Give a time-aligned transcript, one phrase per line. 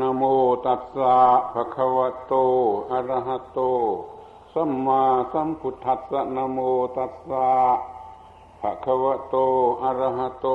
[0.00, 0.22] นะโม
[0.66, 1.16] ตัสสะ
[1.52, 2.34] ภะคะวะโต
[2.90, 3.60] อะระหะโต
[4.52, 5.02] สัมมา
[5.32, 6.58] สัมพุทธัสสะนะโม
[6.96, 7.48] ตัสสะ
[8.60, 9.36] ภะคะวะโต
[9.82, 10.46] อะระหะโต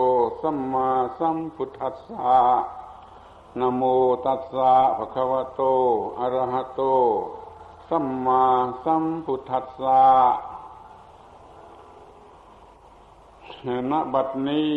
[0.42, 0.88] สัมมา
[1.20, 2.38] สัมพุทธัสสะ
[3.60, 3.82] นะโม
[4.26, 5.62] ตัสสะภะคะวะโต
[6.20, 6.82] อะระหะโต
[7.90, 8.44] สัมมา
[8.84, 10.02] สัมพุทธัสสะ
[13.92, 14.74] ณบัดนี้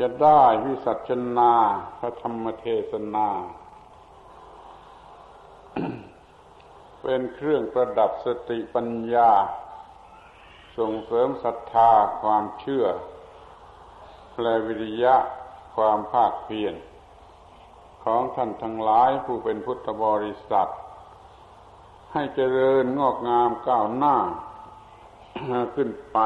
[0.00, 1.52] จะได้วิสัชนา
[1.98, 3.28] พระธรรมเทศนา
[7.02, 9.30] เป็นเครื่องประดับสติปัญญา
[10.78, 12.86] ส่งเสริมศรัทธาความเชื่อ
[14.42, 15.14] และวิริยะ
[15.76, 16.74] ความภาคเพียร
[18.04, 20.70] ของท่านทั้งหลายผู้เป็นพุทธบริษัท
[22.12, 24.16] ให้เจริญงอกงามก้าวหน้า
[25.74, 26.18] ขึ้นไป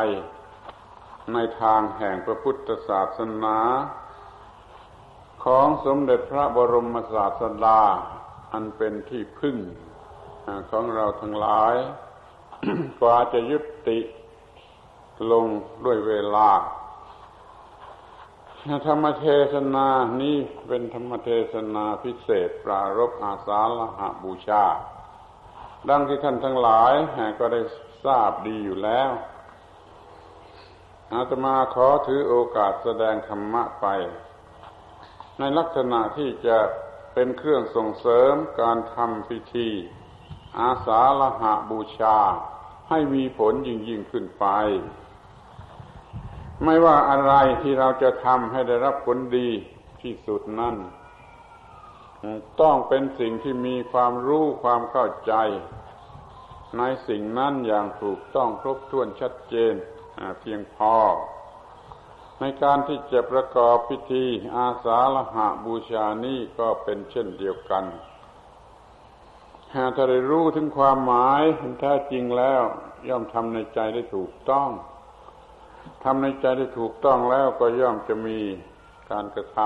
[1.32, 3.58] ในทางแห่งพระพุทธศาสนา
[5.44, 7.80] ของสมเด็จพระบรมศาสดา
[8.52, 9.56] อันเป็นที่พึ่ง
[10.70, 11.74] ของเราทั้งหลาย
[13.00, 13.98] กว่าจะยุติ
[15.32, 15.46] ลง
[15.84, 16.50] ด้วยเวลา
[18.86, 19.88] ธรรมเทศนา
[20.22, 20.36] นี้
[20.68, 24.64] เป็นธรรมเทศนาพิเศษปรารบอาสาลหบูชา
[25.88, 26.92] ดังที่ท่านทั้งหลาย
[27.38, 27.60] ก็ได้
[28.04, 29.10] ทราบดีอยู่แล้ว
[31.14, 33.86] อาตมาขอถือโอกาสแสดงธรรมะไป
[35.38, 36.58] ในลักษณะที่จะ
[37.14, 39.68] เป็นเครื่องส่งเสริมการทำพิธี
[40.58, 42.18] อาสาละหะบูชา
[42.88, 44.46] ให้มีผลยิ่งยิ่งขึ้นไป
[46.64, 49.50] ไม่ว่าอะไรที่เราจะทำให้ได้รับผลดี
[50.02, 50.76] ที่สุดนั่น
[52.60, 55.34] ต้องเป็นสิ่งที่มีความรู้ความเข้าใจ
[56.78, 59.74] ในสิ่งนั้นอย่างถูกต้องครบถ้วนชัดเจน
[60.40, 60.94] เพียงพอ
[62.40, 64.24] ในการที่จะประกอบพิธี
[64.56, 67.84] อาสาฬหะบูชานี้ก็เป็นเช่นเดียวกัน
[69.74, 71.42] หากถ้าได้รู้ถึงความหมาย
[71.80, 72.62] แท้จริงแล้ว
[73.08, 74.68] ย่อมทำในใจได้ถูกต้อง
[76.04, 78.38] ทำในใจได้ถูกต้องแล้วก็ย่อมจะมี
[79.10, 79.58] การกระท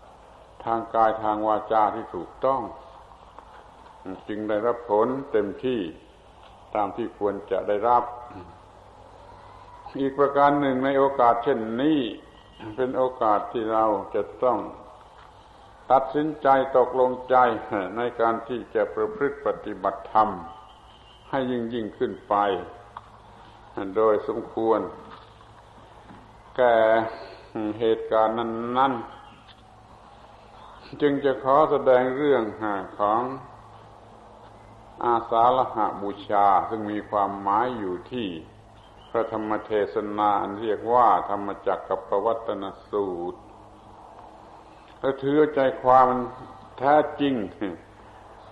[0.00, 2.60] ำทางกายทางวาจาที่ถูกต้อง
[4.28, 5.80] จึงได้รับผลเต็มที่
[6.74, 8.04] ตามที่ควรจะได้รับ
[10.00, 12.00] อีกประการหนึ่งในโอกาสเช่นนี้
[12.76, 14.58] เป็นโอกาสที่เราจะต้อง
[15.90, 17.36] ตัดสินใจตกลงใจ
[17.96, 20.28] ในการที่จะประพฤติปฏิบัติธรรม
[21.30, 22.34] ให้ยิ่งยิ่งขึ้นไป
[23.96, 24.80] โดยสมควร
[26.56, 26.76] แก่
[27.78, 28.92] เหตุการณ์นั้น
[30.16, 32.42] ๆ จึงจะขอแสดงเรื่อง
[33.00, 33.22] ของ
[35.04, 38.28] อาสาฬหะบูชาซึ่งมีความหมายอยู่ที่
[39.12, 40.30] พระธรรมเทศนา
[40.62, 43.40] เรียกว่า ธรรมจักรกับปวัตนสูตร
[45.00, 46.08] ถ้าถือใจความ
[46.78, 47.34] แท้จริง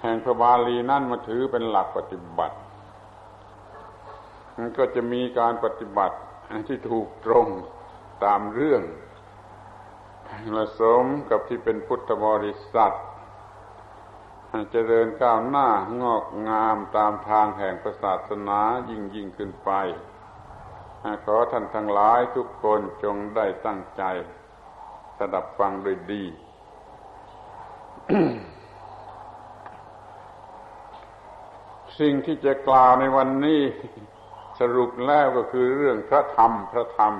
[0.00, 2.56] แห่งพระบาลีนั่นมาถือเป็นหลักปฏิบัติ
[4.56, 6.16] มันก็จะมีการปฏิบัติ
[6.69, 7.47] ที่ถูกตรง
[8.25, 8.82] ตามเรื่อง
[10.56, 12.94] ผสมกับที่เป็นพุทธบริษัท
[14.71, 15.69] เจริญก้าวหน้า
[16.03, 18.60] งอกงามตามทางแห่งศาสนา
[18.91, 19.71] ยิ่งยิ่งขึ้นไป
[21.24, 24.02] ขอท่านทั้งหลายทุกคนจงได้ตั้งใจ
[25.18, 26.24] สดับฟังโดยดี
[32.00, 33.60] สิ่งที่จะกล่าวในวันนี้
[34.60, 37.14] สรุปแล้วก็คือเรื่องพระธรรม พระธรรม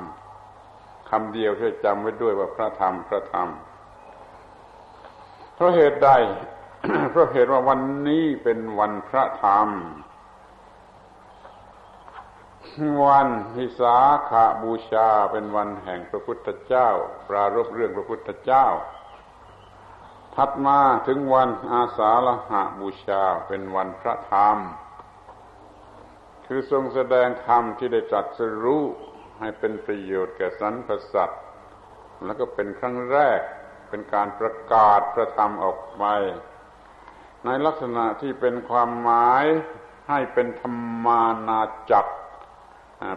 [1.11, 3.49] คำเดียวช่วยจำไว้ด้วยว่าพระธรรม พระธรรม
[5.55, 6.11] เพราะเหตุใด
[7.11, 9.69] เพราะเหตุว่าวันนี้เป็นวันพระธรรม
[13.03, 13.97] วันวิสา
[14.29, 16.89] ขาบูชาเป็นวันแห่งพระพุทธเจ้า
[17.29, 18.67] ปรารบเรื่องพระพุทธเจ้า
[20.35, 24.59] ถัดมาถึงวันอาสาฬหาบูชาเป็นวันพระธรรม
[26.47, 28.85] คือทรงแสดงธรรมที่ได้ตรัสรู้
[29.41, 31.43] ให้เป็นประโยชน์แก่สรรพสัตว์
[32.25, 33.41] แล้วก็เป็นครั้งแรก
[33.89, 36.05] เป็นการประกาศพระธรรมออกไป
[37.45, 39.45] ในลักษณะที่เป็นความหมาย
[40.09, 41.61] ให้เป็นธรรมานา
[41.91, 42.13] จักร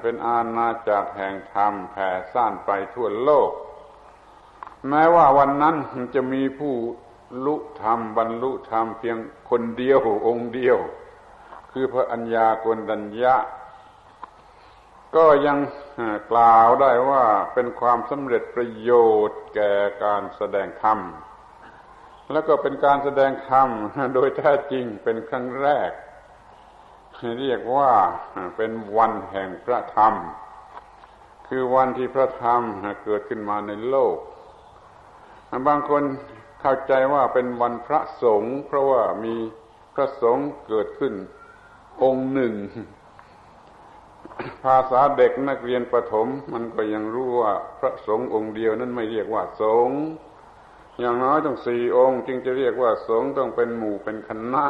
[0.02, 3.52] เป็นอาณาจักรแห่งธรรมแผ่ซ่านไปทั่วโลก
[4.90, 5.76] แม้ว่าวันนั้น
[6.16, 6.76] จะมีผู้
[7.46, 9.18] ลุธรรมบรรลุธรรมเพียง
[9.50, 10.78] คนเดียวองค์เดียว
[11.72, 13.36] คือพระัญญากนดัญญะ
[15.16, 15.58] ก็ยัง
[16.32, 18.92] กล่าวได้ว่าเป็นความสำเร็จประโย
[19.28, 19.72] ชน์แก่
[20.04, 21.00] การแสดงธรรม
[22.32, 23.70] แล้วก็เป็นการแสดงธรรม
[24.16, 25.92] โดยแท้จริงเป็นครั้งแรก
[27.40, 27.92] เรียกว่า
[28.58, 30.14] เป็นวันแห่งพระธรรม
[31.48, 32.62] คือวันที่พระธรรม
[33.04, 34.18] เกิดขึ้นมาในโลก
[35.68, 36.04] บางคน
[36.62, 39.36] เข้าใจว่าเป็นวันพระสงฆ์เพราะว่ามี
[39.96, 41.14] พระสงฆ์เกิดขึ้น
[42.04, 42.54] องค์หนึ่ง
[44.64, 50.00] ภาษาเด็กนักเรียนประถม มันก็ยังรู้ว่าพระสงฆ์องค์เดียวนั้นไม่เรียกว่าสงฆ์
[51.00, 54.66] อย่างน้อยต้องสี่องค์ จึงจะเรียกว่าสงฆ์ต้องเป็นหมู่เป็นคณะ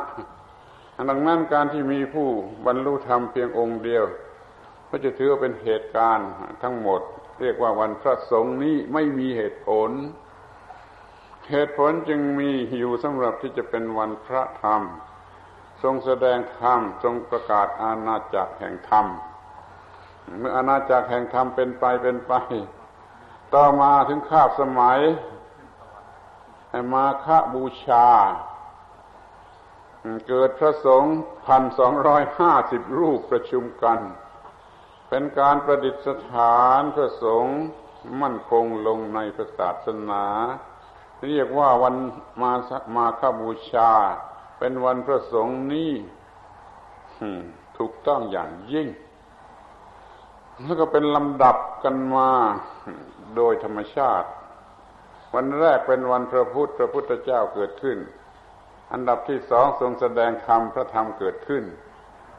[1.09, 2.27] ดังนั้นการที่มีผู้
[2.65, 4.03] บรรลุธรรมเพียงองค์เดียว
[4.89, 6.29] ก็จะถือว่าเป็นเหตุการณ์
[6.63, 7.01] ทั้งหมด
[7.41, 9.89] เรียกว่าวันพระสงฆ์นี้ไม่มีเหตุผล
[11.51, 12.49] เหตุผลจึงมี
[12.79, 14.81] อยู่สำหรับที่จะเป็นวันพระธรรม
[15.83, 19.05] ทรงแสดงธรรมทรงประกาศอาณาจักรแห่งธรรม
[20.39, 22.33] เมื่ออาณาจักรแห่งธรรมเป็นไปเป็นไป
[23.53, 24.99] ต่อมาถึงคาบสมัย
[26.93, 28.07] มาฆบูชา
[30.27, 31.15] เกิดพระสงฆ์
[31.47, 33.99] พันสองร้อยห้าสิบรูปประชุมกัน
[35.09, 35.95] เป็นการประดิษ
[36.31, 37.59] ฐานพระสงฆ์
[38.21, 40.25] มั่นคงลงในพระศาสนา
[41.27, 41.95] เรียกว่าวัน
[42.41, 42.51] มา
[42.95, 43.91] มาฆบูชา
[44.59, 45.91] เป็นวันพระสงฆ์นี้
[47.77, 48.87] ถูกต้องอย่างยิ่ง
[50.63, 52.29] แล้วก็เป็นลำดับกันมา
[53.35, 54.29] โดยธรรมชาติ
[55.35, 57.97] วันแรกเป็นวันพระพุทธพระพุทธเจ้าเกิดขึ้น
[58.93, 61.63] อันดับที่สองทรงแสดงธรรมพระธรรมเกิดขึ้น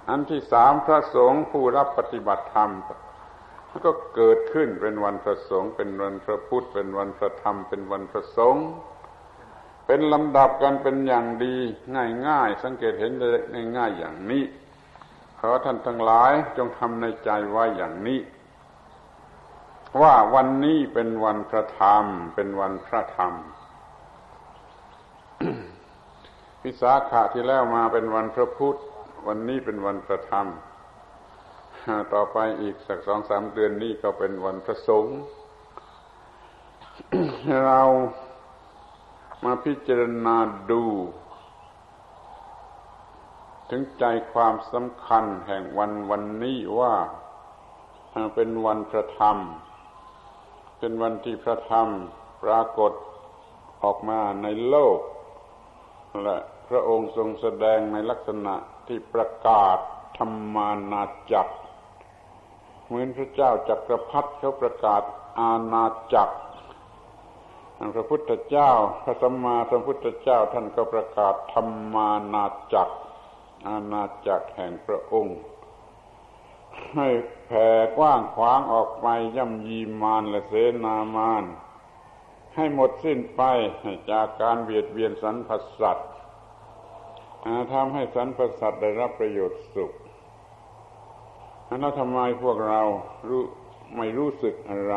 [0.08, 2.70] อันที่สามพระสงฆ์ผู้รับปฏิบัติธรรม
[3.86, 8.66] ก็เกิดขึ้นเป็นวันพระสงฆ์เป็นวันพระพุทธ เป็นวันพระธรรม เป็นวันพระสงฆ์
[9.86, 11.56] เป็นลำดับกันเป็นอย่างดี
[12.28, 14.44] ง่ายๆ สังเกตเห็นได้ง่ายๆอย่างนี้
[15.38, 18.20] ขอท่านทั้งหลายจงทำในใจไว้อย่างนี้
[20.02, 22.04] ว่าวันนี้เป็นวันพระธรรม
[22.34, 23.32] เป็นวันพระธรรม
[26.66, 28.78] พิสาขะที่แล้วมาเป็นวันพระพุทธ
[29.26, 30.46] วันนี้เป็นวันพระธรรม
[32.12, 35.19] ต่อไปอีกสักสองสามเดือนนี้ก็เป็นวันพระสงฆ์
[37.64, 37.81] เรา
[39.44, 40.37] มาพิจารณา
[40.70, 40.84] ดู
[43.70, 46.94] ถึงใจความสำคัญแห่งวันวันนี้ว่า
[48.34, 49.37] เป็นวันพระธรรม
[50.78, 51.88] เป็นวันที่พระธรรม
[52.43, 52.93] ปรากฏ
[53.82, 54.99] ออกมาในโลก
[56.25, 56.38] และ
[56.69, 58.55] พระองค์ทรงแสดงในลักษณะ
[58.87, 59.78] ที่ประกาศ
[60.19, 61.02] ธรรมานา
[61.32, 61.55] จักร
[62.87, 65.02] เหมือนพระเจ้าจักรพรรดิเขาประกาศ
[65.40, 65.84] อาณา
[66.14, 66.37] จักร
[67.94, 68.70] พระพุทธเจ้า
[69.05, 72.44] พระสัมมาสัมพุทธเจ้าท่านก็ประกาศธรรมานา
[72.75, 72.94] จักร
[73.69, 75.38] อาณาจักรแห่งพระองค์
[76.94, 77.08] ให้
[77.46, 79.06] แผ่กว้างขวางออกไป
[79.37, 80.52] ย่ำยีมารและเส
[80.84, 81.44] นามาร
[82.55, 83.43] ให้หมดสิ้นไป
[84.10, 85.50] จากการเบียดเบียนสรรพ
[85.81, 86.10] สัตว์
[87.73, 89.93] ทำให้สรรพสัตว์ได้รับประโยชน์สุข
[91.81, 92.81] แล้วทำไมพวกเรา
[93.29, 93.43] รู้
[93.96, 94.94] ไม่รู้สึกอะไร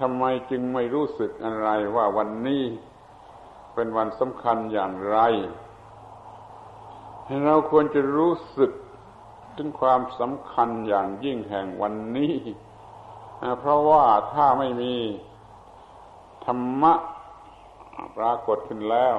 [0.00, 2.64] ทำไมจึงไม่รู้สึกอะไรว่าวันนี้
[3.74, 5.18] เป็นวันสำคัญอย่างไร
[7.46, 8.72] เราควรจะรู้สึก
[9.56, 12.34] ถึงความสำคัญอย่างยิ่งแห่งวันนี้
[13.58, 14.94] เพราะว่าถ้าไม่มี
[16.44, 16.94] ธรรมะ
[18.16, 19.16] ปรากฏขึ้นแล้ว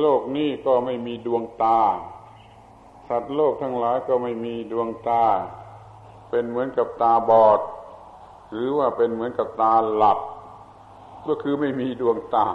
[0.00, 1.78] โลกนี้ก็ไม่มีดวงตา
[3.08, 5.24] สัตว์โลกทั้งหลายก็ไม่มีดวงตา
[6.30, 7.60] เป็นเหมือนกับตาบอด
[8.52, 10.18] หรือว่าเป็นเหมือนกับตาหลับ
[11.28, 12.46] ก็คือไม่มีดวงตา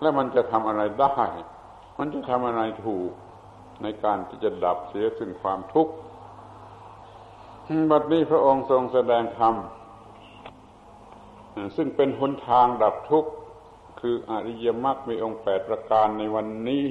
[0.00, 1.16] แล้วมันจะทำอะไรได้
[1.98, 3.10] มันจะทำอะไรถูก
[3.82, 5.92] ในการที่จะดับเสียซึ่งความทุกข์
[7.90, 9.54] บัดนี้พระองค์ทรงแสดงธรรม
[11.76, 13.30] ซึ่งเป็นหนทางดับทุกข์
[14.06, 16.86] คืออริยมรรคมีองค์แปดประการในวันนี้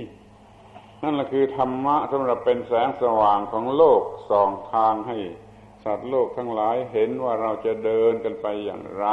[1.04, 5.18] นั่นแหละคือธรรมะสำหรับเป็นแสงสว่างของโลกส่องทางให้
[5.84, 9.08] สัตว์โลกทั้งหลายเห็นว่าเราจะเดินกันไปอย่างไร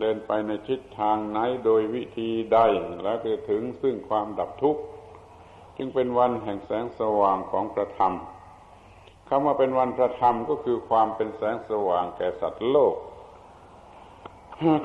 [0.00, 2.58] เดินไปในทิศทางไหนโดยวิธีใด
[3.02, 4.82] แล้วจะถึงซึ่งความดับทุกข์
[5.76, 8.14] จึงเป็นวันแห่งแสงสว่างของพระธรรม
[9.28, 12.96] คำว่าเป็นวันพระธรรมก็คือความเป็นแสงสว่างแก่สัตว์โลก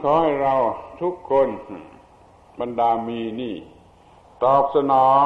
[0.02, 0.56] ขอให้เรา
[1.02, 1.48] ทุกคน
[2.60, 3.56] บรรดามีนี่
[4.44, 5.26] ตอบสนอง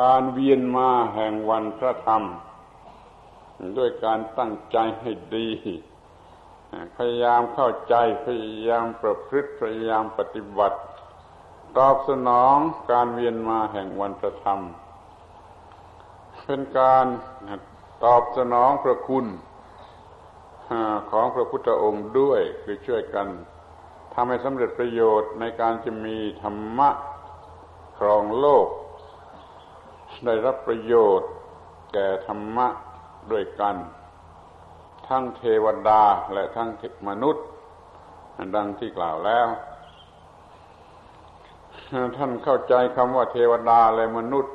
[0.00, 2.22] การเวียนมาแห่งวันพระธรรม
[3.78, 5.48] ด้วยการตั้งใจให้ดี
[6.96, 7.94] พยายามเข้าใจ
[8.24, 10.78] พยายามประพฤติพยายามปฏิบัติ
[11.78, 12.56] ตอบสนอง
[12.92, 14.60] การเวียนมาแห่งวันพระธรรม
[16.44, 17.06] เป็นการ
[18.04, 19.26] ตอบสนองพระคุณ
[21.10, 23.28] ของพระพุทธองค์ด้วยคือช่วยกัน
[24.14, 26.90] ทำให้สำเร็จประโยชน์ในการจะมีธรรมะ
[27.98, 28.66] ครองโลก
[30.24, 31.30] ได้รับประโยชน์
[31.92, 32.66] แก่ธรรมะ
[33.32, 33.76] ด้วยกัน
[35.08, 36.02] ทั้งเทวดา
[36.32, 36.68] และทั้ง
[37.08, 37.44] มนุษย์
[38.56, 39.46] ดังที่กล่าวแล้ว
[42.16, 44.54] ท่านเข้าใจคำว่าเทวดาและมนุษย์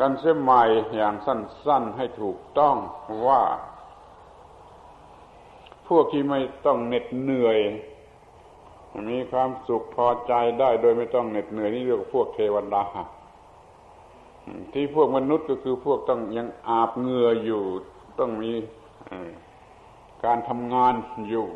[0.00, 0.62] กันเสียใหม่
[0.96, 2.76] อย่างสั้นๆให้ถูกต้อง
[3.26, 3.42] ว่า
[5.88, 7.58] พวกที่ไม่ต้องเหน็ดเหนื่อย
[9.10, 12.84] มีความสุขพอใจได้โดยไม่ต้องเหน็ดเหนื่อยนี่เรียกว่าพวกเทวดา
[14.72, 17.62] ที่พวกมนุษย์ก็คือพวกต้องยังอาบเหงื่ออยู่
[18.18, 18.52] ต้องมี
[20.24, 20.94] การทำงาน
[21.28, 21.46] อยู่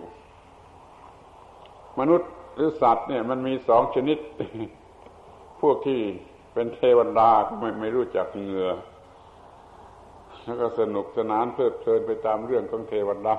[1.99, 4.19] มนุษย์หรือสัตว์เนี่ยมันมีสองชนิด
[5.61, 6.01] พวกที่
[6.53, 7.31] เป็นเทวดา
[7.61, 8.69] ไม่ไม่รู้จักเหงื่อ
[10.45, 13.37] แล้วก็สนุกสนานเพลิดเพลินไปตามเรื่องของเทวดา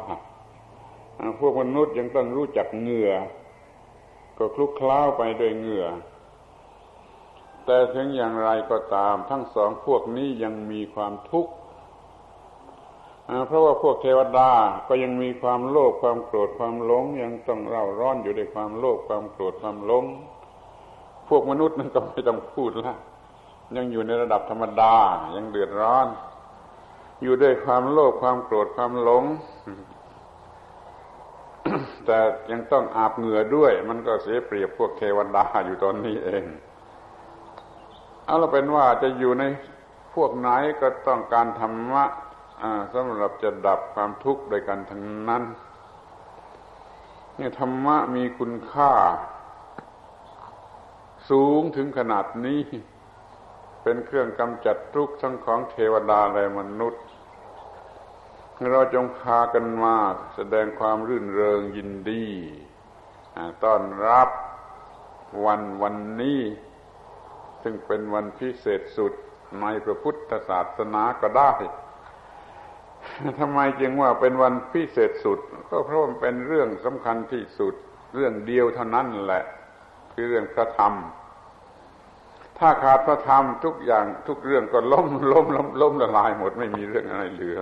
[1.39, 3.12] พวกมนุษย์ยังต้องรู้จักเหงื่อ
[4.39, 5.88] ก็คลุกคล้าวไปด้วยเหงื่อ
[7.65, 11.51] แต่ถึงอย่างไรก็ตามทั้งสองพวกนี้ยังมีความทุกข์
[13.48, 14.51] เพราะว่าพวกเทวดา
[14.88, 20.05] ก็ยังมีความโลภความโกรธความหลง ยังต้องเร่าร้อนอยู่ในความโลภความโกรธความหลง
[21.27, 22.96] พวกมนุษย์นั้นก็ไม่ต้องพูดละ
[23.75, 24.96] ยังอยู่ในระดับธรรมดา
[25.36, 26.08] ยังเดือดร้อน
[27.22, 29.24] อยู่ด้วยความโลภความโกรธความหลง
[32.05, 32.17] แต่
[32.51, 36.43] ยังต้องอาบเหงื่อด้วย มันก็เสียเปรียบพวกเทวดาอยู่ตอนนี้เอง
[38.25, 39.43] เอาเราเป็นว่าจะอยู่ใน
[40.15, 40.50] พวกไหน
[40.81, 42.03] ก็ต้องการธรรมะ
[42.93, 45.43] สำหรับจะดับความทุกข์โดยกันทั้งนั้น
[47.39, 48.91] นี่ธรรมะมีคุณค่า
[51.29, 52.62] สูงถึงขนาดนี้
[53.83, 57.03] เป็นเครื่องกำจัดทุกข์ทั้งของเทวดาและมนุษย์
[58.68, 59.96] เราจงพากันมา
[60.36, 62.25] แสดงความรื่นเริงยินดี
[63.63, 64.30] ต้อนรับ
[65.46, 66.42] วันวันนี้
[67.63, 69.13] ซึ่งเป็นวันพิเศษสุด
[69.62, 71.51] ในพระพุทธศาสนาก็ได้
[73.39, 75.39] ทำไมจึงว่าเป็นวันพิเศษสุด
[75.70, 77.74] ก็เพราะมันเป็นเรื่องสำคัญที่สุด
[78.16, 79.44] เรื่องเดียวเท่านั้นแหละ
[80.13, 80.94] คือเรื่องพระธรรม
[82.58, 87.60] ถ้าขาดพระธรรมทุกอย่างทุกเรื่องก็ล้มล้มล้มล้มละลายหมดไม่มีเรื่องอะไรเหลือ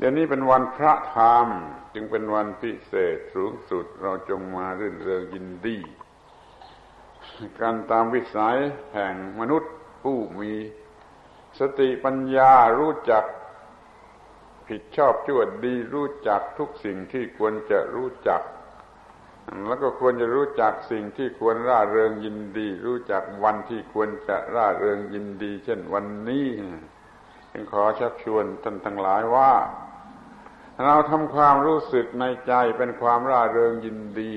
[0.00, 1.46] เดี๋ยวนี้เป็นวันพระธรรม
[1.94, 5.78] จึงเป็นวันพิเศษสูงสุดเราจงมารื่นเริงยินดี
[7.60, 8.58] การตามวิสัย
[8.94, 10.52] แห่งมนุษย์ผู้มี
[11.58, 13.24] สติปัญญารู้จัก
[14.68, 18.42] ผิดชอบชั่วดีรู้จักทุกสิ่งที่ควรจะรู้จัก
[19.66, 26.48] แล้วก็ควรจะรู้จักสิ่งที่ควรร่าเริงยินดี รู้จักวันที่ควรจะร่าเริงยินดี เช่นวันนี้
[27.52, 29.52] จึงขอชักชวนท่านทั้งหลายว่า
[30.84, 34.32] เราทำความรู้สึกในใจเป็นความร่าเริงยินดี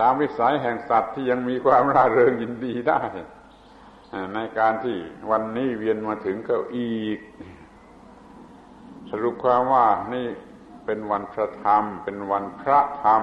[0.00, 3.02] ตามวิสัยแห่งสัตว์ที่ยังมีความร่าเริงยินดีได้
[4.34, 4.96] ในการที่
[5.30, 7.18] วันนี้เวียนมาถึงก็อีก
[9.10, 10.26] สรุปความว่านี่
[10.84, 13.22] เป็นวันพระธรรม เป็นวันพระธรรม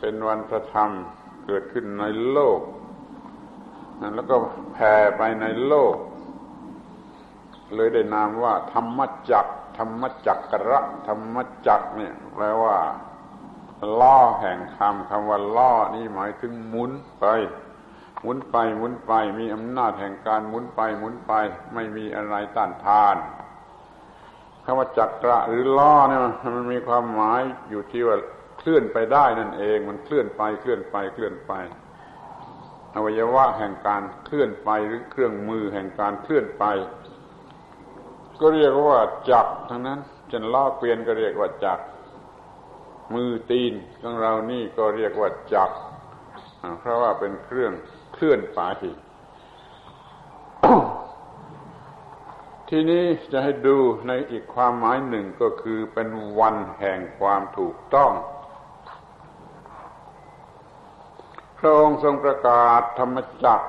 [0.00, 0.90] เป็นวันพระธรรม
[1.46, 2.60] เกิดขึ้นในโลก
[4.14, 4.36] แล้วก็
[4.72, 5.94] แผ่ไปในโลก
[7.74, 9.46] เลยได้นามว่า ธรรมจัก
[9.78, 12.76] ธรรมจักกระธรรมจักเนี่ยแปลว่า
[14.00, 17.26] ล่อแห่งคำคำว่าล่อนี่หมายถึงหมุนไป
[18.22, 21.32] หมุนไปหมุนไปมีอำนาจแห่งการหมุนไปหมุนไป
[21.74, 23.16] ไม่มีอะไรต้านทาน
[24.64, 26.20] คำว่าจักระหรือล่อเนี่ย
[26.56, 28.16] มันมีความหมายอยู่ที่ว่า
[28.58, 31.52] เคลื่อนไปได้นั่นเอง มันเคลื่อนไปเคลื่อนไปเคลื่อนไป
[32.94, 36.64] อวัยวะแห่งการเคลื่อนไปหรือเครื่องมือแห่งการเคลื่อนไป
[38.40, 38.98] ก็เรียกว่า
[39.30, 41.78] จักทั้งนั้นจนล่อเกวียนก็เรียกว่าจัก
[43.14, 45.70] มือตีนของเรานี่ก็เรียกว่าจัก
[46.80, 47.72] เพราะว่าเป็นเครื่อง
[48.14, 48.60] เคลื่อนไป
[52.68, 53.76] ทีนี้จะให้ดู
[54.08, 58.12] ในอีกความหมายหนึ่งก็คือเป็นวันแห่งความถูกต้อง
[61.58, 63.60] พระองค์ทรงประกาศธรรมจัก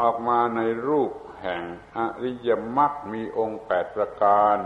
[0.00, 1.10] ออกมาในรูป
[1.46, 1.64] แห่ง
[1.98, 4.58] อริยมรรคมีองค์แปดประการ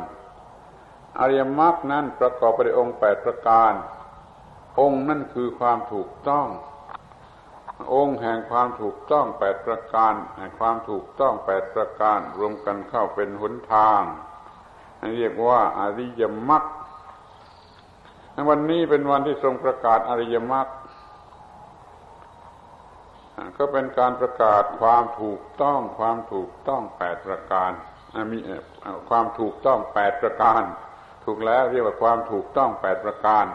[1.18, 3.72] อริยมรรคนั้นประกอบไปด้วยองค์แปดประการ
[4.80, 6.46] องค์นั่นคือความถูกต้อง
[7.94, 14.02] องค์แห่งความถูกต้องแปดประการ แห่งความถูกต้องแปดประการ รวมกันเข้าเป็นหนทาง
[15.16, 16.64] เรียกว่าอริยมรรค
[18.48, 20.66] วันนี้เป็นวันที่ทรงประกาศอริยมรรค
[23.58, 27.70] ก็เป็นการประกาศความถูกต้องความถูกต้องแปดประการ
[28.32, 28.38] มี
[29.08, 30.62] ความถูกต้องแปดประการ
[31.24, 33.46] ถูกแล้วเรียกว่าความถูกต้องแปดประการ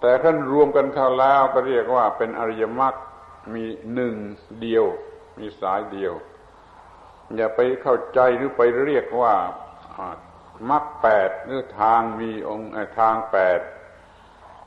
[0.00, 2.94] แต่ท่านรวมกันเข้าแล้วก็เรียกว่าเป็นอริยมรรค
[3.54, 4.14] มีหนึ่ง
[4.60, 4.84] เดียว
[5.38, 6.14] มีสายเดียว
[7.36, 9.34] อย่าไปเข้าใจหรือไปเรียกว่า
[10.70, 13.60] มรรคแปดหรือทางมีองค์ทางแปด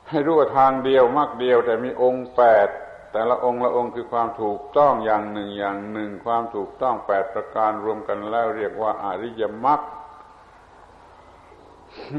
[0.08, 2.68] ให้รู้ว่าทางเดียวมากเดียวแต่มีองค์แปด
[3.12, 9.80] แต่ละองค์ละองค์คือความถูกต้องอย่างหนึ่งอย่างหนึ่ง ความถูกต้องแปดประการรวมกันแล้วเรียกว่าอาริยมรรค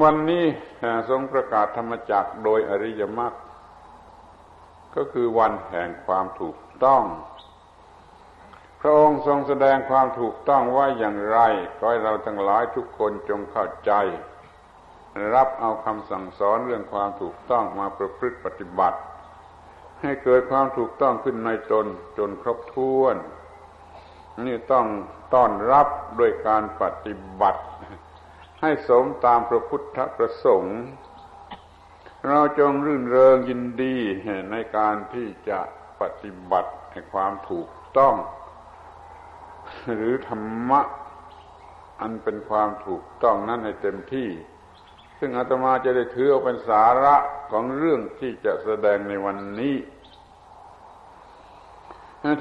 [0.02, 0.46] วันนี้
[1.10, 3.34] ทรงประกาศธรรมจักโดยอริยมรรค
[4.96, 7.04] ก็คือวันแห่งความถูกต้อง
[8.82, 11.40] พระองค์ทรงแสดงความถูกต้องว่าอย่างไร
[11.78, 13.92] ก็ให้เราทั้งหลายทุกคนจงเข้าใจ
[15.34, 19.00] รับเอาคำสั่งสอนเรื่องความถูกต้องมาประพฤติปฏิบัติ
[20.02, 21.86] ให้เกิดความถูกต้องขึ้นในตน
[22.18, 23.16] จนครบถ้วน
[24.48, 24.88] นี่ต้อง
[25.34, 25.88] ต้อนรับ
[26.20, 27.62] ด้วยการปฏิบัติ
[28.62, 30.80] ให้สมตามพระพุทธประสงค์
[32.28, 33.96] เราจงรื่นเริงยินดี
[34.52, 35.60] ในการที่จะ
[36.02, 38.16] ปฏิบัติให้ความถูกต้อง
[39.96, 40.82] หรือธรรมะ
[42.02, 44.30] อันเป็นความถูกต้องนั้นให้เต็มที่
[45.24, 47.16] ซึ่งอาตมาจะได้ถือเอาเป็นสาระ
[47.52, 49.76] ของเรื่องที่จะแสดงในวันนี้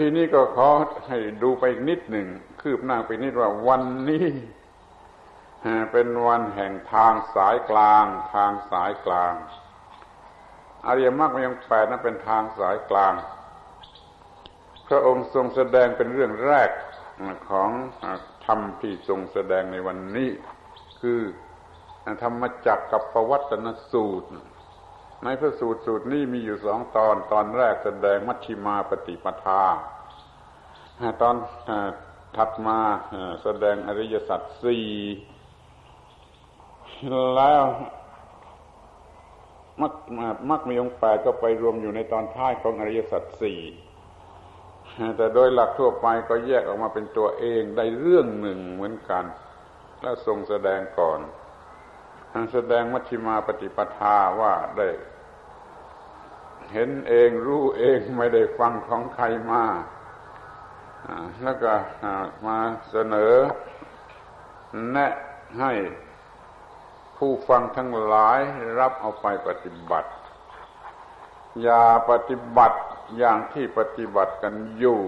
[0.00, 0.68] ทีนี้ก็ขอ
[1.08, 2.28] ให้ดูไปนิดหนึ่ง
[2.60, 4.26] คืบหน้าไปนิดว่าวันนี้
[5.92, 9.32] เป็นวันแห่งทางสายกลาง ทางสายกลาง
[10.86, 13.14] อริยมรรคยังแปดนั้นเป็นทางสายกลาง
[14.88, 16.70] พระองค์ทรงแสดงเป็นเรื่องแรก
[17.50, 17.70] ของ
[18.46, 20.30] ธรรมที่ทรงแสดงในวันนี้
[21.00, 21.20] คือ
[22.22, 24.30] ธรรมจักกับประวัตนสูตร
[25.24, 29.64] ในพระสูตรสูตรนี้มีอยู่สองตอนตอนแรกแสดงมัชฌิมาปฏิปทา
[31.22, 31.34] ตอน
[32.36, 32.78] ถัดมา
[33.42, 34.86] แสดงอริยสัจสี่
[37.36, 37.64] แล้ว
[39.80, 39.92] มัก
[40.50, 43.60] มักมีองค์แปดก็ไปรวมอยู่ในตอนท้ายของอริยสัจสี่
[45.16, 49.24] แต่โดยหลักทั่วไปก็แยกออกมาเป็นตัวเองได้เรื่องหนึ่งเหมือนกัน
[50.00, 51.20] แล้วทรงแสดงก่อน
[52.52, 54.88] แสดงมัชฌิมาปฏิปทาว่าได้
[56.72, 59.64] เห็นเองรู้เองไม่ได้ฟังของใครมา
[61.42, 61.72] แล้วก็
[62.46, 62.58] มา
[62.90, 63.34] เสนอ
[64.90, 65.12] แนะ
[65.58, 65.72] ให้
[67.16, 68.40] ผู้ฟังทั้งหลาย
[68.78, 70.10] รับเอาไปปฏิบัติ
[71.62, 72.78] อย่าปฏิบัติ
[73.18, 75.00] อย่างที่ปฏิบัติกันอยู่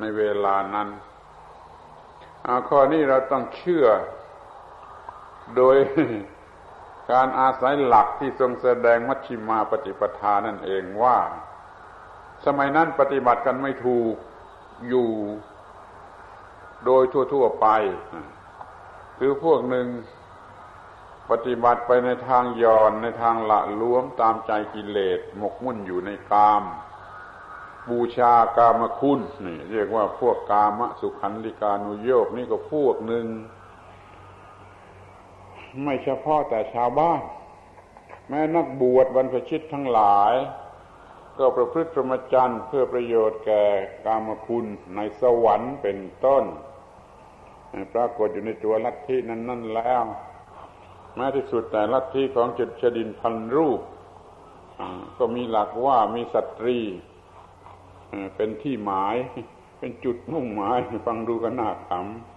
[0.00, 0.88] ในเวลานั้น
[2.68, 3.86] ข้อนี้เราต้องเชื่อ
[5.56, 5.76] โดย
[7.12, 11.18] การอาศัยหลักที่ทรงแสดงมัชฌิมาปฏิปทานั่นเองว่า
[12.46, 14.14] สมัยนั้นปฏิบัติกันไม่ถูก
[14.88, 15.10] อยู่
[16.84, 17.66] โดยทั่ว ๆไป
[19.18, 19.86] คือพวกหนึ่ง
[21.30, 26.62] ปฏิบัติไปในทางย่อนในทางละล้วมตามใจกิเลสหมกมุ่นอยู่ในกาม
[27.90, 33.26] บูชากามคุณนี่เรียกว่าพวกกามสุขันลิกานุโยกนี่ก็พวกหนึ่ง
[35.84, 37.20] ไม่เฉพาะแต่ชาวบ้าน
[38.28, 40.34] แม้นักบวชบรรพชิตทั้งหลาย
[41.38, 43.64] ก็ประพฤติพรหมจรรย์เพื่อประโยชน์แก่
[44.04, 46.44] กามคุณในสวรรค์เป็นต้น
[47.94, 50.02] ปรากฏอยู่ในตัวลัทธินั้นนั่นแล้ว
[51.16, 53.80] แม้ที่สุดแต่ลัทธิของจุดชดินพันรูป
[55.18, 56.78] ก็มีหลักว่ามีสตรี
[58.36, 59.16] เป็นที่หมาย
[59.78, 62.31] เป็นจุดมุ่งหมายฟังดูก็น่าขำ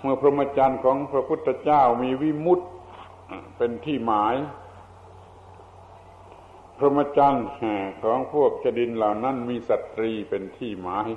[0.00, 2.60] เมื่อพระมจรรย์ของพระพุทธเจ้ามีวิมุต
[3.56, 4.36] เป็นที่หมาย
[6.78, 7.46] พระมจรรย์
[8.02, 11.08] ของพวกจดินเหล่านั้นมีสตรีเป็นที่หมาย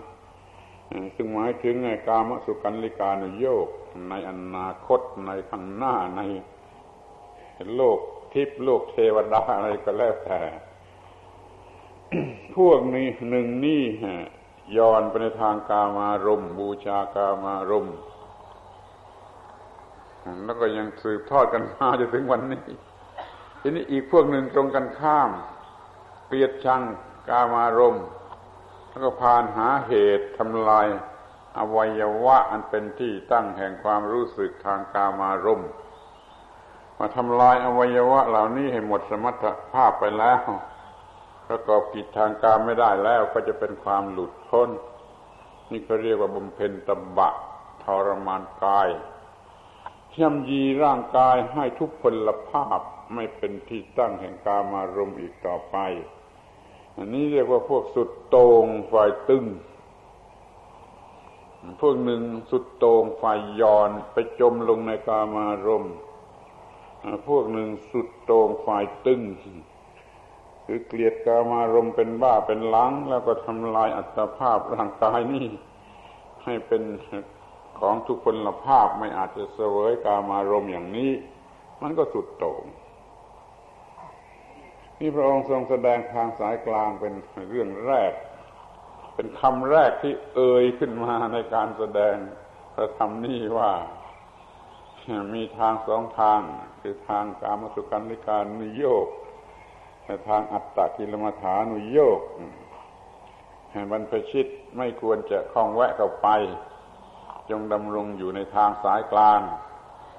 [1.15, 1.75] ซึ่งหมายถึง
[2.07, 3.67] กามสุขันลิกานุโยก
[4.09, 6.21] ในอนาคตในข้างหน้าใน
[7.75, 7.99] โลก
[8.33, 10.41] ทิพย์โลกเทวดาอะไรก็แล้วแต่
[12.55, 13.83] พวกนี้หนึ่งนี่
[14.77, 17.87] ย้อนไปในทางกามารมบูชากามารม
[20.45, 22.61] แล้วก็ยังสืบทอดกันมาจนถึงวันนี้
[23.61, 25.29] ทีนี้อีกพวกหนึ่งตรงกันข้าม
[26.27, 26.81] เกลียดชัง
[27.29, 28.05] กามารมณ์
[28.89, 30.87] แล้วก็พานหาเหตุทำลาย
[31.57, 35.69] อวัยวะอันเป็นที่ตั้งแห่งความรู้สึกทางกามารมณ์
[36.97, 40.41] มาทำลายอวัยวะเหล่านี้ให้หมดสมรรถภาพไปแล้ว
[41.47, 44.69] ประกอบกิจทางการไม่ได้แล้วก็จะเป็นความหลุดพ้น
[45.71, 47.29] นี่เขาเรียกว่าบำเพ็ญตบะ
[47.83, 48.89] ทรมานกาย
[50.19, 52.79] ย่ำยีร่างกายให้ทุกพลภาพ
[53.15, 55.77] ไม่เป็นที่ตั้งแห่งกามารมณ์อีกต่อไป
[56.97, 59.45] อันนี้เรียกว่าพวกสุดโต่งฝ่ายตึง
[61.81, 62.21] พวกหนึ่ง
[62.51, 65.95] สุดโต่งฝ่ายย่อนไปจมลงในกามารมณ์
[67.27, 69.21] พวกหนึ่งสุดโต่งฝ่ายตึง
[70.65, 75.47] คือเกลียดกามารมณ์เป็นบ้าเป็นล้างแล้วก็ทำลายอัตภาพร่างกายนี่
[76.43, 76.83] ให้เป็น
[77.81, 81.11] ของทุกคนละภาพไม่อาจจะเสวยกามารมณ์อย่างนี้
[81.81, 82.63] มันก็สุดโต่ง
[84.99, 87.13] นี่พระองค์ทรงแสดงทางสายกลางเป็น
[87.49, 88.11] เรื่องแรก
[89.15, 92.15] เป็นคำแรกที่เอ่ยขึ้นมาในการแสดง
[92.73, 93.71] พระธรรมนี้ว่า
[95.33, 96.41] มีทางสองทาง
[96.81, 99.07] คือทางกามสุขันธิการนุโยก
[100.05, 102.21] และทางอัตตกิลมัฐานุโยก
[103.91, 106.27] บรรพชิตไม่ควรจะคล้องแวะเข้าไป
[107.49, 109.41] จงดำรงอยู่ในทางสายกลาง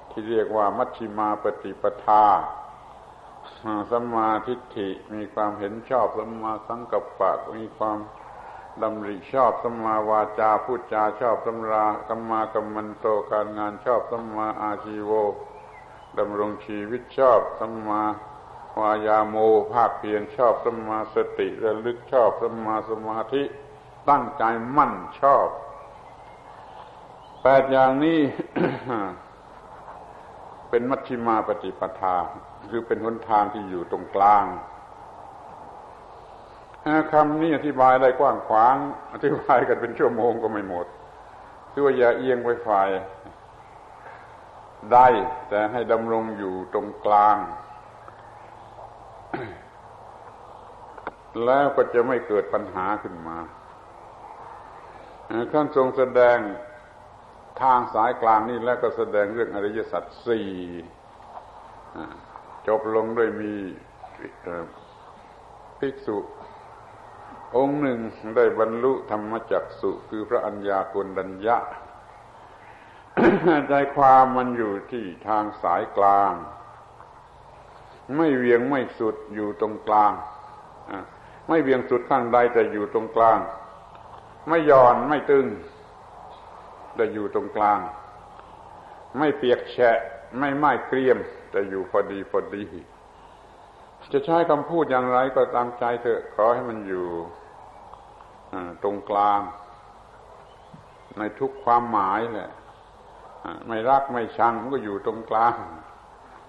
[0.09, 2.25] ที่เรียกว่ามัชชิมาปฏิปทา
[3.91, 7.97] สัมมาทิฏฐิมีความเห็นชอบสัมมาสังกัปปะมีความ
[8.81, 15.11] ดำริชอบสัมมาวาจาพูดจาชอบสัมราสัมมากัมมันโตการงานชอบสัมมาอาชีโว
[16.17, 18.01] ดำรงชีวิตชอบสัมมา
[18.79, 19.35] วายาโม
[19.73, 23.43] ภาคเพียรชอบสัมมาสติระลึกชอบสัมมาสมาธิ
[24.09, 24.43] ตั้งใจ
[24.77, 25.47] มั่นชอบ
[27.43, 28.19] แปดอย่างนี้
[30.69, 32.15] เป็นมัชฌิมาปฏิปทา
[32.71, 34.45] คือเป็นหนทางที่อยู่ตรงกลาง
[37.11, 38.75] คำนี้อธิบายได้กว้างขวาง
[39.13, 40.85] อธิบายกันเป็นชั่วโมงก็ไม่หมด
[41.71, 42.89] คือว่าอย่าเอียงไปฝ่าย
[44.91, 45.07] ได้
[45.49, 47.37] แต่ให้ดำรงอยู่ตรงกลาง
[51.45, 53.37] แล้วก็จะไม่เกิดปัญหาขึ้นมา
[55.51, 56.37] ท่านทรงแสดง
[57.61, 60.49] ทางสายกลางนี่แล้วก็แสดงเรื่องอริยสัจสี่
[62.67, 63.53] จบลงด้วยมี
[65.79, 66.17] ภิกษุ
[67.57, 67.99] องค์หนึ่ง
[68.35, 71.57] ได้บรรลุธรรมจักสุคือพระอัญญาโกณดัญญะ
[73.67, 76.33] ใจความมันอยู่ที่ทางสายกลาง
[78.17, 80.13] ไม่เวียงไม่สุดอยู่ตรงกลาง
[81.47, 83.39] ไม่เวียงสุดข้างใดแต่อยู่ตรงกลาง
[84.47, 85.45] ไม่ย่อนไม่ตึง
[86.95, 87.79] แต่อยู่ตรงกลาง
[89.17, 89.97] ไม่เปียกแฉะ
[90.39, 91.17] ไม่ไหม้เกรียม
[91.51, 92.65] แต่อยู่พอดีพอดี
[94.13, 97.07] จะใช้คำพูดอย่างไรก็ตามใจเถอะขอให้มันอยู่
[98.83, 99.39] ตรงกลาง
[101.17, 102.51] ในทุกความหมายแหละ
[103.67, 105.53] ไม่รักไม่ชังมันก็อยู่ตรงกลาง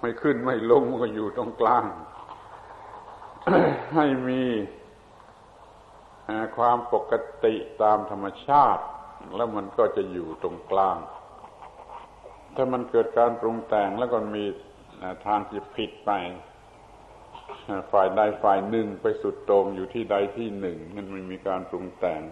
[0.01, 1.85] ไม่ขึ้นไม่ลงมันก็อยู่ตรงกลาง
[3.95, 4.43] ให้มี
[6.57, 7.13] ความปก
[7.45, 8.83] ติตามธรรมชาติ
[9.37, 10.99] แล้วมันก็จะอยู่ตรงกลาง
[12.55, 14.45] ถ้ามันเกิดการปรุงแต่งแล้วก็มี
[15.27, 16.11] ทางที่ผิดไป
[17.93, 22.23] ฝ่ายใดฝ่ายหนึ่งไปสุดตรงอยู่ที่ใดที่หนึ่งมันไม่มีการปรุงแต่ง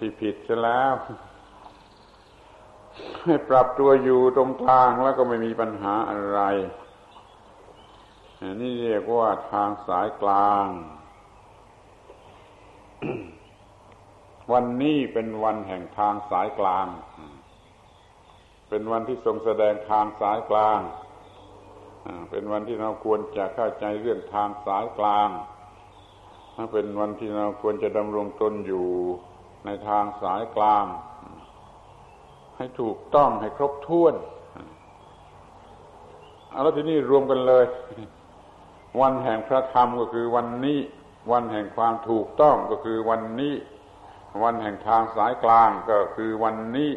[0.00, 0.94] ที่ผิดซะแล้ว
[3.24, 6.40] ให้ปรับตัวอยู่ตรงกลางแล้วก็ไม่มีปัญหาอะไร
[8.60, 10.66] นี่เรียกว่าทางสายกลาง
[14.52, 16.86] วันนี้เป็นวันแห่งทางสายกลาง
[18.68, 20.80] เป็นวันที่ทรงแสดงทางสายกลาง
[22.30, 25.28] เป็นวันที่เราควรจะเข้าใจเรื่องทางสายกลาง
[26.72, 28.86] เป็นวันที่เราควรจะดำรงตนอยู่
[29.64, 30.84] ในทางสายกลาง
[32.56, 34.14] ให้ถูกต้องให้ครบถ้วน
[36.62, 37.64] แล้วทีนี้รวมกันเลย
[39.00, 40.78] วันแห่งพระธรรมก็คือวันนี้
[41.32, 43.54] วันแห่งความถูกต้องก็คือวันนี้
[44.42, 46.92] วันแห่งทางสายกลางก็คือวันนี้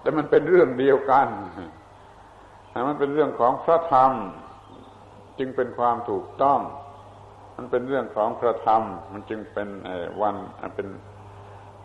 [0.00, 1.28] แต่มันเป็นเรื่องเดียวกัน
[2.88, 4.12] มันเป็นเรื่องของพระธรรม
[5.38, 6.60] จึงเป็นความถูกต้อง
[7.56, 9.68] มันเป็นเรื่องของพระธรรม มันจึงเป็น
[10.20, 10.36] วัน
[10.74, 10.88] เป็น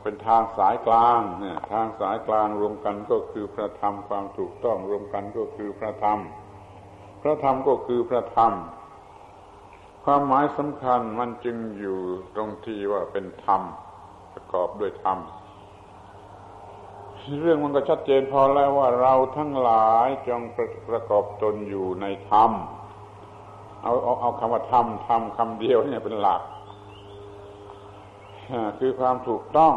[0.02, 6.20] เป็นทางสายกลางเนี่ยทางสายกลางรวมกันก็คือพระธรรมความถูกต้องรวมกันก็คือพระธรรม
[7.22, 8.52] พระธรรมก็คือพระธรรม
[10.04, 11.98] ความหมายสำคัญมันจึงอยู่
[12.36, 13.62] ตรงที่ว่าเป็นธรรม
[14.34, 15.18] ประกอบด้วยธรรม
[17.42, 22.52] เรื่องมันก็ชัดเจนพอแล้วว่าเราทั้งหลายจงประประกอบตนอยู่ในธรรม
[23.84, 26.42] เอาเอาเอาคำว่าธรรมธรรมคำเดียวเนี่ยเป็นหลัก
[28.80, 29.74] คือความถูกต้อง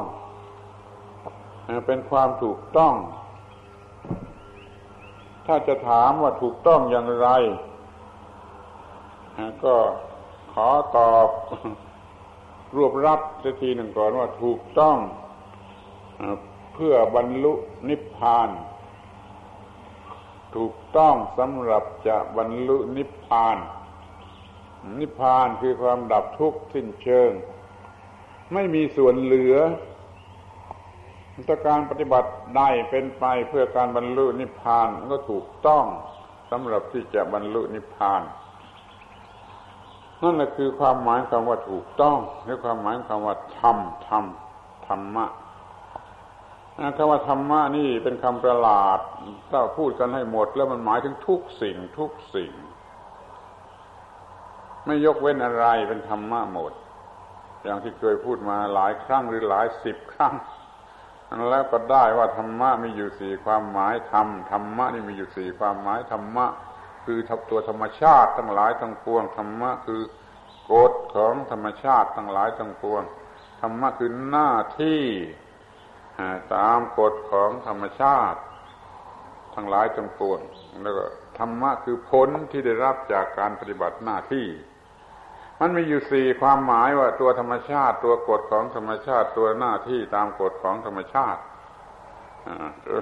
[1.87, 2.95] เป็นความถูกต้อง
[5.47, 7.29] ถ้าจะถามว่าถูกต้องอย่างไร
[9.65, 9.75] ก็
[10.61, 11.29] ขอตอบ
[12.77, 14.99] รวบรัดสักทีหนึ่งก่อนว่าถูกต้อง
[16.75, 17.53] เพื่อบรรลุ
[17.89, 18.49] นิพพาน
[20.57, 23.57] ถูกต้องสำหรับจะบรรลุนิพพาน
[25.01, 27.31] นิพพานคือความดับทุกข์สิ้นเชิง
[28.53, 29.57] ไม่มีส่วนเหลือ
[31.49, 35.85] ถ้าการปฏิบัติได้เป็นไปเพื่อการบรรลุนิพพานก็ถูกต้อง
[36.51, 38.23] สำหรับที่จะบรรลุนิพพาน
[40.23, 44.25] นั่นแหละคือความหมายคำว่าถูกต้องหรือความหมายคำว่าธรรมธรรม
[44.87, 45.27] ธรรมะ
[46.97, 48.99] คำว่าธรรมะนี่เป็นคำประหลาด
[49.51, 52.53] ถ้าพูดกันให้หมด แล้วมันหมายถึงทุกสิ่งทุกสิ่ง
[54.87, 56.73] ไม่ยกเว้นอะไรเป็นธรรมะหมด
[57.63, 60.35] อย่างที่เคยพูดมาหลายครั้งหรือหลายสิบครั้ง
[61.51, 66.47] แล้วก็ได้ว่าธรรมะมีอยู่สี่ความหมายธรรมธรรมะนี่มีอยู่สี่ความหมายธรรมะ
[67.07, 67.19] คือ
[67.51, 70.03] ตัวธรรมชาติทั้งหลายทั้งปวงธรรมะคือ
[70.73, 73.03] กฎของธรรมชาติทั้งหลายทั้งปวง
[73.61, 75.03] ธรรมะคือหน้าที่
[76.55, 78.41] ตามกฎของธรรมชาติ
[79.55, 80.41] ทั้งหลายทั้งปวง
[80.83, 81.05] แล้วก็
[81.39, 84.47] ธรรมะคือผลที่ได้รับจากการปฏิบัติหน้าที่
[85.61, 91.41] มันมีอยู่สี่ความหมายว่าตัวธรรมชาติ ตัวกฎของธรรมชาติ ตัวหน้าที่ตามกฎของธรรมชาติ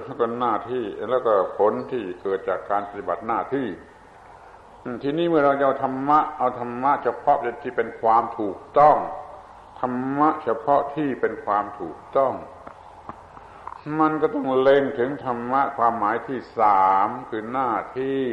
[0.03, 3.67] แล้วก็หน้าที่แล้วก็ผลที่เกิดจากการปฏิบัติหน้าที่
[5.03, 8.97] ทีนี้เมื่อเราเอาธรรมะเอาธรรมะเฉพาะที่เป็นความถูกต้อง
[9.79, 12.33] ธรรมะเฉพาะที่เป็นความถูกต้อง
[13.99, 18.23] มันก็ต้องเล็งถึงธรรมะความหมายที่สามคือหน้าที่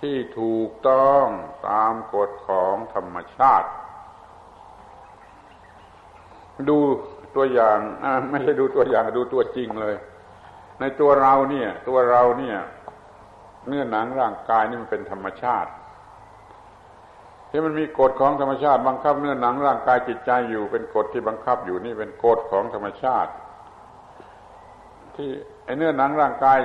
[0.00, 1.26] ที่ถูกต้อง
[1.68, 3.68] ตามกฎของธรรมชาติ
[6.68, 6.78] ดู
[7.36, 7.78] ตัวอย่าง
[8.30, 9.96] ไม่ใช่ดูตัวอย่างดูตัวจริงเลย
[10.80, 12.58] ในตัวเราเนี่ย ตัวเราเนี่ย
[13.66, 15.70] เนื้อหนังร่างกายนี่มันเป็นธรรมชาติ
[17.50, 23.30] ที่มันมีกฎของธรรมชาติบังคับเนื้อหนังร่างกายจิตใจอยู่ เป็นกฎที่บังคับอยู่นี่เป็นกฎของธรรมชาติ
[25.16, 25.28] ที่
[25.64, 26.58] ไอ้เนื้อหนังร่างกาย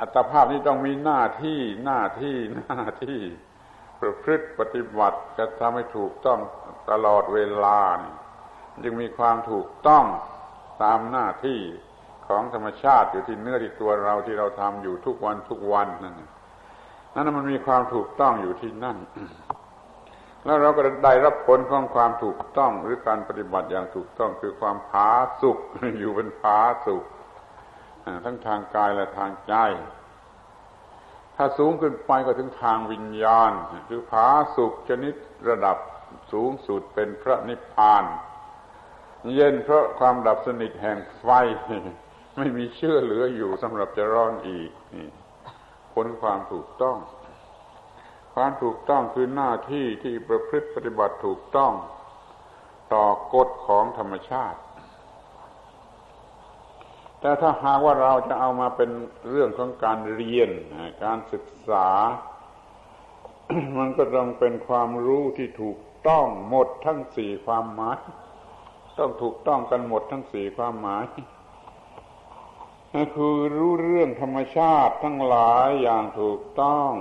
[0.00, 3.20] อัตภาพนี้ต้องมีหน้าที่หน้าที่หน้าที่
[4.00, 6.38] ประพฤติปฏิบัติจะทำให้ถูกต้อง
[6.90, 7.80] ตลอดเวลา
[8.84, 10.04] จึงมีความถูกต้อง
[10.82, 11.60] ตามหน้าที่
[12.28, 16.14] ของธรรมชาติอยู่ที่เนื้อที่ตัวเราที่เราทำอยู่ทุกวันทุกวันนั่น
[17.14, 18.96] นั่นมันมีความถูกต้องอยู่ที่นั่น
[20.48, 25.58] แล้วเราก็ได้รับผลของความถูกต้องหรือการปฏิบัติอย่างถูกต้องคือความผาสุก
[25.98, 27.04] อยู่เป็นผาสุก
[28.24, 29.54] ทั้งทางกายและทางใจ
[31.36, 33.52] ถ้าสูงขึ้นไปก็ถึงทางวิญญาณ
[33.88, 35.14] คือผาสุกชนิด
[35.48, 35.76] ระดับ
[36.32, 38.04] สูงสุดเป็นพระนิพพาน
[39.34, 41.26] เย็นเพราะความดับสนิทแห่งไฟ
[42.36, 44.70] ไม่มีเชื่อเหลืออยู่สำหรับจะร้อนอีก
[45.94, 46.96] ผลความถูกต้อง
[48.40, 51.72] ความถูกต้องคือหน้าที่ที่ประพฤติปฏิบัติถูกต้อง
[52.94, 54.60] ต่อกฎของธรรมชาติ
[57.20, 58.90] แต่ถ้าหากว่าเราจะเอามาเป็น
[59.30, 60.50] เรื่องของการเรียน
[61.04, 61.88] การศึกษา
[63.78, 67.98] มันก็ต้องเป็นความรู้ที่ถูกต้องหมดทั้งสี่ความหมาย
[68.98, 71.04] ต้องถูกต้องกันหมดทั้งสี่ความหมาย
[73.14, 76.92] คือรู้เรื่องธรรมชาติทั้งหลายอย่างถูกต้อง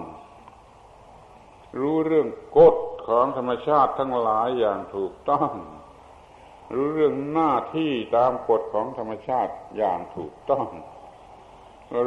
[1.79, 2.75] รู้เรื่องกฎ
[3.07, 5.51] ของธรรมชาติทั้งหลายอย่างถูกต้อง
[6.73, 10.65] รู้เรื่องหน้าที่ตามกฎของธรรมชาติอย่างถูกต้อง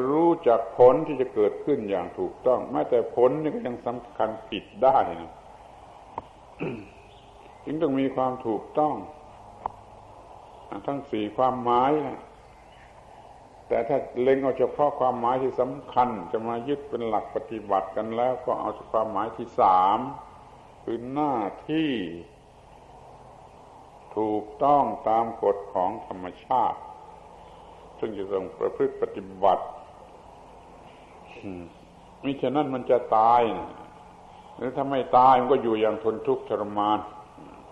[0.09, 5.33] รู้จักผลที่จะเกิดขึ้นอย่างถูกต้องแม้แต่ผลนี่ก็ยังสำคัญผิดได้นะ
[7.65, 8.95] จึงต้องมีความถูกต้อง
[10.87, 12.19] ทั้งสี่ความหมายนะ
[13.71, 19.99] แต่ถ้าเล็งเอาเฉพาะความหมายที่สำคัญ จะมายึดเป็นหลักปฏิบัติกันแล้วก็เอาความหมายที่สาม
[20.85, 21.35] คือหน้า
[21.71, 21.93] ที่
[24.17, 26.79] ถูกต้องตามกฎของธรรมชาติ
[27.99, 29.65] ซึ่งจะต้องประพฤติปฏิบัติ
[32.25, 33.43] มิฉะนั้นมันจะตาย
[34.57, 36.99] หรือถ้าไม่ตายมันก็อยู่อย่างทนทุกข์ทรมาน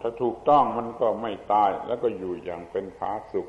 [0.00, 3.48] ถ้าถูกต้องมันก็ไม่ตายแล้วก็อยู่อย่างเป็นผาสุข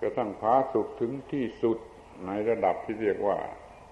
[0.00, 1.78] กระทั่งพาสุขถึงที่สุด
[2.26, 3.38] ในระดับที่เรียกว่า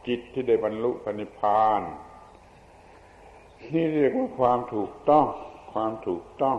[0.06, 1.82] จิตที่ได้บรรลุพนิพาน
[3.74, 5.26] นี่เรียกว่าความถูกต้อง
[5.72, 6.58] ความถูกต้อง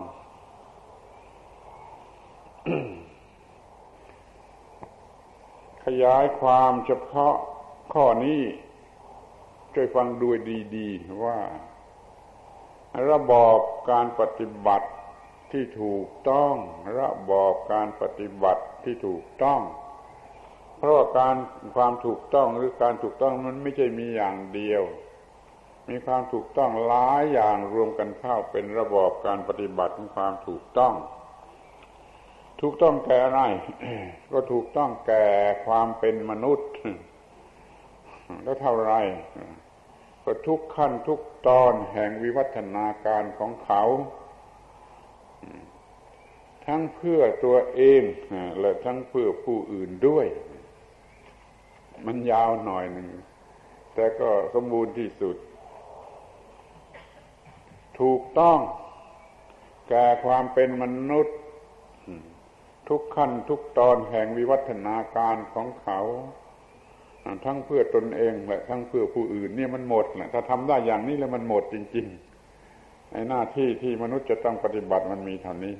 [5.85, 7.35] ขยายความเฉพาะ
[7.93, 8.41] ข้อนี้
[9.73, 10.37] ช่วยฟังด้วย
[10.75, 11.39] ดีๆว่า
[13.09, 13.59] ระบอบ
[13.91, 14.87] การปฏิบัติ
[15.51, 16.55] ที่ถูกต้อง
[16.99, 19.61] ระบอบการปฏิบัติ ที่ถูกต้อง
[20.77, 21.35] เพราะการ
[21.75, 24.83] ความถูกต้องหรือการถูกต้องมันไม่ใช่มีอย่างเดียว
[25.89, 30.93] มีความถูกต้องหลายอย่างรวมกันเข้าเป็นระบอบการปฏิบัติของความถูกต้อง
[32.61, 33.41] ถูกต้องแก่อะไร
[34.31, 35.25] ก็ถูกต้องแก่
[35.65, 36.69] ความเป็นมนุษย์
[38.43, 38.93] แล้วเท่าไร
[40.23, 43.83] ก็ทุกขั้นทุกตอนแห่งวิวัฒนาการของเขา
[46.67, 48.03] ทั้งเพื่อตัวเอง
[48.59, 50.25] และทั้งเพื่อผู้อื่นด้วย
[52.05, 53.07] มันยาวหน่อยหนึ่ง
[53.95, 55.37] แต่ก็สมบูรณ์ที่สุด
[57.99, 58.59] ถูกต้อง
[59.89, 61.37] แก่ความเป็นมนุษย์
[62.89, 65.99] ทุกขั้นทุกตอนแห่งวิวัฒนาการของเขา
[67.45, 75.75] ทั้งเพื่อตนเองและทั้งเพื่อผู้อื่นเนี่ยมันหมดแหละถ้าทำได้อย่างนี้แล้วมันหมดจริงๆอ้หน้าที่ที่มนุษย์จะต้องปฏิบัติมันมีเท่านี้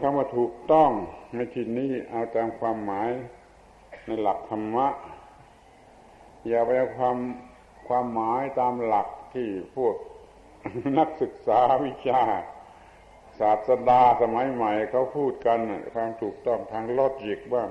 [0.00, 0.90] คำว่าถูกต้อง
[1.34, 3.10] ในที่นี้เอาตามความหมาย
[4.06, 4.86] ในหลักธรรมะ
[6.48, 7.16] อย่าไปเอาความ
[7.88, 9.96] ความหมายตามหลักที่พวก
[10.98, 12.22] นักศึกษาวิชา
[13.38, 15.58] ศาสดาสมัยใหม่เขาพูดกัน
[15.94, 17.70] ความถูกต้องทางลอจิกบ้าง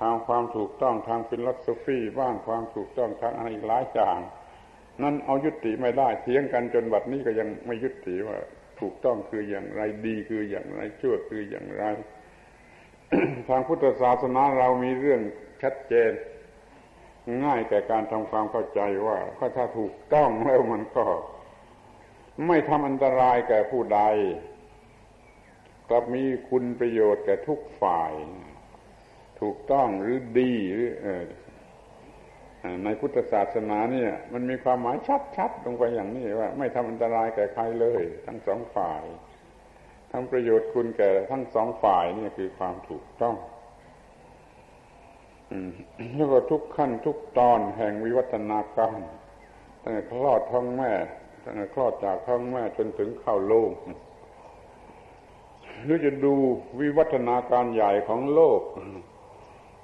[0.00, 4.18] ทางความถูกต้องทางฟิลโสฟีบ้างความถูกต้องทางอะไรหลายอย่าง
[5.02, 8.38] นั่นเอายุติไม่ได้เถียงกันจนบัดนี้ก็ยังไม่ยุติว่า
[8.80, 11.84] ถูกต้องคืออย่างไรดีคืออย่างไรชั่วคืออย่างไร
[13.48, 15.20] ทางพุทธศาสนาเรามีเรื่อง
[15.62, 16.12] ชัดเจน
[17.44, 19.18] ง่ายแก่การทำความเข้าใจว่า
[19.56, 21.06] ถ้าถูกต้องแล้วมันก็
[22.46, 24.00] ไม่ทำอันตรายแก่ผู้ใด
[25.88, 28.12] กลับมีคุณประโยชน์แก่ทุกฝ่าย
[29.40, 30.90] ถูกต้องหรือดีหรือ
[32.84, 34.96] ในพุทธศาสนาเนี่ย มันมีความหมาย
[35.36, 39.02] ชัดๆลงไปอย่างนี้ว่า ไม่ทำอันตรายแก่ใครเลย ทั้งสองฝ่าย
[40.12, 43.36] ทำประโยชน์คุณแก่ทั้งสองฝ่ายนี่คือความถูกต้อง
[46.14, 48.98] แล้วก็ทุกขั้นทุกตอนแห่งวิวัฒนาการ
[49.82, 50.92] ตั้งแต่คลอดท้องแม่
[51.44, 53.72] ตั้งแต่คลอดจากท้องแม่จนถึงเข้าโลก
[55.84, 56.34] หรือจะดู
[56.80, 58.60] วิวัฒนาการใหญ่ของโลก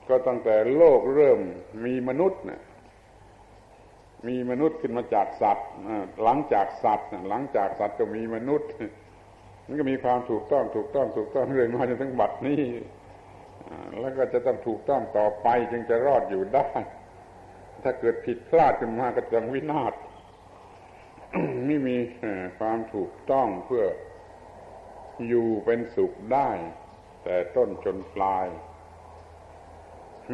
[0.09, 1.41] ก็ตั้งแต่โลกเริ่ม
[1.85, 2.61] มีมนุษย์นี่ย
[4.29, 5.69] มีมนุษย์ขึ้นมาจากสัตว์
[6.23, 8.71] หลังจากสัตว์หลังจากสัตว์ก็มีมนุษย์
[9.67, 12.63] มันก็มีความถูกต้องถูกต้องถูกต้องเรื่อยมาจนถึงบัดนี้
[14.01, 16.69] แล้วก็จะต้องถูกต้องต่อไปจึงจะรอดอยู่ได้
[17.83, 19.95] ถ้าเกิดผิดพลาดขึ้นมาก็จะวินาศ
[21.69, 21.99] นี่มี
[22.59, 23.85] ความถูกต้องเพื่อ
[25.29, 26.51] อยู่เป็นสุขได้
[27.25, 28.47] แต่ต้นจนปลาย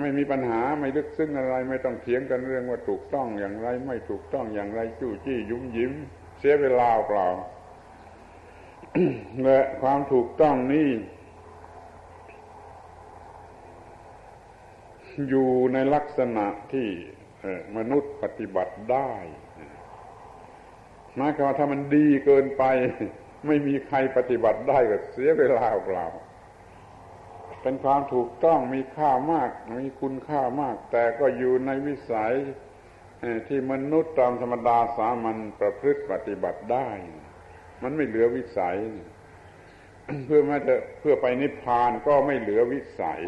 [0.00, 5.92] ไม่มีปัญหาไม่ลึกซึ้งอะไร ไม่ต้องเถียงกันเรื่องว่าถูกต้องอย่างไร ไม่ถูกต้องอย่างไรจู้จี้ยุ่มยิ้ม
[6.38, 7.28] เสียเวลาเปล่า
[9.44, 10.90] และความถูกต้องนี้
[15.28, 16.88] อยู่ในลักษณะที่
[17.76, 19.12] มนุษย์ปฏิบัติได้
[21.16, 22.64] หมายความว่าถ้ามันดีเกินไป
[23.46, 26.06] ไม่มีใครปฏิบัติได้ก็เสียเวลาเปล่า
[27.62, 32.32] เป็นความถูกต้องมีค่ามาก มีคุณค่ามาก แต่ก็อยู่ในวิสัย
[33.48, 36.88] ที่มนุษย์ตามธรรมดาสามัญประพฤติปฏิบัติได้
[37.82, 38.76] มันไม่เหลือวิสัย
[40.26, 43.22] เพื่อม้จะเพื่อไปนิพพานก็ไม่เหลือวิสัย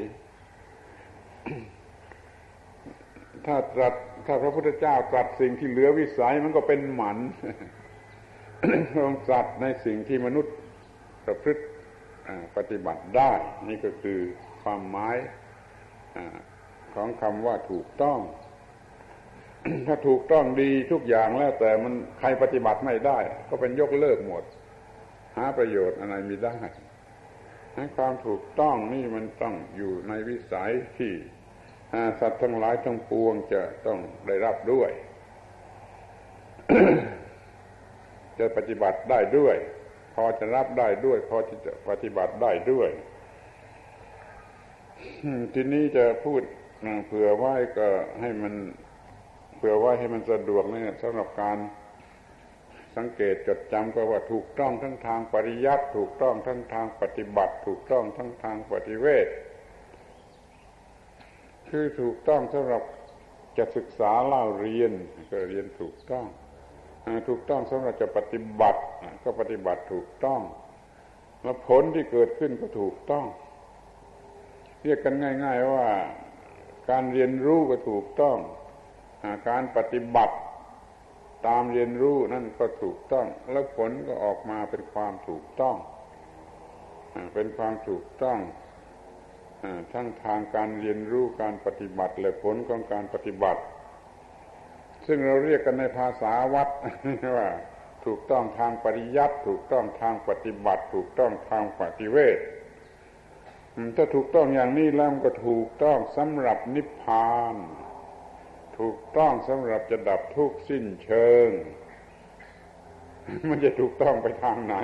[3.47, 3.94] ถ้าตรัส
[4.27, 7.18] ถ้าพระพุทธเจ้าตรัสสิ่งที่เหลือวิสัยมันก็เป็นหมัน
[8.97, 10.55] ทรงตรัสในสิ่งที่มนุษย์
[11.27, 11.62] ประพฤติ
[12.57, 13.33] ปฏิบัติได้
[13.69, 14.19] นี่ก็คือ
[14.63, 15.17] ความหมาย
[16.95, 18.19] ของคำว่าถูกต้อง
[19.87, 24.43] ถ้าถูกต้องดีทุกอย่างแล้ว แต่มันใครปฏิบัติไม่ได้ ก็เป็นยกเลิกหมด
[25.37, 26.57] หาประโยชน์อะไรมีได้
[27.97, 31.13] ความถูกต้องนี่มันต้องอยู่ในวิสัยที่
[32.21, 34.91] สัตว์ทั้งหลายทั้งปวงจะต้องได้รับด้วย
[38.39, 39.57] จะปฏิบัติได้ด้วย
[40.14, 42.90] พอจะรับได้ด้วย พอที่จะปฏิบัติได้ด้วย
[45.55, 46.42] ทีนี้จะพูด
[47.07, 47.88] เผื่อไว้ก็
[48.20, 48.55] ให้มัน
[49.57, 51.59] เผื่อไว้ให้มันสะดวกเนี่ยสำหรับการ
[52.96, 59.27] สังเกตจดจำก็ว่าถูกต้องทั้งทางปริยัติถูกต้องทั้งทางปฏิบัติ ถูกต้องทั้งทางปฏิเวท
[61.70, 62.83] คือถูกต้องสำหรับ
[63.59, 64.92] จะศึกษาเล่าเรียน
[65.31, 66.27] ก็เรียนถูกต้อง
[67.29, 68.81] ถูกต้องสำหรับจะปฏิบัติ
[69.23, 70.40] ก็ปฏิบัติถูกต้อง
[71.43, 73.27] แล้วผลที่เกิดขึ้นก็ถูกต้อง
[74.83, 75.14] เรียกกัน
[75.45, 75.88] ง่าย ๆว่า
[76.90, 78.37] การเรียนรู้ก็ถูกต้อง
[79.49, 80.37] การปฏิบัติ
[81.47, 85.76] ตามเรียนรู้นั่นก็ถูกต้อง แล้วผลก็ออกมาเป็นความถูกต้อง
[87.35, 88.39] เป็นความถูกต้อง
[89.93, 93.61] ทั้งทางการเรียนรู้การปฏิบัติและผลของการปฏิบัติ
[95.07, 96.68] ซึ่งเราเรียกกันในภาษาวัด
[97.36, 97.48] ว่า
[98.05, 102.38] ถูกต้องทางปริยัติถูกต้องทางปฏิบัติ ถูกต้องทางปฏิเวท
[103.96, 107.57] ถ้าถูกต้องอย่างนี้แล้วก็ถูกต้องสำหรับนิพพาน
[108.78, 111.48] ถูกต้องสำหรับจะดับทุกข์สิ้นเชิง
[113.48, 114.74] มันจะถูกต้องไปทางไหน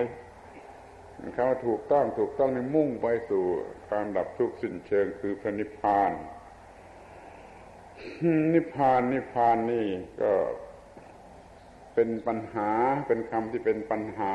[1.34, 3.44] เขาถูกต้องถูกต้องในมุ่งไปสู่
[3.90, 6.12] การดับทุกข์สิ้นเชิงคือพระนิพพาน
[8.54, 9.86] นิพพานนิพพานนี่
[10.20, 10.32] ก็
[11.94, 12.70] เป็นปัญหา
[13.06, 14.34] เป็นคำที่เป็นปัญหา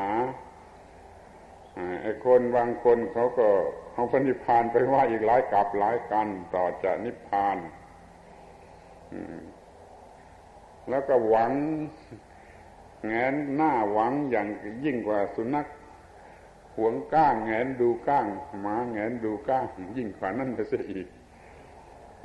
[2.02, 3.48] ไอ้คนบางคนเขาก็
[3.92, 7.56] เอาพระนิพพานไปว่าอีกหลายกับหลายกันต่อจากนิพพาน
[10.88, 11.52] แล้วก็หวัง
[13.06, 14.48] แงนหน้าหวังอย่าง
[14.84, 15.66] ยิ่งกว่าสุนัข
[16.76, 18.26] หวงก้างแงนดูก้าง
[18.60, 19.64] หมาแงนดูก้าง
[19.96, 21.08] ยิ่งกว่านั้นไปเสียอีก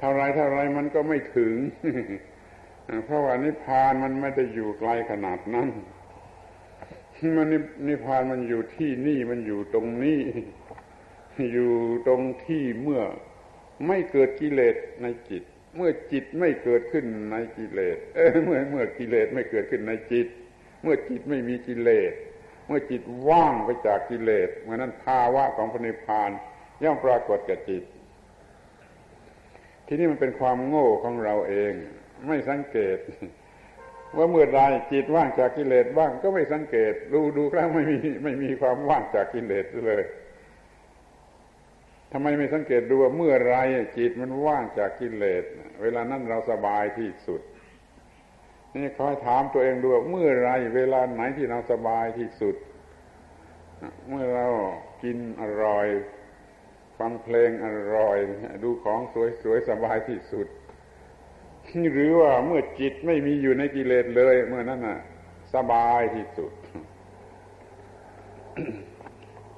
[0.01, 1.53] เท่าไรเท่าไรมันก็ไม่ถึง
[3.05, 5.69] เพราะว่านิพพานมันไม่ได้อยู่ไกลขนาดนั้น
[7.37, 7.47] มัน
[7.87, 10.19] นิพพานมันอยู่ที่นี่มันอยู่ตรงนี้
[11.53, 11.71] อยู่
[12.07, 13.01] ตรงที่เมื่อ
[13.87, 15.43] ไม่เกิดกิเลสในจิต
[15.75, 20.27] เมื่อจิตไม่เกิดขึ้นในกิเลสเเมื่อเมื่อกิเลสไม่เกิดขึ้นในจิต
[20.83, 22.13] เมื่อจิตไม่มีกิเลส
[22.67, 26.29] เมื่อจิตว่างไปจากกิเลสเมื่อนั้นภาวะของพระนิพพาน
[26.83, 27.83] ย่อมปรากฏแก่จิต
[29.87, 31.73] ที่นี่มันเป็นความโง่ของเราเอง
[32.27, 32.97] ไม่สังเกต
[34.17, 34.59] ว่าเมื่อใด
[34.91, 40.03] จิตว่างจากกิเลสบ้างก็ไม่สังเกต ดูดูครั้งไม่มีไม่มีความว่างจากกิเลสเลย
[42.11, 43.55] ทำไมไม่สังเกตดูว่าเมื่อไร
[43.97, 45.43] จิตมันว่างจากกิเลส
[45.81, 47.41] เวลานั้นเราสบายที่สุด
[48.75, 52.55] นี่คอยถามตัวเองดูว่าเมื่อไรเวลาไหนที่เราสบายที่สุด
[54.09, 54.47] เมื่อเรา
[55.03, 55.87] กินอร่อย
[57.01, 58.17] ฟังเพลงอร่อย
[58.63, 58.99] ดูของ
[59.41, 60.47] สวยๆสบายที่สุด
[61.93, 64.99] หรือว่าเมื่อจิตไม่มีอยู่ในกิเลสเลย เมื่อนั้นน่ะ
[65.55, 66.51] สบายที่สุด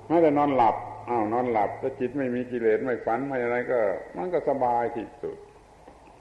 [0.08, 0.76] แม้แต่นอนหลับ
[1.10, 3.80] อ้าวนอนหลับถ้าจิตไม่มีกิเลสไม่ฝันไม่อะไรก็
[4.18, 5.38] มันก็สบายที่สุด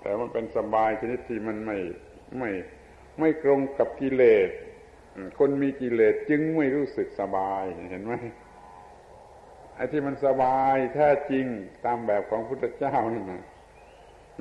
[0.01, 1.79] แต่มันเป็นสบายชนิดที่มันไม่
[2.39, 2.51] ไม่
[3.19, 4.49] ไม่ตรงกับกิเลส
[5.39, 8.15] คนมีกิเลสจึงไม่รู้สึกสบายเห็นไหม
[9.77, 11.47] ไอ้ที่มันสบายแท้จริง
[11.85, 13.43] ตามแบบของพุทธเจ้านั่นนะ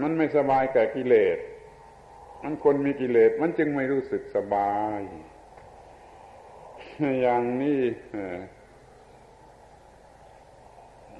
[0.01, 1.37] มันไม่สบายแก่กิเลส
[2.43, 4.99] มันคนมีกิเลสมันจึงไม่รู้สึกสบาย
[7.21, 7.81] อย่างนี้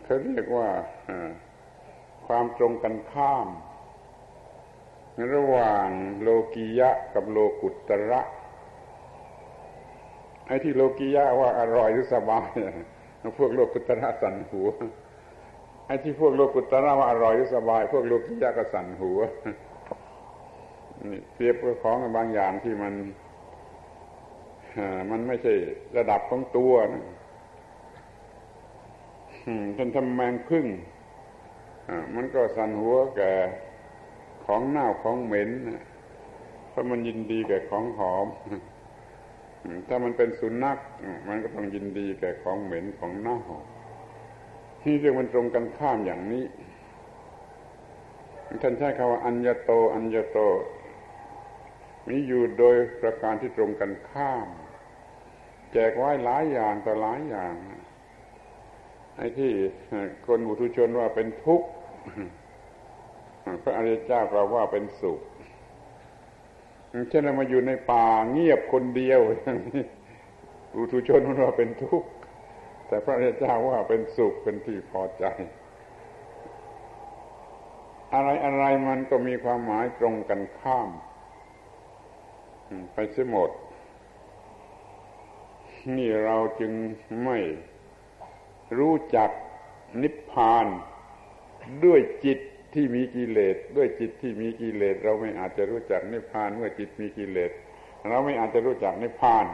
[0.03, 0.69] เขาเรียกว่า
[2.27, 3.47] ความตรงกันข้าม
[5.33, 5.87] ระหว่าง
[6.21, 8.21] โลกียะกับโลกุตระ
[10.47, 12.49] ไอ้ที่โลกียะว่าอร่อยหรือสบาย
[13.37, 14.67] พวกโลกุตระสันหัว
[15.85, 19.19] ไอ้ที่พวกโลกุตระว่าอร่อยสบาย พวกโลกียะก็สันหัว
[21.11, 22.93] นี่เทียบกับของบางอย่างที่มัน
[25.11, 25.53] มันไม่ใช่
[25.97, 27.03] ระดับของตัวนะ
[29.77, 30.65] ท่านทำแมงพึ่ง
[32.15, 33.33] มันก็สันหัวแก่
[34.45, 35.49] ของเน่าของเหม็น
[36.69, 38.27] เพราะมันยินดีแก่ของหอม
[39.87, 40.77] ถ้ามันเป็นสุนัข
[41.27, 43.39] มันก็ต้องยินดีแก่ของเหม็นของเน่า
[44.81, 46.45] ที่เรียกมันตรงกันข้ามอย่างนี้
[48.61, 50.39] ท่านใช้คำว่าอัญญโต อัญญโต
[52.07, 54.47] มีอยู่โดยประการที่ตรงกันข้าม
[55.73, 57.53] แจกไว้หลายอย่างต่อหลายอย่าง
[59.17, 59.51] ไอ้ที่
[60.25, 61.67] คนบุตุชนว่าเป็นทุกข์
[63.63, 65.19] พระอริยเจ้าเราว่าเป็นสุข
[67.09, 69.19] เช่นเรามาอยู่ในป่าเงียบคนเดียว
[70.75, 72.09] บุตุชนมันว่าเป็นทุกข์
[72.87, 75.25] แต่พระเจ้าว่าเป็นสุขเป็นที่พอใจ
[78.13, 80.89] อะไรอะไรมันก็มีความหมายตรงกันข้าม
[82.93, 83.49] ไปเสียหมด
[85.97, 86.71] นี่เราจึง
[87.23, 87.37] ไม่
[88.77, 89.29] รู้จัก
[90.01, 90.65] นิพพาน
[91.83, 92.39] ด้วยจิต
[92.73, 97.51] ที่มีกิเลสด้วยจิตที่มีกิเลสเราไม่อาจจะรู้จักนิพพานเมื่อจิตมีกิเลส
[98.09, 99.45] เราไม่อาจจะรู้จักนิพพาน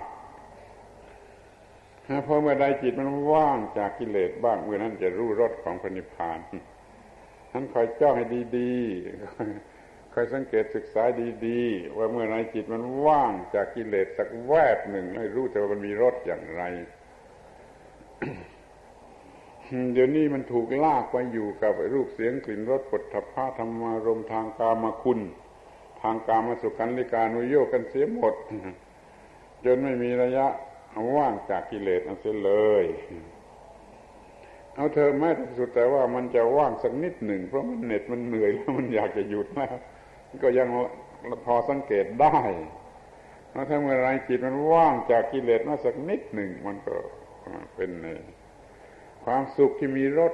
[2.23, 6.39] เพราะเมื่อใดจิตมันว่างจากกิเลสบ้างเมื่อนั้นจะรู้รสของพระนิพพาน
[7.53, 8.25] นั้นคอยจ้องให้
[8.57, 11.03] ดีๆคอยสังเกตศึกษา
[11.47, 16.63] ดีๆ ว่าเมื่อไรจิตมันว่างจากกิเลสสักแวบหนึ่งให้รู้แต่ว่ามันมีรสอย่างไร
[19.93, 25.19] เดี๋ยวนี้มันถูกลากไปอยู่กับรูปเสียงกลิ่นรสปฐพะธรรมารมทางกามคุณ
[26.01, 28.35] ทางกามาสุขันลิกานุโยกันเสียหมด
[29.65, 30.47] จนไม่มีระยะ
[31.17, 32.51] ว่างจากกิเลสอันเสียเล
[32.83, 32.85] ย
[34.75, 39.75] เอาเธอแม้ที่สุดแต่ว่ามันจะว่างสักนิดหนึ่ง เพราะมันเหน็ดมันเหนื่อยแล้วมันอยากจะหยุดแล้ว
[40.43, 40.67] ก็ยัง
[41.45, 42.37] พอสังเกตได้
[43.69, 46.95] ถ้าเมื่อไรจิตมันว่างจากกิเลสมาสักนิดหนึ่งมันก็
[47.75, 47.91] เป็น
[49.27, 50.33] ความสุขที่มีรส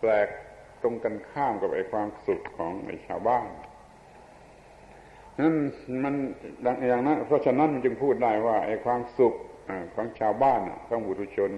[0.00, 0.28] แปลก
[0.82, 3.48] ตรงกันข้ามกับไอ้ความสุขของไอ้ชาวบ้าน
[5.38, 5.54] นั่น
[6.04, 6.14] มัน
[6.64, 9.34] ดังอย่างนั้นเพราะฉะนั้นมันจึงพูดได้ว่าไอ้ความสุข
[9.94, 11.50] ของชาวบ้านของบุตุชน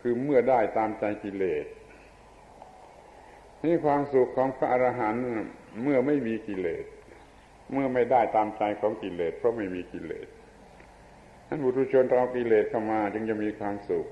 [0.00, 1.66] คือเมื่อได้ตามใจกิเลส
[3.64, 5.24] นี่ความสุขของพระอรหันต์
[5.82, 6.84] เมื่อไม่มีกิเลส
[7.72, 10.26] เมื่อไม่ได้ตามใจของกิเลส เพราะไม่มีกิเลส
[11.48, 14.06] นั้นบุตุชนเอากิเลสเข้ามา จึงจะมีความสุข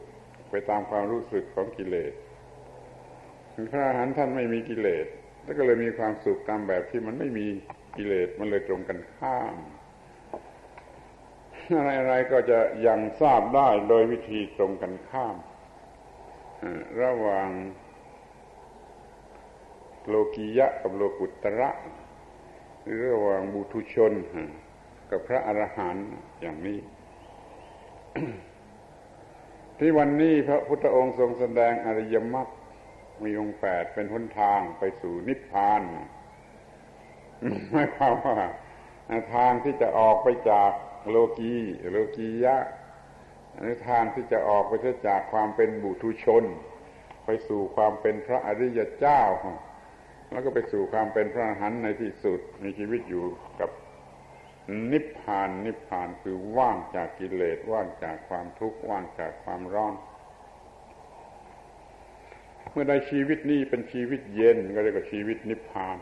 [0.53, 2.13] ไปตามความรู้สึกของกิเลส
[3.73, 5.07] พระอรหันต์ท่านไม่มีกิเลส
[5.45, 7.47] แล้วก็เลยมีความสุขตามแบบที่มันไม่มี
[7.97, 9.55] กิเลสมันเลยตรงกันข้าม
[11.99, 15.37] อะไรๆก็จะยังทราบได้โดยวิธีตรงกันข้าม
[17.03, 17.51] ระหว่าง
[20.09, 21.71] โลกียะกับโลกุตระ
[22.85, 24.13] หรือระหว่างบุตุชน
[25.11, 26.07] กับพระอรหันต์
[26.41, 26.79] อย่างนี้
[29.85, 32.49] ที่วันนี้พระพุทธองค์ทรงแสดงอริยมรรค
[33.25, 35.83] มีองค์แปดเป็นหนทางไปสู่นิพพาน
[37.71, 38.39] ไม่ความว่า
[39.35, 40.71] ทางที่จะออกไปจาก
[41.09, 41.57] โลกี
[41.91, 42.57] โลกียะ
[43.59, 44.73] หรือทางที่จะออกไป
[45.09, 46.45] จากความเป็นบุตุชน
[47.25, 49.23] ไปสู่ความเป็นพระอริยเจ้า
[50.31, 53.25] แล้วก็ไปสู่ความเป็นพระอรหันต์ในที่สุดมีชีวิตอยู่
[53.61, 53.71] กับ
[54.93, 59.95] นิพพานนิพพานคือว่างจากกิเลสว่างจากความทุกข์ว่างจากความร้อน
[62.71, 65.99] เมื่อใดชีวิตนี้เป็นชีวิตเย็นก็เรียกว่าชีวิตนิพพาน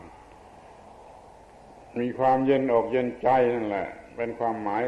[1.99, 4.83] มีความเย็นออกเย็นใจนั่นแหละ เป็นความหมาย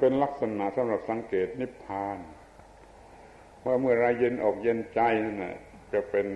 [0.00, 2.16] เป็นลักษณะสำหรับสังเกตนิพพาน
[3.64, 5.56] ว่าเมื่อไรเย็นออกเย็นใจนั่นแหละ
[5.92, 6.26] จะเป็น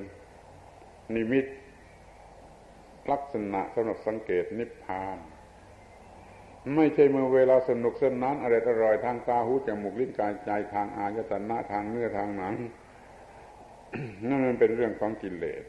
[1.15, 1.47] นิมิต
[3.13, 5.19] ลักษณะสำหรับสังเกตนิพพาน
[6.75, 12.55] ไม่ใช่เมื่อเวลาสนุกสนานอะไรอร่อยทางตาหูจมูกลิ้นกายใจทางอายตนะทางเนื้อทางหนัง
[14.29, 15.65] นั่นมันเป็นเรื่องของกิเลส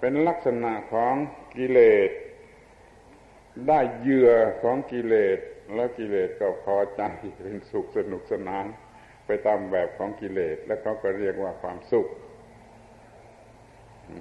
[0.00, 1.14] เป็นลักษณะของ
[1.56, 2.10] กิเลส
[3.68, 4.30] ได้เหยื่อ
[4.62, 5.38] ของกิเลส
[5.74, 7.02] แล้วกิเลสก็พอใจ
[7.42, 8.66] เป็นสุขสนุกสนาน
[9.26, 12.08] ไปตามแบบของกิเลส แล้วเขาก็เรียกว่าความสุข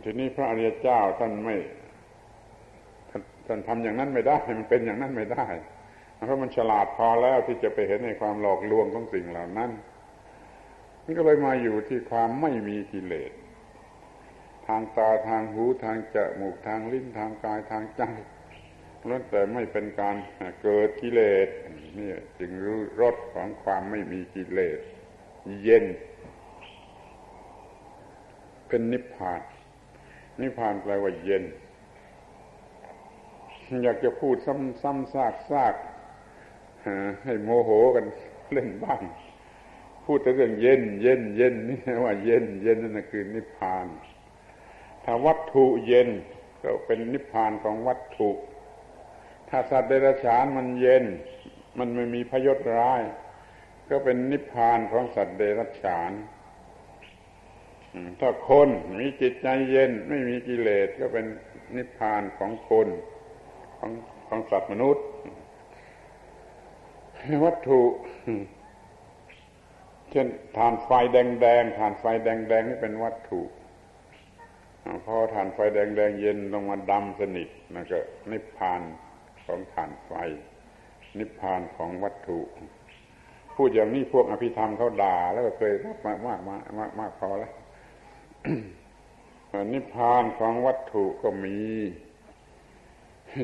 [0.04, 1.56] ทีนี้พระอริยเจ้าท่านไม่
[3.48, 5.46] ท่านทำอย่างนั้นไม่ได้ มันเป็นอย่างนั้นไม่ได้
[6.26, 9.72] เพราะมันฉลาดพอแล้วที่จะไปเห็นในความหลอกลวงของสิ่งเหล่านั้น
[11.04, 13.32] มันก็เลยมาอยู่ที่ความไม่มีกิเลส
[14.68, 18.04] ทางตาทางหูทางจมูกทางลิ้นทางกายทางใจ
[19.08, 20.16] ล้วนแต่ไม่เป็นการ
[20.62, 21.48] เกิดกิเลส
[22.00, 22.10] นี่
[22.40, 24.80] จึงรู้รสของความไม่มีกิเลส
[25.64, 25.86] เย็น
[28.68, 29.42] เป็นนิพพาน
[30.42, 31.44] นิพพานแปลว่าเย็น
[33.84, 35.76] อยากจะพูดซ้ำซ้ำซากซาก
[37.24, 38.06] ให้โมโหกัน
[38.54, 39.02] เล่นบ้าง
[40.06, 43.86] พูดแต่เรื่องเย็น เย็น เย็นนี่ว่าเย็น เย็นนั่นคือนิพพาน
[45.04, 46.10] ถ้าวัตถุเย็น
[46.62, 48.30] ก็เป็นนิพพานของวัตถุ
[49.50, 51.04] ถ้าสัตว์เดรัจฉานมันเย็น
[51.78, 53.02] มันไม่มีพยศร้าย
[53.90, 56.12] ก็เป็นนิพพานของสัตว์เดรัจฉาน
[58.20, 58.70] ถ้าคน
[59.00, 61.26] มีจิตใจเย็นไม่มีกิเลสก็เป็น
[61.76, 62.88] นิพพานของคน
[63.78, 63.92] ของ
[64.28, 65.06] ของสัตว์มนุษย์
[67.46, 67.82] วัตถุ
[70.12, 70.28] เช่น
[70.58, 73.42] ฐานไฟแดงๆฐานไฟแดงๆนี่เป็นวัตถุ
[75.06, 78.00] พอฐานไฟแดงๆเย็นลงมาดำสนิทนั่นก็
[78.32, 78.82] นิพพาน
[79.46, 80.12] ของฐานไฟ
[81.20, 82.40] นิพพานของวัตถุ
[83.56, 86.58] พูดอย่างนี้พวกอภิธรรมเขาด่า แล้วก็เคยมากมากมา
[86.90, 87.52] กมากพอแล้ว
[89.74, 91.60] นิพพานของวัตถุก็มี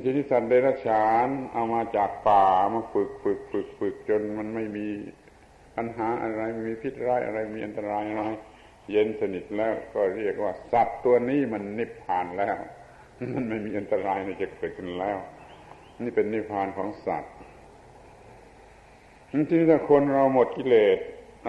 [0.03, 4.87] ที่ที่สัตว์เดรัจฉานเอามาจากป่ามาฝึกฝึกฝึกฝึกจนมันไม่มี
[5.75, 8.23] ปัญหาอะไรไม่มีพิษร้ายอะไรมีอันตรายอะไร
[8.91, 12.55] เย็นสนิทแล้วก็เรียกว่า สัตว์ตัวนี้มันนิพพานแล้ว
[13.33, 15.17] มันไม่มีอันตรายในจะเกิดขึ้นแล้ว
[16.03, 17.33] นี่เป็นนิพพานของสัตว์
[19.49, 20.97] ที่ถ้าคนเราหมดกิเลส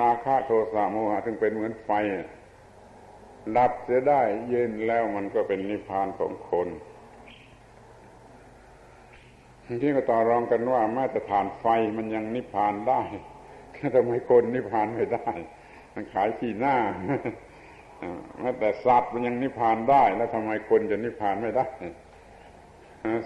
[0.00, 1.90] ราคะโทสะโมหะถึงเป็นเหมือนไฟ
[3.56, 6.68] ดับเสียได้เย็นแล้วมันก็เป็นนิพพานของคน
[9.82, 11.64] ที่ก็ต่อรองกันว่าแม้แต่ฐานไฟ
[11.96, 13.02] มันยังนิพพานได้
[13.94, 15.30] ทำไมคนนิพพานไม่ได้
[15.94, 16.76] มันขายขี้หน้า
[18.40, 21.66] แม้แต่สัตว์มันยังนิพพานได้ แล้วทำไมคนจะนิพพานไม่ได้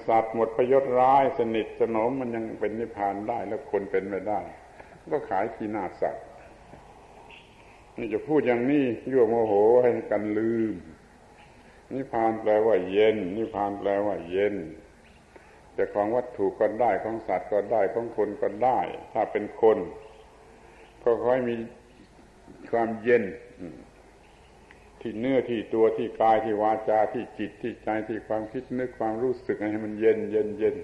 [0.08, 4.40] สัตว์หมดประโยชน์ร้ายสนิทสนมมันยังเป็นนิพพานได้ แล้วคนเป็นไม่ได้
[5.12, 6.24] ก็ขายขี้หน้าสัตว์
[7.99, 10.74] นี่จะพูดอย่างนี้ยั่วโมโหให้กันลืม
[11.95, 14.55] นิพพานแปลว่าเย็น นิพพานแปลว่าเย็น
[15.74, 18.80] แต่ของวัตถุก็ได้ของสัตว์ก็ได้ของคนก็ได้
[19.12, 19.78] ถ้าเป็นคน
[21.03, 21.57] ก็ค่อยมี
[22.70, 23.24] ความเย็น
[25.01, 30.76] ที่เนื้อที่ตัวที่กายที่วาจาที่จิตที่ใจที่ความคิดนึกความรู้สึกให้มันเย็นเย็นเย็น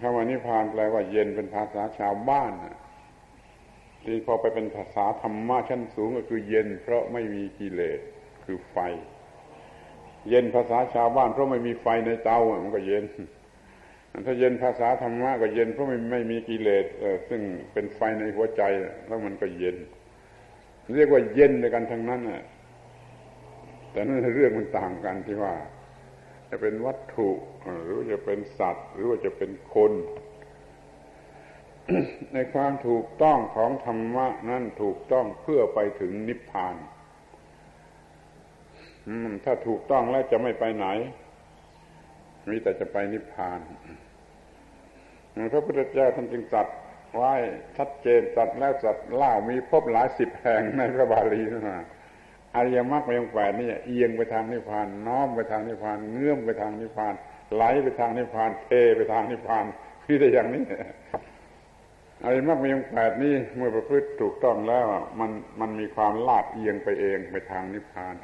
[0.00, 2.52] คำว่านิพพานแปลว่าเย็นเป็นภาษาชาวบ้าน
[4.08, 8.00] ทีพอไปเป็นภาษาธรรมะชั้นสูงก็คือเย็น เพราะไม่มีกิเลส
[8.44, 8.76] คือไฟ
[10.28, 13.04] เย็นภาษาชาวบ้าน เพราะไม่มีไฟในเตามันก็เย็น
[14.26, 16.86] ถ้าเย็นภาษาธรรมะก็เย็นเพราะไม่ไม่มีกิเลส
[17.28, 17.42] ซึ่ง
[17.72, 18.62] เป็นไฟในหัวใจ
[19.06, 19.76] แล้วมันก็เย็น
[20.94, 22.20] เรียกว่าเย็นในกันทั้งนั้น
[23.92, 25.54] แต่นั่นเรื่องมันต่างกันที่ว่า
[26.50, 27.28] จะเป็นวัตถุ
[27.84, 29.92] หรือจะเป็นสัตว์ หรือว่าจะเป็นคน
[32.32, 36.74] ในความถูกต้องของธรรมะนั่นถูกต้องเพื่อไปถึงนิพพาน
[39.44, 40.86] ถ้าถูกต้องแล้วจะไม่ไปไหน
[42.50, 43.60] มีแต่จะไปนิพพาน
[45.52, 46.66] พระพุทธเจ้าท่านจึงจัด
[47.14, 47.34] ไว้
[47.76, 51.86] ชัดเจนจัดแล้วจัดเล่ามีพบหลายสิบแห่งในพระบาลีนะ
[52.54, 57.14] อริยมรรคมยังแปดนี่เอียงไปทางนิพพานน้อมไปทางนิพพานเงื่อมไปทางนิพพาน
[57.54, 59.64] ไหลไปทางนิพพานเทไปทางนิพพาน
[60.04, 60.64] คือแต่อย่างนี้
[62.24, 64.86] อริมรรคมยังแปดนี่เมื่อประพฤติถูกต้องแล้ว
[65.20, 68.14] มันมันมีความลาดเอียงไปเองไปทางนิพพาน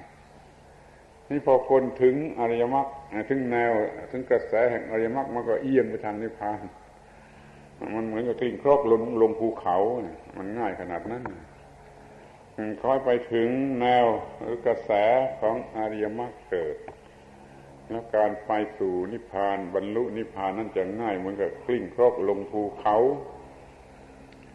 [1.31, 2.87] นี่พอคนถึงอริยมรรค
[3.31, 3.73] ถึงแนว
[4.11, 6.61] ถึงกระแสแห่งอริยมรรคมันก็เอียงไปทางนิพพาน
[7.95, 9.77] มันเหมือนกับกลิ้งครกลงลงภูเขา
[10.39, 11.23] มันง่ายขนาดนั้น
[12.83, 13.49] คอยไปถึง
[13.81, 14.07] แนว
[14.41, 14.91] หรือกระแส
[15.41, 16.77] ของอริยมรรคเกิด
[17.91, 22.97] แล้วการไปสู่นิพพานบรรลุนิพพานนั่นจะง่ายเหมือนกับกลิ้งครกลงภูเขา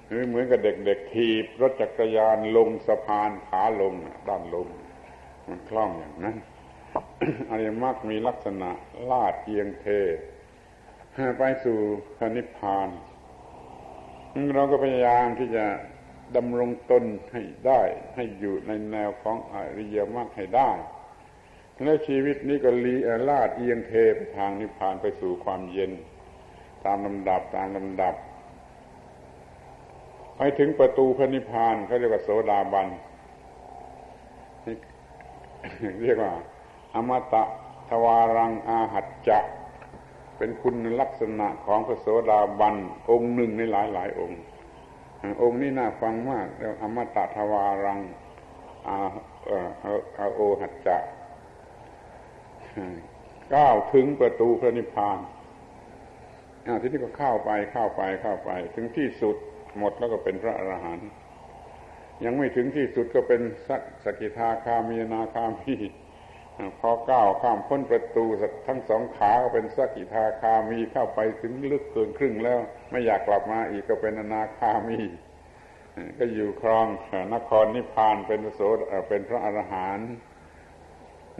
[0.10, 3.93] หรือเหมือนกับเด็กๆถีบรถจักรยานลงสะพานขาลง
[4.28, 4.68] ด้านลง
[5.47, 6.38] มันคล่องอย่างนั้น
[7.49, 8.70] อริยมรรคมีลักษณะ
[9.10, 9.88] ลาดเอียงเท
[11.38, 11.78] ไปสู่
[12.18, 12.89] พระนิพพาน
[14.55, 15.66] เราก็พยายามที่จะ
[16.36, 17.03] ดำรงตน
[17.34, 17.82] ให้ได้
[18.16, 20.72] ให้อยู่ในแนวของอริยมรรคให้ได้
[21.84, 22.95] แล้วชีวิตนี้ก็ลี
[23.30, 25.91] ลาดเอียงเทไปทางนิพพานไปสู่ความเย็น
[26.86, 28.16] ตามลำดับตามลำดับ
[30.41, 32.87] ไปถึงประตูพระนิพพานเขาเรียกว่าโสดาบัน
[36.03, 36.33] เรียกว่า
[36.95, 37.43] อมตะ
[37.89, 39.39] ทวารังอาหัจจะ
[40.37, 42.75] เป็นคุณลักษณะของพระโสดาบัน
[43.09, 44.39] องค์หนึ่งในหลายหลายองค์
[45.41, 47.99] องค์นี้น่าฟังมากเรียกอมตะทวารัง
[48.87, 48.95] อา
[50.17, 50.97] อาโอหัจจะ
[53.53, 55.19] ก้าวถึงประตูพระนิพพาน
[56.81, 59.37] ทีนี้ก็เข้าไปเข้าไปเข้าไป ถึงที่สุด
[59.78, 61.09] หมดแล้วก็เป็นพระอรหันต์
[62.24, 65.76] ยังไม่ถึงที่สุดก็เป็นสักสกิทาคามีนาคามี
[66.80, 68.26] พอก้าวข้ามพ้นประตู
[68.67, 72.59] ทั้งสองขาก็เป็นสักิทาคามีเข้าไปถึงลึกเกินครึ่งแล้ว
[72.91, 74.99] ไม่อยากกลับมาอีกก็เป็นอนาคามี
[76.20, 76.86] ก็อยู่ครอง
[77.34, 78.78] นครนิพพานเป็นโสด
[79.09, 80.11] เป็นพระอรหันต์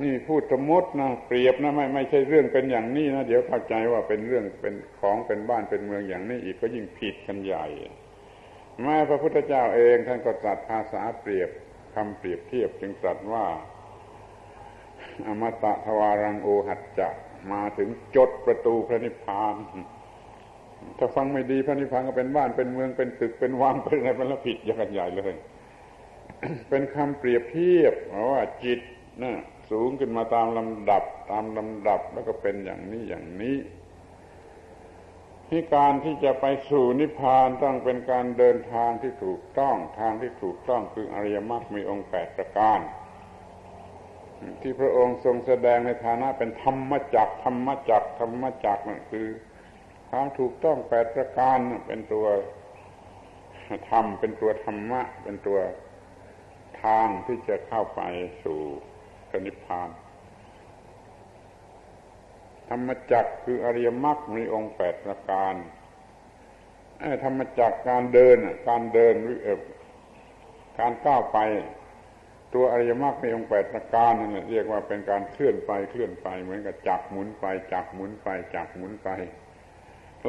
[0.03, 7.65] นี่พูดสมมตินะเปรียบนะไม่ไม่ใช่เรื่องเป็นอย่างนี้นะเดี๋ยวเข้าใจว่าเป็นเรื่องเป็นของเป็นบ้านเป็นเมืองอย่างนี้อีกก็ยิ่งผิดกันใหญ่
[8.84, 11.49] แม้พระพุทธเจ้าเองท่านก็ตรัสภาษาเปรียบ
[11.95, 13.45] คำเปรียบเทียบจึงตรัสว่า
[15.27, 17.09] อมตะทวารังโอหัดจะ
[17.51, 19.55] มาถึงจดประตูพระนิพพาน
[20.97, 25.34] ถ้าฟังไม่ดีพระนิพพานก็เป็นบ้านเป็นเมืองเป็นตึกเป็นวังเป็นอะไรเป็นละผิดอย่างใหญ่เลย
[26.69, 27.93] เป็นคำเปรียบเทียบ
[28.32, 28.80] ว่าจิต
[29.21, 29.32] นะ
[29.71, 33.55] สูงขึ้นมาตามลำดับตามลำดับแล้วก็เป็นอย่างนี้อย่างนี้
[35.49, 42.79] ที่การที่จะไปสู่นิพพานต้องเป็นการเดินทางที่ถูกต้องทางที่ถูกต้องคืออริยมรรคมีองค์แปดประการ
[44.61, 49.27] ที่พระองค์ทรงแสดงในฐานะเป็นธรรมจักธรรมจักธรรมจักนั่นคือ
[50.11, 52.25] ทางถูกต้องแปดประการเป็นตัว
[53.89, 55.59] ธรรมเป็นตัวธรรมะ เป็นตัว
[56.83, 58.01] ทางที่จะเข้าไป
[58.43, 58.59] สู่
[59.45, 59.89] นิพพาน
[62.70, 65.53] ธรรมจักคืออริยมรรคมีองค์แปดประการ
[67.24, 69.15] ธรรมจักการเดินการเดิน
[70.80, 71.39] การก้าวไป
[72.53, 79.09] ตัวอริยมรรคมีองค์แปดประการนั่นเรียกว่าเป็นการเคลื่อนไปเคลื่อนไป เหมือนกับจักหมุนไป จักหมุนไป จักหมุนไป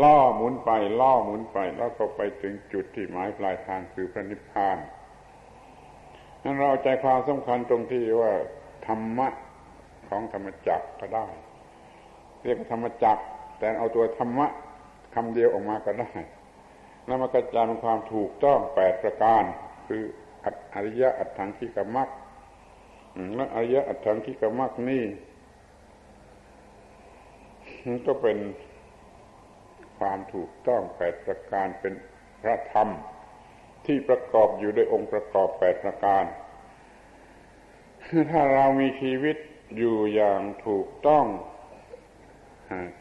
[0.02, 0.70] ล่อหมุนไป
[1.00, 4.78] ล่อหมุนไป แล้วก็ไปถึงจุดที่หมายปลายทางคือพระนิพพาน
[6.42, 8.32] นั้นเราใจความสำคัญตรงที่ว่า
[8.86, 9.28] ธรรมะ
[10.08, 11.26] ของธรรมจักก็ได้
[12.42, 13.16] เรียกธรรมจัก
[13.58, 14.46] แต่เอาตัวธรรมะ
[15.14, 16.10] คำเดียวออกมาก็ได้
[17.06, 19.42] แล้วมากระจายเป็นความถูกต้องแปดประการ
[19.86, 20.02] คือ
[20.74, 22.08] อริยะอัตถังคิกมัก
[23.36, 25.04] และอริยะอัตถังคิกมักนี่
[28.06, 28.38] ก็เป็น
[29.98, 31.92] ความถูกต้องแปดประการเป็น
[32.42, 32.88] พระธรรม
[33.86, 36.24] ที่ประกอบอยู่ด้วยองค์ประกอบแปดประการ
[38.30, 39.36] ถ้าเรามีชีวิต
[39.76, 41.24] อยู่อย่างถูกต้อง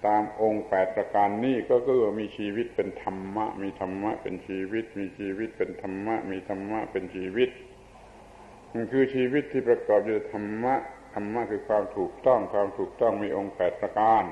[0.06, 7.50] ตามองค์แปดประการนี้ก็คือมีชีวิตเป็นธรรมะ มีธรรมะเป็นชีวิต มีชีวิตเป็นธรรมะ มีธรรมะเป็นชีวิต
[8.74, 10.76] มันคือชีวิตที่ประกอบด้วยธรรมะ
[11.14, 14.24] ธรรมะคือความถูกต้องความถูกต้องมีองค์แปดประการ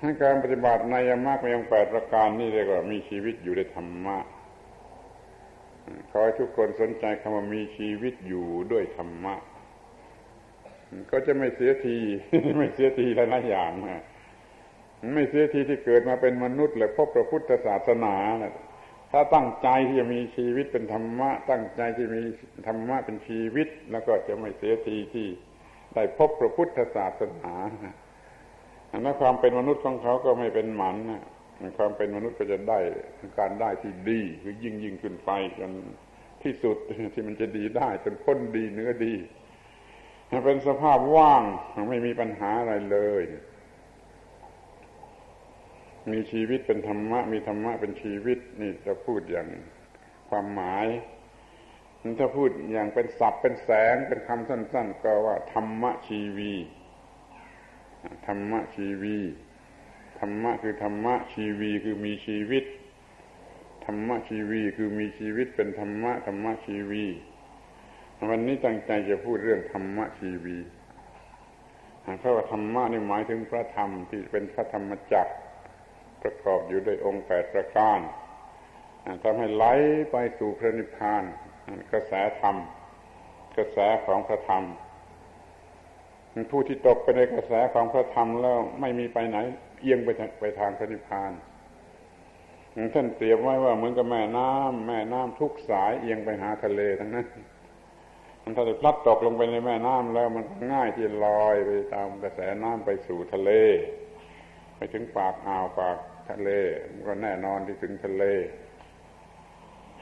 [0.00, 4.16] ให้การปฏิบัติในยมรรคมีองค์แปดประการนี่เรียกว่ามีชีวิตอยู่ในธรรมะ
[6.10, 9.34] ขอให้ทุกคนสนใจคำว่ามีชีวิตอยู่ด้วยธรรมะ
[11.10, 11.96] ก็จะไม่เสียที
[12.58, 13.72] ไม่เสียทีหลายอย่าง
[15.14, 18.14] ไม่เสียทีที่เกิดมาเป็นมนุษย์เลยพบพระพุทธศาสนา
[19.12, 22.22] ถ้าตั้งใจที่จะมีชีวิตเป็นธรรมะ ตั้งใจที่มี
[22.66, 25.28] ธรรมะเป็นชีวิต แล้วก็จะไม่เสียทีที่
[25.94, 27.54] ได้พบพระพุทธศาสนา
[29.02, 30.96] และความเป็นมนุษย์ของเขาก็ไม่เป็นหมัน
[31.78, 32.78] ความเป็นมนุษย์ก็จะได้
[33.38, 35.72] การได้ที่ดีคือยิ่งยิ่งขึ้นไปจน
[36.42, 36.76] ที่สุด
[37.14, 39.14] ที่มันจะดีได้จนพ้นดีเนื้อดี
[40.44, 41.42] เป็นสภาพว่าง
[41.88, 43.22] ไม่มีปัญหาอะไรเลย
[46.12, 49.48] มีชีวิตเป็นธรรมะ มีธรรมะเป็นชีวิต นี่จะพูดอย่าง
[50.30, 50.86] ความหมาย
[52.18, 56.52] ถ้าพูดอย่างเป็นศัพท์เป็นแสงเป็นคำสั้น ๆ ก็ว่าธรรมะชีวี
[58.26, 59.18] ธรรมะชีวี
[60.20, 62.64] ธรรมะคือธรรมะชีวีคือมีชีวิต
[63.84, 67.04] ธรรมะชีวีคือมีชีวิตเป็นธรรมะธรรมะชีวี
[68.28, 70.58] วันนี้ตั้งใจจะพูดเรื่องธรรมะชีวี
[72.18, 75.34] เพราะว่าธรรมะนี่หมายถึงพระธรรมที่เป็นพระธรรมจักร
[76.22, 77.98] ประกอบอยู่ด้วยองค์แปดประการ
[79.22, 79.64] ทำให้ไหล
[80.10, 81.22] ไปสู่พระนิพพาน
[81.92, 82.56] กระแสธรรม
[83.56, 84.64] กระแสของพระธรรม
[86.50, 89.38] ผู้ที่ตกไปในกระแสของพระธรรมแล้วไม่มีไปไหน
[89.80, 90.08] เอียงไป
[90.40, 91.32] ไปทางพระนิพพาน
[92.94, 97.26] ท่านเปรียบไว้ว่าเหมือนกับแม่น้ำแม่น้ำทุกสายเอียงไปหาทะเลทั้งนั้น
[98.42, 103.50] มันถ้าจะพลัดตกลงไปในแม่น้ำแล้วมันง่ายที่ลอยไปตามกระแสน้ำไปสู่ทะเล
[104.76, 105.96] ไปถึงปากอ่าวปาก
[106.30, 106.48] ทะเล
[106.90, 108.24] มันก็แน่นอนที่ถึงทะเล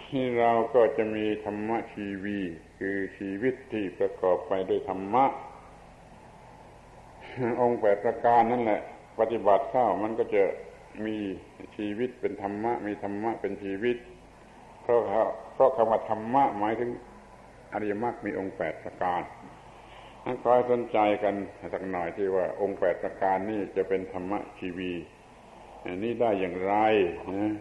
[0.03, 2.39] ที่เราก็จะมีธรรมะชีวี
[2.79, 5.25] คือชีวิตที่ประกอบไปด้วยธรรมะ
[7.61, 8.81] องค์แปดประการนั่นแหละ
[9.19, 10.43] ปฏิบัติเข้ามันก็จะ
[11.07, 11.17] มี
[11.77, 13.97] ชีวิตเป็นธรรมะ มีธรรมะเป็นชีวิต
[14.83, 15.01] เพราะ
[15.55, 16.91] เพราะคำว่าธรรมะหมายถึง
[17.73, 19.23] อริยมรรคมีองค์แปดประการ
[20.25, 21.35] นั้นคอยสนใจกัน
[21.73, 24.93] สักหน่อยที่ว่าองค์แปดประการนี่จะเป็นธรรมะชีวี
[26.03, 26.75] นี่ได้อย่างไร
[27.31, 27.55] นะ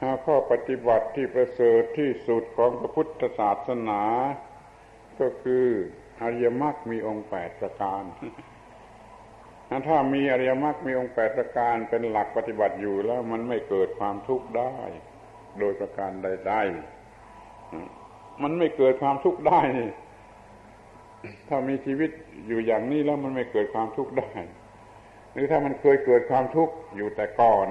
[0.00, 4.02] หาข้อปฏิบัติที่ประเสริฐที่สุดของพระพุทธศาสนา
[5.20, 5.66] ก็คือ
[6.20, 8.02] อริยมรรคมีองค์แปดประการ
[9.88, 14.76] ถ้ามีอริยมรรคมีองค์แปดประการเป็นหลักปฏิบัติอยู่แล้วมันไม่เกิดความทุกข์ได้
[15.60, 19.60] โดยประการใดๆมันไม่เกิดความทุกข์ได้
[21.48, 22.10] ถ้ามีชีวิต
[22.46, 24.30] อยู่อย่างนี้แล้วมันไม่เกิดความทุกข์ได้
[25.32, 27.68] หรือถ้ามันเคยเกิดความทุกข์อยู่แต่ก่อน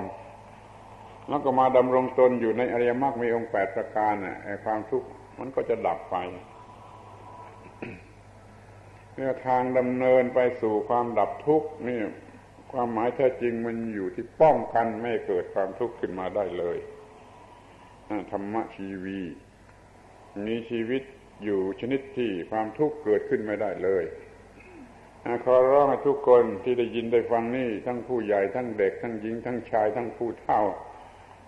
[1.30, 5.08] แล้วก็มาดำรงตนอยู่ในอริยมรรคมีองค์แปดประการน่ะความทุกข์
[5.40, 6.16] มันก็จะดับไป
[9.16, 12.00] เนี่ยทางดำเนินไปสู่ความดับทุกข์นี่
[12.72, 16.78] ความหมายแท้จริงมันอยู่ที่ป้องกันไม่เกิดความทุกข์ขึ้นมาได้เลย
[18.32, 19.22] ธรรมะชีวี
[20.46, 21.04] มีชีวิต
[21.44, 24.06] อยู่ชนิดที่ความทุกข์เกิดขึ้นไม่ได้เลย
[25.46, 30.62] ขอร้องให้ทุกคนที่ได้ยินได้ฟังนี่ทั้งผู้ใหญ่ทั้งเด็ก ทั้งหญิง ทั้งชาย ทั้งผู้เฒ่า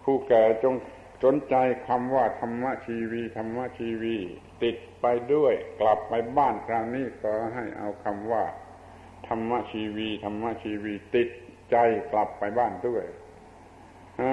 [0.04, 0.76] ผู้แก่จง
[1.24, 1.56] สนใจ
[1.88, 4.18] คำว่าธรรมะชีวีธรรมะชีวี
[4.64, 8.44] ติดไปด้วย กลับไปบ้านคราวนี้ก็ให้เอาคำว่า
[9.28, 11.30] ธรรมะชีวีธรรมะชีวี ติด
[11.72, 11.76] ใจ
[12.12, 13.04] กลับไปบ้านด้วย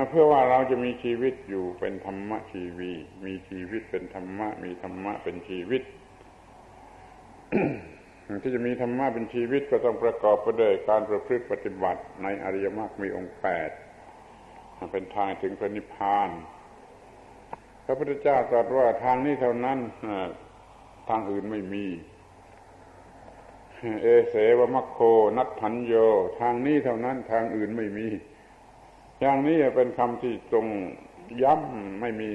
[0.08, 2.92] เพื่อว่าเราจะมีชีวิตอยู่เป็นธรรมะชีวี
[3.26, 5.82] มีชีวิตเป็นธรรมะ มีธรรมะเป็นชีวิต
[8.42, 13.70] ที่จะมีธรรมะเป็นชีวิตก็ต้องประกอบไปด้วยการประพฤติปฏิบัติในอริยมรรคมีองค์แปด
[14.92, 16.30] เป็นทางถึงพระนิพพาน
[17.84, 19.78] พระพุทธเจ้าตรัสว่าทางนี้เท่านั้น
[21.08, 21.86] ทางอื่นไม่มี
[24.02, 25.00] เอเสวมัคโค
[25.36, 25.94] นัตถันโย
[26.40, 28.08] ทางนี้เท่านั้นทางอื่นไม่มี
[29.20, 30.66] อย่างนี้เป็นคำที่ทรง
[31.42, 32.28] ย้ำไม่มี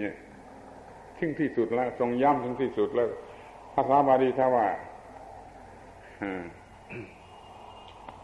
[1.18, 3.10] ทิ้งที่สุดแล้ว ทรงย้ำถึงที่สุดแล้ว
[3.74, 4.68] ภาษาบาลีถ้าว่า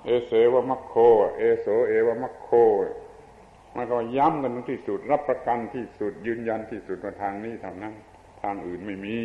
[0.05, 0.95] เอเสวมัคโค
[1.38, 2.49] เอโสเอวมัคโค
[3.76, 7.93] มันก็ย้ำกันถึงที่สุด รับประกันที่สุด ยืนยันที่สุดว่าทางนี้ทางนั้น
[8.41, 9.18] ทางอื่นไม่มี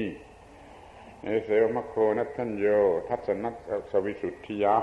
[1.24, 2.66] เอเสวมัคโคนัทัญโย
[3.08, 3.50] ทัศนั
[3.90, 4.76] สวิสุทธิยา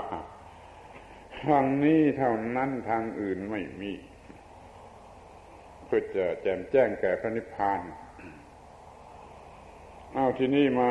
[1.46, 3.92] ทางนี้เท่านั้นทางอื่นไม่มี
[5.90, 7.80] พื่อจะแจมแจ้งแก่พระนิพพาน
[10.14, 10.90] เอาที่นี่มา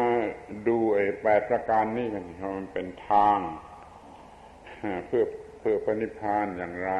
[0.67, 3.39] ดูไอ้แปดประการนี้กันว่ามันเป็นทาง
[5.07, 5.23] เพื่อ
[5.59, 6.91] เพื่อพระนิพพานอย่างไร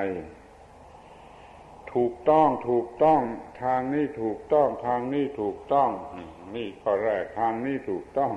[1.94, 3.22] ถูกต้องถูกต้อง
[3.64, 5.90] ทางนี้ถูกต้องทางนี้ถูกต้อง
[6.56, 8.34] นี่ข้อแรกทางนี้ถูกต้อง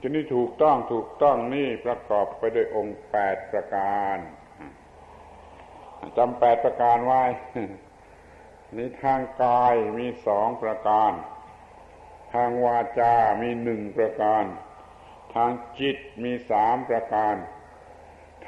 [0.00, 4.18] ทีนี้ถูกต้องถูกต้องนี่ประกอบไปด้วยองค์แปดประการ
[6.16, 7.22] จำแปดประการไว้
[8.74, 11.12] นี่ทางกายมีสองประการ
[12.32, 14.44] ทางวาจา มีหนึ่งประการ
[15.34, 17.36] ทางจิตมีสามประการ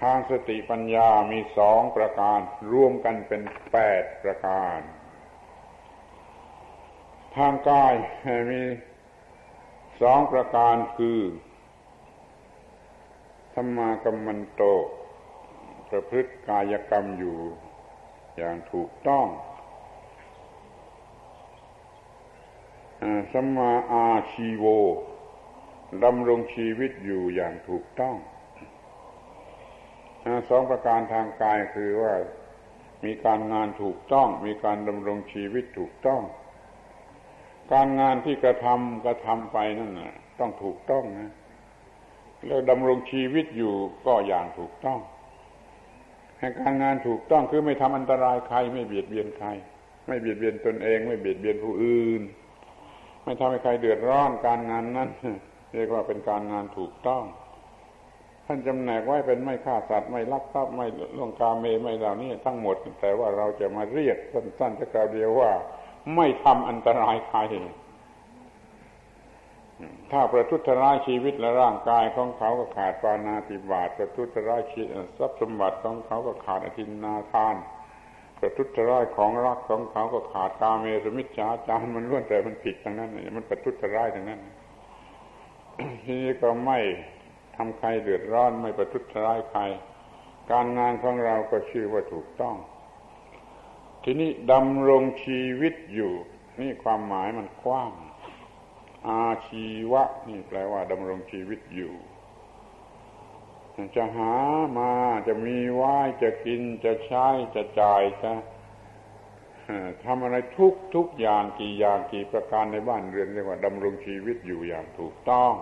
[0.00, 2.40] ทางสติปัญญามีสองประการ
[2.72, 3.42] รวมกันเป็น
[3.72, 4.78] แปดประการ
[7.36, 7.92] ทางกาย
[8.50, 8.62] มี
[10.00, 11.20] สองประการคือ
[13.54, 14.62] ธรรมากัมมันโต
[15.90, 17.38] ประพฤติกายกรรมอยู่
[18.36, 19.26] อย่างถูกต้อง
[23.32, 24.64] สัมมาอาชีโว
[26.04, 28.16] ดำรงชีวิตอยู่อย่างถูกต้อง
[30.48, 32.14] สองประการทางกายคือว่า
[33.04, 36.22] มีการงานถูกต้อง มีการดำรงชีวิตถูกต้อง
[37.72, 41.30] การงานที่กระทำกระทำไปนั่นนะต้องถูกต้องนะ
[42.46, 43.74] แล้วดำรงชีวิตอยู่
[44.06, 44.98] ก็อย่างถูกต้อง
[46.38, 49.48] ให้การงานถูกต้องคือไม่ทำอันตรายใคร ไม่เบียดเบียนใคร
[50.06, 52.22] ไม่เบียดเบียนตนเอง ไม่เบียดเบียนผู้อื่น
[53.24, 55.08] ไม่ทำให้ใครเดือดร้อนการงานนั้น
[55.74, 57.24] เรียกว่าเป็นการงานถูกต้อง
[58.46, 65.50] ท่านจำแนกไว้เป็นไม่ฆ่าสัตว์ไม่ลักทรัพย์ไม่ล่วงกาเมไม่เหล่านี้ทั้งหมด แต่ว่าเราจะมาเรียกสั้นๆสักคราวเดียวว่า
[66.16, 67.40] ไม่ทำอันตรายใคร
[70.12, 74.62] ถ้าประทุษร้ายชีวิตและร่างกายของเขาก็ขาดปานาติบาตประทุษร้าย
[75.18, 77.56] ทรัพย์สมบัติของเขาก็ขาดอธินาทาน
[78.40, 84.40] ประทุษร้ายของรักของเขาก็ขาดกาเมสมิจฉาจารมันล้วนแต่มันผิดทั้งนั้นมันประทุษร้ายทั้งนั้น
[86.04, 86.78] ทีนี้ก็ไม่
[87.56, 89.62] ทำใครเดือดร้อนไม่ประทุษร้ายใคร
[90.50, 92.56] การงานของเราก็ชื่อว่าถูกต้อง
[94.04, 96.12] ทีนี้ดำรงชีวิตอยู่
[96.60, 97.90] นี่ความหมายมันกว้าง
[99.08, 101.92] อาชีวะ นี่แปลว่าดำรงชีวิตอยู่
[103.96, 104.34] จะหา
[104.78, 104.92] มา
[105.28, 108.32] จะมีไว้จะกินจะใช้จะจ่ายจะ
[110.04, 115.52] ทำอะไรทุกทุกอย่างกี่อย่างกี่ประการในบ้านเรือนเรียกว่าดำรงชีวิตอยู่อย่างถูกต้อง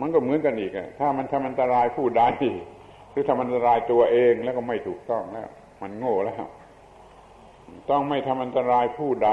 [0.00, 2.24] มันก็เหมือนกันอีกถ้ามันทำอันตรายผู้ใด
[3.10, 5.48] หรือทำอันตรายตัวเองแล้วก็ไม่ถูกต้องแล้ว
[5.82, 6.36] มันโง่แล้ว
[7.90, 9.30] ต้องไม่ทำอันตรายผู้ใด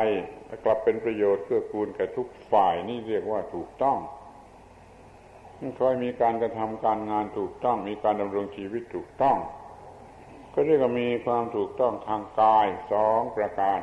[0.66, 3.98] กลับเป็นประโยชน์เพื่อกูลแก่ทุกฝ่ายนี่เรียกว่าถูกต้อง
[5.80, 9.38] คอยมีการกระทำการงานถูกต้อง มีการดำรงชีวิตถูกต้อง
[10.54, 13.80] ก็เรียกว่ามีความถูกต้องทางกายสองประการ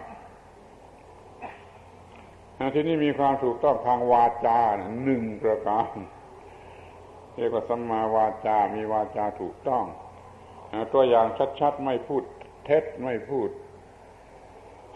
[2.74, 4.60] ที่นี่มีความถูกต้องทางวาจา
[5.04, 5.94] หนึ่งประการ
[7.36, 9.84] เรียกว่าสัมมาวาจา มีวาจาถูกต้อง
[10.92, 11.26] ตัวอย่าง
[11.60, 12.22] ชัดๆไม่พูด
[12.64, 13.48] เท็จไม่พูด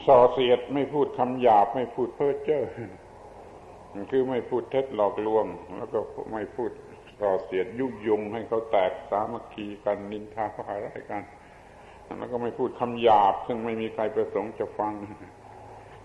[0.06, 2.62] ส่อเสียดไม่พูดคำหยาบไม่พูดเพ้อเจ้อ
[4.10, 5.98] คือไม่พูดเท็จหลอกลวง แล้วก็
[6.32, 6.70] ไม่พูด
[7.20, 11.22] ส่อเสียดยุยงให้เขาแตกสามัคคีกันนินทาเขาหายไรกัน
[12.18, 14.94] แล้วก็ไม่พูดคำหยาบ ซึ่งไม่มีใครประสงค์จะฟัง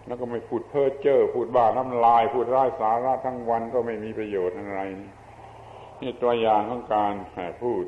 [0.08, 4.82] แล้วก็ไม่พูดเพ้อเจ้อพูดบ้าน้ำลาย พูดร้ายสาระทั้งวันก็ไม่มีประโยชน์อะไร
[6.02, 7.14] นี่ตัวอย่างของการ
[7.62, 7.84] พูด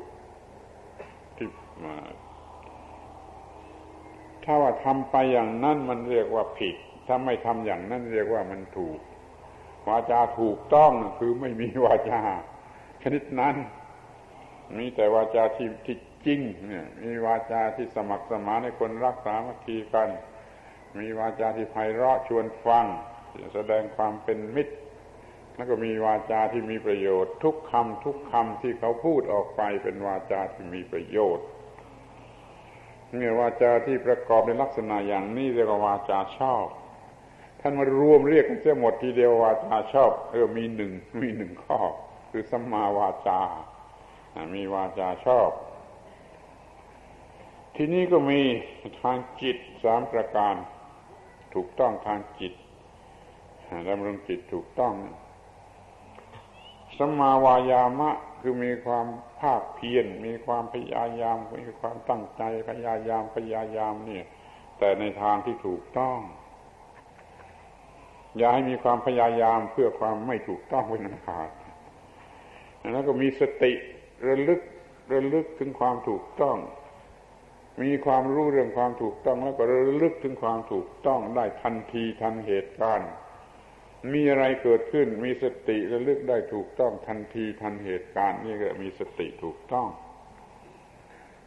[1.36, 1.48] ที่
[4.44, 6.76] ถ้าว่าทำไปอย่างนั้นมันเรียกว่าผิด
[7.06, 8.98] ถ้าไม่ทำอย่างนั้นเรียกว่ามันถูก
[9.88, 12.20] วาจาถูกต้องคือไม่มีวาจา
[13.02, 13.54] ชนิดนั้น
[14.78, 20.08] มีแต่วาจาที่ที่จริงเนี่ยมีวาจาที่สมัครสมานในคนรักษามัคคีกัน
[20.98, 22.86] มีวาจาที่ไพเราะชวนฟัง
[23.54, 24.74] แสดงความเป็นมิตร
[25.56, 31.46] แล้วก็มีวาจาที่มีประโยชน์ ทุกคำทุกคำที่เขาพูดออกไปเป็นวาจาที่มีประโยชน์
[33.14, 36.66] เนี่ยวาจาที่ประกอบในลักษณะอย่างนี้เรียกว่าวาจาชอบ
[37.60, 41.78] ท่านมารวมเรียกกันเสียหมดทีเดียววาจาชอบ เออมีหนึ่งมีหนึ่งข้อ
[42.30, 43.40] คือสัมมาวาจา
[44.54, 45.50] มีวาจาชอบ
[47.76, 48.40] ทีนี้ก็มี
[49.02, 50.54] ทางจิตสามประการ
[51.54, 52.52] ถูกต้องทางจิต
[53.88, 54.94] ดำรงจิตถูกต้อง
[56.98, 59.06] สัมมาวายามะคือมีความ
[59.40, 64.24] ภาคเพียรมีความพยายามมีความตั้งใจพยายามพยายามเนี่ย
[64.78, 66.18] แต่ในทางที่ถูกต้อง
[68.36, 71.50] อย่าให้มีความพยายามเพื่อความไม่ถูกต้องไว้นันขาด
[72.92, 73.72] แล้วก็มีสติ
[74.26, 74.60] ระลึก
[75.12, 76.56] ระลึกถึงความถูกต้อง
[77.82, 83.10] มีความรู้เรื่องความถูกต้อง แล้วก็ระลึกถึงความถูกต้องได้ทันทีทันเหตุการณ์
[84.12, 89.86] มีอะไรเกิดขึ้น มีสติระลึกได้ถูกต้องทันทีทันเหตุการณ์นี่ก็มีสติถูกต้อง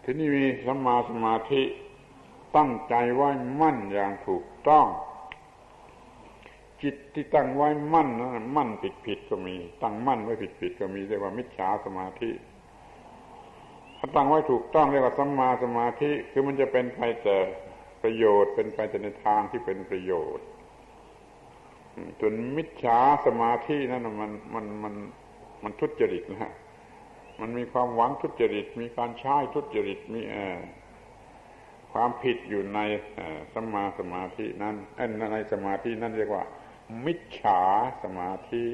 [0.03, 1.63] ทีนี้มีสัมมาสมาธิ
[2.57, 3.29] ตั้งใจไว้
[3.61, 4.87] มั่นอย่างถูกต้อง
[6.83, 12.31] จิตที่ตั้งไว้มั่นนะมั่นผิดผิดก็มี ตั้งมั่นไว้ผิดผิดก็มีเรียกว่ามิจฉาสมาธิ
[13.97, 17.37] ถ้าตั้งไว้ถูกต้องเรียกว่าสัมมาสมาธิคือมันจะเป็นไปแต่
[18.01, 20.45] ประโยชน์ เป็นไปแต่ในทางที่เป็นประโยชน์
[22.21, 24.93] จนมิจฉาสมาธินั่นมันมันมัน
[25.63, 26.53] มันทุจริตนะ
[27.39, 30.21] มันมีความหวังทุจริต มีการใช้ทุจริตมี
[31.93, 32.79] ความผิดอยู่ใน
[33.53, 34.75] สัมมาสมาธินั้น
[35.33, 36.43] ในสมาธินั่นเรียกว่า
[37.05, 37.61] มิจฉา
[38.01, 38.65] สมาธิ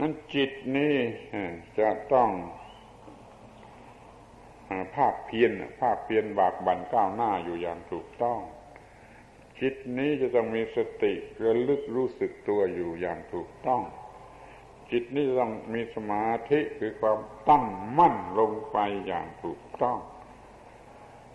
[0.00, 0.96] นั้นจิตนี้
[1.78, 2.30] จะต้อง
[4.96, 8.40] ภาคเพียรภาคเพียรบากบั่นก้าวหน้าอยู่อย่างถูกต้อง
[9.60, 13.82] จิตนี้จะต้องมีสติระลึกรู้สึกตัวอยู่อย่างถูกต้อง
[14.90, 17.64] จิตนี้ต้องมีสมาธิคือความตั้ง
[17.98, 19.98] มั่นลงไปอย่างถูกต้อง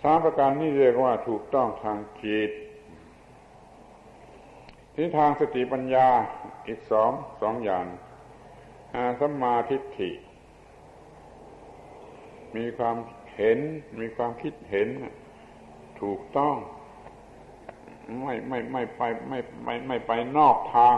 [0.01, 2.51] สามประการนี้เรียกว่าถูกต้องทางจิต
[4.95, 6.07] ที่ทางสติปัญญา
[6.67, 7.85] อีกสองสองอย่าง
[9.19, 10.11] สัมมาทิฏฐิ
[12.55, 12.95] มีความ
[13.35, 13.59] เห็น
[13.99, 14.87] มีความคิดเห็น
[16.01, 16.55] ถูกต้อง
[18.23, 20.97] ไม่ไม่ไม่ไปไม่ไม่ไม่ไปนอกทาง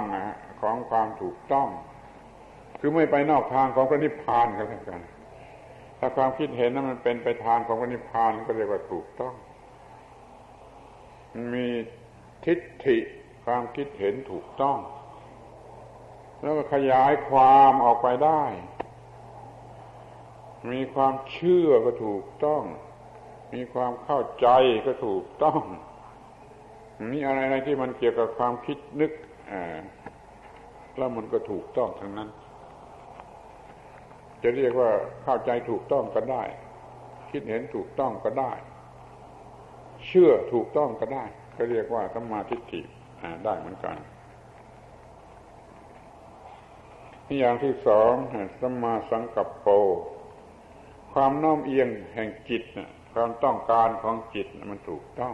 [0.62, 1.68] ของความถูกต้อง
[2.80, 5.02] คือไม่ไปนอกทางของพระนิพพานกันแล้วกัน
[6.00, 9.34] ถ้าความคิดเห็นนั้นมันเป็นไปทางของพระนิพพานก็เรียกว่าถูกต้อง
[11.54, 11.68] มี
[12.46, 12.98] ทิฏฐิ
[13.48, 14.78] ความคิดเห็นถูกต้อง
[16.42, 18.44] แล้วก็ขยายความออกไปได้
[20.72, 22.64] มีความเชื่อก็ถูกต้อง
[23.54, 24.48] มีความเข้าใจ
[24.88, 25.62] ก็ถูกต้อง
[27.12, 29.12] มีอะไรอะไรที่มันเกี่ยวกับความคิดนึก
[30.98, 32.30] แล้วมันก็ถูกต้องทั้งนั้น
[34.44, 34.90] จะเรียกว่า
[35.24, 36.44] เข้าใจถูกต้องก็ได้
[37.32, 38.52] คิดเห็นถูกต้องก็ได้
[40.06, 41.26] เชื่อถูกต้องก็ได้
[41.58, 42.82] ก็เรียกว่าสัมมาทิฏฐิ
[43.44, 43.96] ได้เหมือนกัน
[47.40, 48.14] อย่างที่สอง
[48.60, 49.68] สมมาสังกัปโป
[51.14, 52.64] ความน้อมเอียงแห่งจิต
[53.14, 55.34] ความต้องการของจิตมันถูกต้อง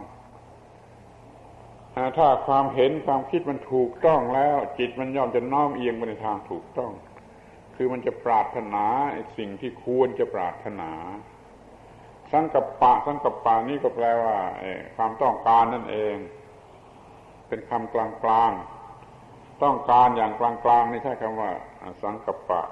[2.16, 6.92] ถ้าความเห็นความคิดมันถูกต้องแล้ว จิตมันย่อมจะน้อมเอียงไปในทางถูกต้อง
[7.76, 8.84] คือมันจะปรารถนา
[9.38, 10.90] สิ่งที่ควรจะปรารถนา
[12.32, 14.36] สังกัปปะสังกัปปะนี่ก็แปลว่า
[14.96, 16.16] ความต้องการนั่นเอง
[17.48, 21.50] เป็นคำกลางๆ ต้องการอย่างกลางๆนี่ใช่คำว่า
[22.02, 22.62] สังกัปปะ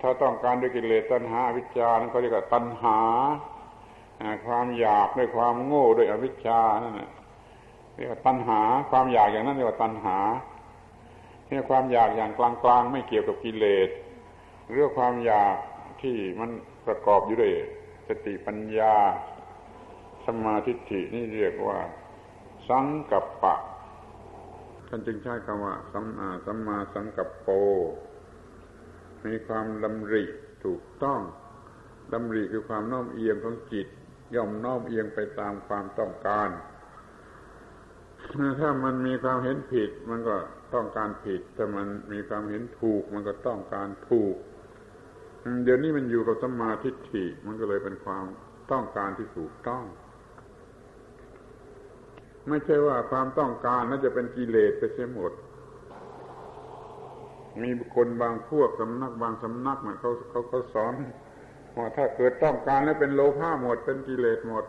[0.00, 2.98] ถ้าต้องการด้วยกิเลสตัณหาวิจานั้นเขาเรียกว่าตัณหา
[4.46, 7.10] ความอยากด้วยความโง่ด้วยอวิชชานั่นแหละ
[7.94, 10.18] เรียกว่าตัณหา ความอยากอย่างนั้นเรียกว่าตัณหา
[11.46, 13.88] เนี่ยความอยากอย่างกลางๆ ไม่เกี่ยวกับกิเลส
[14.72, 15.56] เรื่องความอยาก
[16.02, 16.50] ที่มัน
[16.86, 17.52] ประกอบอยู่ด้วย
[18.08, 18.94] สติปัญญา
[20.26, 21.78] สมาธินี่เรียกว่า
[22.70, 23.56] สังกัปปะ
[24.88, 27.48] ท่านจึงใช้คำว่า สัมมาสัมมาสังกัปโป
[29.26, 30.22] มีความดำริ
[30.64, 31.20] ถูกต้อง
[32.12, 33.86] ดำริคือความน้อมเอียงของจิต
[34.34, 36.50] ย่อมน้อมเอียงไปตามความต้องการ
[38.60, 40.36] ถ้ามันมีความเห็นผิด มันก็
[40.74, 44.36] ต้องการผิด ถ้ามันมีความเห็นถูก มันก็ต้องการถูก
[45.64, 48.24] เดี๋ยวนี้มันอยู่กับสมาธิฐิมันก็เลยเป็นความ
[48.72, 49.84] ต้องการที่ถูกต้อง
[52.50, 55.32] ไม่ใช่ว่าความต้องการน่าจะเป็นกิเลสไปเสียหมด
[57.62, 60.92] มีบุคคลบางพวกสำนักบางสำนักมันเขาเขาเขาสอน
[61.76, 64.64] ว่าถ้าเกิดต้องการแล้วเป็นโลภะหมด เป็นกิเลสหมด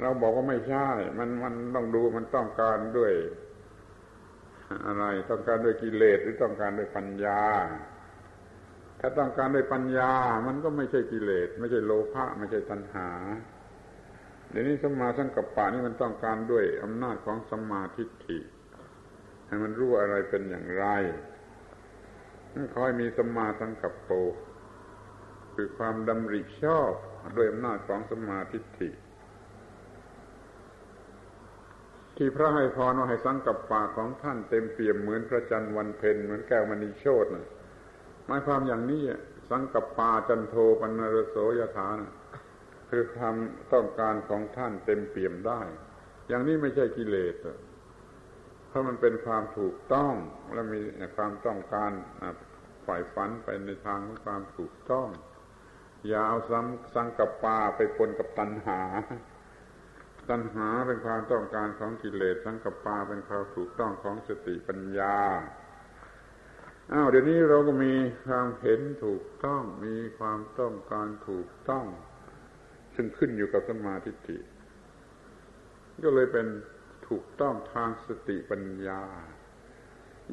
[0.00, 0.86] เราบอกว่าไม่ใช่
[1.18, 3.12] มันมันต้องดูมันต้องการด้วย
[4.86, 7.42] อะไร ต้องการด้วยกิเลสหรือต้องการด้วยปัญญา
[9.00, 10.12] ถ้าต้องการด้วยปัญญา
[10.46, 13.08] มันก็ไม่ใช่กิเลส ไม่ใช่โลภะไม่ใช่ตัณหา
[14.52, 18.38] เดี๋ยวนี้สมาสังกัปปะนี่มันต้องการด้วยอำนาจของสมาธิฐิ
[19.46, 20.86] ให้มันรู้อะไรเป็นอย่างไร
[22.74, 24.10] คอยมีสมาสังกัปโป
[25.54, 26.92] คือความดำริชอบ
[27.36, 28.88] ด้วยอำนาจของสมาธิฐิ
[32.16, 37.46] ที่พระให้พรว่าให้สังกัปปะของท่านเต็มเปี่ยมเหมือนพระจันทร์วันเพ็ญเหมือนแก้วมณีโชตนะ
[38.26, 39.02] หมายความอย่างนี้
[39.50, 42.10] สังกัปปาจันโทปนรโสยถานะ
[42.94, 43.36] คือความ
[43.72, 45.60] ต้องการของท่านเต็มเปี่ยมได้
[46.28, 47.34] อย่างนี้ไม่ใช่กิเลส
[48.68, 50.14] เพราะมันเป็นความถูกต้อง
[50.52, 50.80] และมี
[51.16, 51.90] ความต้องการ
[52.86, 55.08] ฝ่ายฝันไปในทางของความถูกต้อง
[56.08, 58.80] อย่าเอาซ้ำสังกับปาไปปนกับตัณหา
[60.30, 65.16] ตัณหาเป็นความต้องการของกิเลสสังกับปาเป็นความถูกต้องของสติปัญญา
[66.92, 67.94] อ้าวเดี๋ยวนี้เราก็มี
[68.26, 71.86] ความเห็นถูกต้อง มีความต้องการถูกต้อง
[72.94, 74.36] ซึ่งขึ้นอยู่กับสมาธิฏิ
[76.04, 76.46] ก็เลยเป็น
[77.08, 79.02] ถูกต้องทางสติปัญญา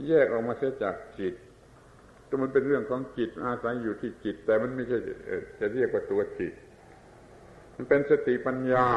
[0.07, 1.36] แยกออกมาเสียจากจิต
[2.26, 4.97] แต่มันเป็นเรื่องของจิตอาศัยอยู่ที่จิต แต่มันไม่ใช่
[5.60, 6.53] จะเรียกว่าตัวจิต
[7.76, 8.88] มันเป็นสติปัญญา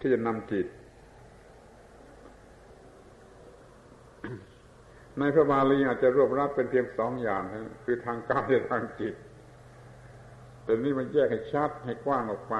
[0.00, 0.66] ที่จะนำจิต
[5.18, 7.42] ในพระบาลีอาจจะรวบรัดเป็นเพียงสองอย่าง
[7.84, 9.14] คือทางกายและทางจิต
[10.68, 12.54] แต่นี่มันแยกให้ชัดให้กว้างออกไป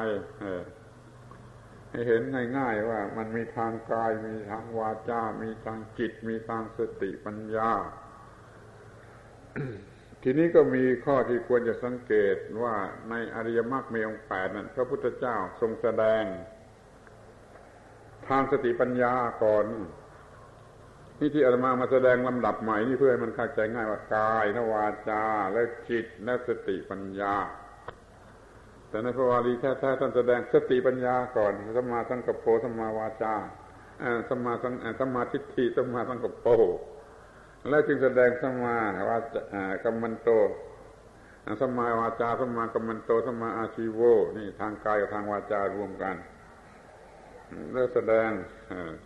[1.90, 2.20] ให้เห็น
[2.56, 7.70] ง่ายๆว่ามันมีทางกาย มีทางวาจา มีทางจิต มีทางสติปัญญา
[10.22, 12.74] ทีนี้ก็มีข้อที่ควรจะสังเกตว่า
[13.10, 16.24] ในอริยมรรคมีองค์แปดนั้น พระพุทธเจ้าทรงแสดง
[18.28, 19.64] ทางสติปัญญาก่อน
[21.20, 27.36] นี่ที่อาตมามาแสดงลำดับใหม่นี่เพื่อให้มันเข้าใจง่ายว่ากายนวาจา และจิตและสติปัญญา
[28.88, 33.34] แต่ในพระวารีแท้ๆท่านแสดงสติปัญญาก่อนสัมมาสังกปโปสมมาวาจา
[34.28, 36.46] สัมมาสังสมาทิฏฐิสัมมาสังกปโป
[37.68, 38.76] แล้วจึงแสดงสัมมา
[39.08, 39.40] วาจา
[39.84, 40.30] กัมมันโต
[41.60, 44.00] สัมมาวาจาสัมมากัมมันโตสัมมาอาชีโว
[44.36, 46.16] นี่ทางกายกับทางวาจารวมกัน
[47.72, 48.30] แล้วแสดง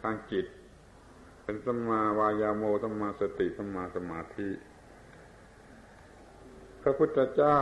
[0.03, 0.47] ทางจิต
[1.45, 4.51] เป็นสัมมาวายาโมสัมมาสติสัมาสมาธิ
[6.83, 7.61] พระพุทธเจ้า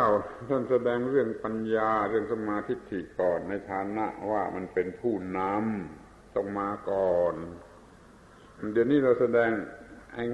[0.48, 7.34] ท่านแสดงเรื่องปัญญาเรื่องสมาธิิก่อนในฐานะว่ามันเป็นผู้นำต้องมาก่อน
[8.72, 9.50] เดี๋ยวนี้เราแสดง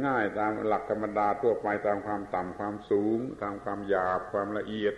[0.06, 4.94] ง่ายตามหลักธรรมดาทั่วไปตามความต่ำความสูง ตามความหยาบความละเอียด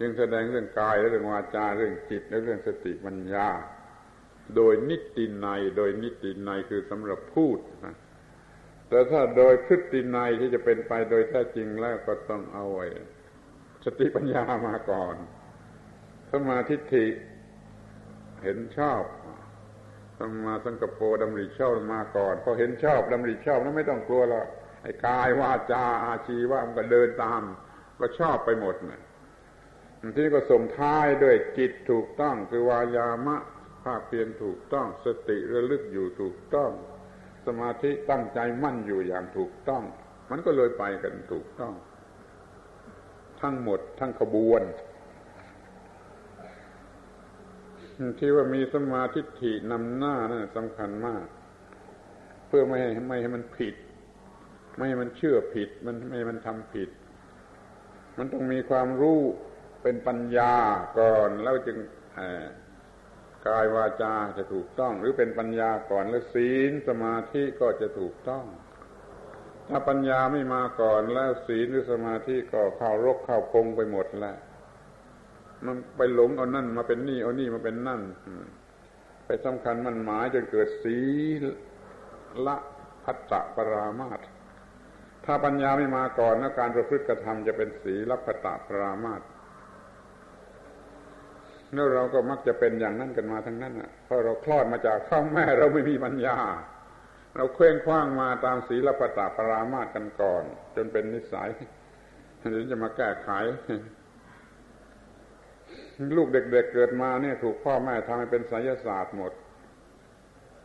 [0.00, 3.48] ยังแสดงเรื่องกายและเรื่องวาจาเรื่องจิตและเรื่องสติปัญญา
[4.56, 7.94] โดยนิติในโดยนิติในคือสำหรับพูดนะ
[8.92, 12.86] แต่ถ้าโดยพฤตินัยที่จะเป็นไปโดยแท้จริงแล้วก็ต้องเอาไว้
[13.84, 15.14] สติปัญญามาก่อน
[16.32, 17.04] สมาธิิ
[18.42, 19.02] เห็นชอบ
[20.18, 24.46] สมาสังกปรดำริชอบมาก่อนพอเห็นชอบดำริชอบแล้วไม่ต้องกลัวล้ว
[24.82, 27.42] ไอ้กายวาจาอาชีว่ามันก็เดินตาม
[28.00, 29.02] ก็ชอบไปหมดนะ
[30.16, 33.36] ที่ก็ส่งท้ายด้วยจิตถูกต้องคือวายามะ
[33.84, 36.72] ภาคเพียรถูกต้อง สติระลึกอยู่ถูกต้อง
[37.46, 39.82] สมาธิตั้งใจมั่นอยู่อย่างถูกต้อง
[40.30, 41.74] มันก็เลยไปกันถูกต้อง
[43.40, 44.62] ทั้งหมดทั้งขบวน
[48.18, 51.24] ที่ว่ามีสมาธิถี่นำหน้านะั่นสำคัญมาก
[52.46, 53.74] เพื่อไม่ให้ไม่ให้มันผิด
[54.76, 56.88] ไม่ให้มันเชื่อผิด มันไม่ให้มันทำผิด
[58.18, 59.20] มันต้องมีความรู้
[59.82, 60.54] เป็นปัญญา
[60.98, 61.76] ก่อนแล้วจึง
[63.46, 68.44] กายวาจาจะถูกต้อง หรือเป็นปัญญาก่อนแล้วศีลสมาธิก็จะถูกต้อง
[69.68, 74.36] ถ้าปัญญาไม่มาก่อนแล้วศีลหรือสมาธิก็เข้ารกเข้าพงไปหมดแล้ว
[75.66, 78.00] มันไปหลงเอานั่นมาเป็นนี่เอานี่มาเป็นนั่น
[79.26, 80.98] ไปสำคัญมันหมายจนเกิดศี
[82.46, 82.56] ละ
[83.04, 84.20] พัตตปรามาต
[85.24, 89.20] ถ้าปัญญาไม่มาก่อนแล้วการประพฤติกระทำจะเป็นศีลพัตตปรามาต
[91.74, 96.38] แล้วเราก็มักจะเป็นอย่างนั้นกันมาทั้งนั้นอะเพราะเราคลอดมาจากท้องแม่เราไม่มีปัญญา
[97.36, 100.42] เราเคว้งคว้างมาตามศีลปตาปรามาตกันก่อน
[100.76, 101.50] จนเป็นนิสัย
[102.42, 103.30] ถึงจะมาแก้ไข
[106.16, 109.32] ลูกเด็กๆเเกิดมาเนี่ย ถูกพ่อแม่ทำให้เป็นไสยศาสตร์หมด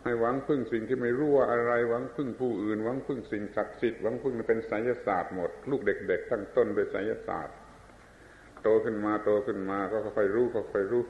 [0.04, 7.56] ให้หวังพึ่งสิ่งที่ไม่รู้ว่าอะไร หวังพึ่งผู้อื่น หวังพึ่งสิ่งศักดิ์สิทธิ์หวังพึ่งเป็นไสยศาสตร์หมด ลูกเด็ก ๆ ตั้งต้นด้วยไสยศาสตร์
[8.68, 11.02] ตขึ้นมาโตขึ้นมาก็ค่อยรู้ค่อยรู้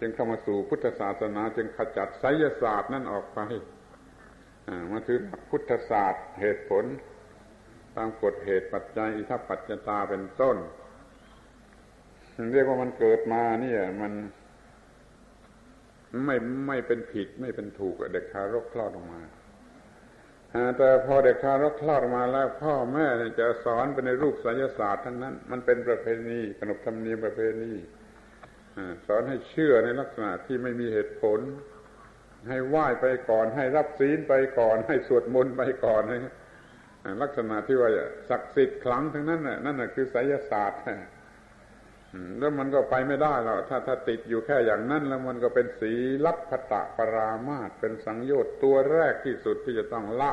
[0.00, 3.40] จึงเข้ามาสู่พุทธศาสนา จึงขจัดไสยศาสตร์นั่นออกไป
[4.90, 5.18] มาถือ
[5.50, 6.84] พุทธศาสตร์เหตุผล
[7.96, 10.56] ตามกฎเหตุปัจจัยอิทัปปัจจตาเป็นต้น
[12.52, 14.12] เรียกว่ามันเกิดมาเนี่ย มัน
[16.24, 16.36] ไม่
[16.66, 19.20] ไม่เป็นผิดไม่เป็นถูกเด็กทารกคลอดออกมา
[20.78, 23.06] แต่พอเด็กทารกคลอดมาแล้วพ่อแม่
[23.40, 27.72] จะสอนไปในรูปศิลศาสตร์ทั้งนั้น มันเป็นประเพณีขนบธรรมเนียมประเพณี
[29.06, 31.40] สอนให้เชื่อในลักษณะที่ไม่มีเหตุผล
[32.48, 36.02] ให้ไหว้ไปก่อน ให้รับศีลไปก่อน ให้สวดมนต์ไปก่อน
[37.22, 37.90] ลักษณะที่ว่า
[38.30, 40.80] ศักดิ์สิทธิ์ครั้งทั้งนั้นน่ะนั่นคือศิลศาสตร์
[42.38, 45.92] แล้วมันก็ไปไม่ได้หรอกถ้าถ้าติดอยู่แค่อย่างนั้น แล้วมันก็เป็นสี
[46.26, 50.32] ลับพตะปรามาตเป็นสังโยชน์ตัวแรกที่สุดที่จะต้องละ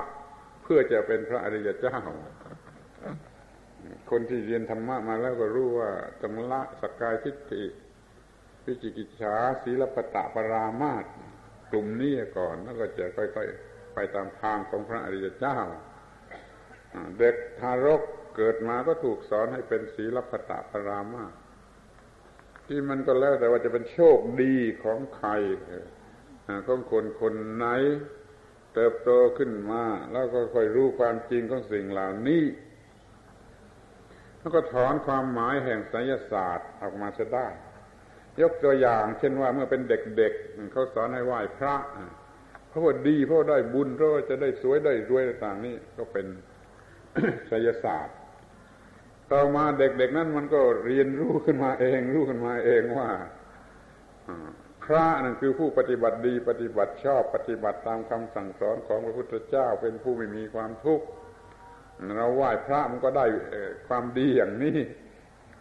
[0.63, 1.97] เพื่อจะเป็นพระอริยเจ้า
[4.11, 5.91] คนที่เรียนธรรมะมาแล้วก็รู้ว่า
[6.21, 7.63] ต้องละสกกายทิฏฐิ
[8.63, 11.05] พิจิกิจฉาศีลปตะปรามาต
[11.71, 15.57] กลุ่มนี้ก่อน แล้วก็จะค่อยๆ ไปตามทางของพระอริยเจ้า
[17.17, 18.01] เด็กทารก
[18.35, 21.31] เกิดมาก็ถูกสอนให้เป็นศีลปตะปรามาต
[22.67, 25.29] ที่มันก็แล้วแต่ว่าจะเป็นโชคดีของใคร
[26.67, 27.65] ของคนคนไหน
[28.73, 32.43] เติบโตขึ้นมา แล้วก็ค่อยรู้ความจริงของสิ่งเหล่านี้
[34.39, 37.47] แล้วก็ถอนความหมายแห่งไสยศาสตร์ออกมาจะได้
[38.41, 41.75] ยกตัวอย่าง เช่นว่าเมื่อเป็นเด็กๆเขาสอนให้ไหว้พระ
[42.69, 46.25] เพราะว่าดีเพราะได้บุญเพราะว่าจะได้สวยได้รวยต่างๆนี่ก็เป็น
[47.47, 48.16] ไสยศาสตร์
[49.31, 53.09] ต่อมาเด็กๆนั้นมันก็เรียนรู้ขึ้นมาเอง รู้ขึ้นมาเองว่า
[54.83, 61.05] พระนั่นคือผู้ปฏิบัติดีปฏิบัติชอบปฏิบัติตามคำสั่งสอนของพระพุทธเจ้าเป็นผู้ไม่มีความทุกข์
[62.17, 63.25] เราไหว้พระมันก็ได้
[63.87, 64.77] ความดีอย่างนี้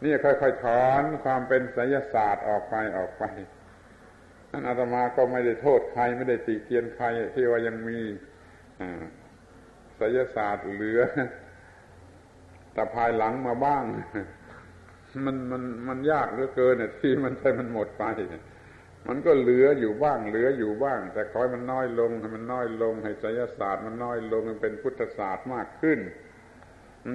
[0.04, 3.24] นี่ค่อยๆถอนความเป็นไสยศาสตร์ออกไปออกไป
[4.50, 7.98] นั่นอาตมาก็ไม่ได้โทษใครไม่ได้ติเตียนใครที่ว่ายังมี
[9.96, 11.00] ไสยศาสตร์เหลือ
[12.76, 13.82] แต่ภายหลังมาบ้าง
[15.24, 18.04] มันมันมันยากเหลือเกินที่มันใช้มันหมดไป
[19.08, 25.98] มันก็เหลืออยู่บ้าง เหลืออยู่บ้าง แต่ขอให้มันน้อยลงให้มันน้อยลงให้ไสยศาสตร์มันน้อยลงมันเป็นพุทธศาสตร์มากขึ้น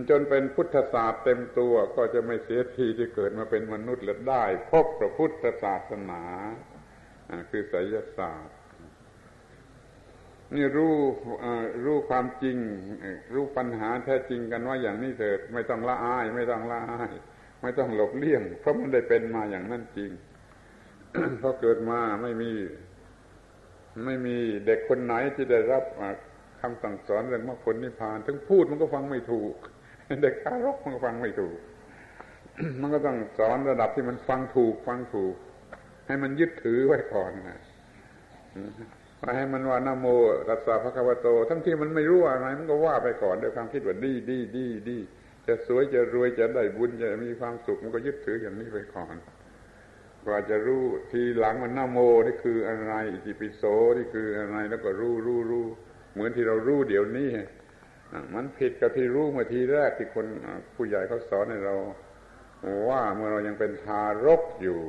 [0.09, 6.23] จนเป็นพุทธศาสตร์เต็มตัวก็จะไม่เสียทีที่เกิดมาเป็นมนุษย์และได้ พบพระพุทธศาสนา
[7.49, 8.55] คือไสยศาสตร์
[10.55, 10.95] นี่รู้
[11.85, 12.57] รู้ความจริง
[13.33, 17.11] รู้ปัญหาแท้จริงกันว่าอย่างนี้เถิด ไม่ต้องละอาย ไม่ต้องละอาย
[17.61, 20.11] ไม่ต้องหลบเลี่ยง เพราะมันได้เป็นมาอย่างนั้นจริง
[21.41, 22.51] พอเกิดมาไม่มี
[24.05, 25.83] ไม่มีเด็กคนไหนที่ได้รับ
[26.61, 29.55] คำสั่งสอนเรื่องมรรคผลนิพพานถึงพูดมันก็ฟังไม่ถูก
[30.23, 31.57] เด็กทารกมันก็ฟังไม่ถูก
[32.81, 35.35] มันก็ต้องสอนระดับที่มันฟังถูก ฟังถูก
[36.07, 37.59] ให้มันยึดถือไว้ก่อนนะ
[39.35, 40.05] ให้มันว่านโม
[40.49, 44.97] รัสสะพระคัมโต ทั้งที่มันไม่รู้อะไรมันก็ว่าไปก่อนด้วยความคิดว่าดีดีดีดี
[45.47, 49.15] จะสวยจะรวยจะได้บุญจะมีความสุขมันก็ยึดถืออย่างนี้ไปก่อน
[50.25, 53.63] กว่าจะรู้ทีหลังมันนโมนี่คืออะไรอิติปิโส
[53.97, 55.67] นี่คืออะไรแล้วก็รู้รู้รู้
[56.13, 57.29] เหมือนที่เรารู้เดี๋ยวนี้
[58.33, 60.25] มันผิดกับที่รู้เมื่อทีแรกที่คน
[60.75, 61.75] ผู้ใหญ่เขาสอนให้เรา
[62.89, 64.79] ว่าเมื่อเรายังเป็นทารกอยู่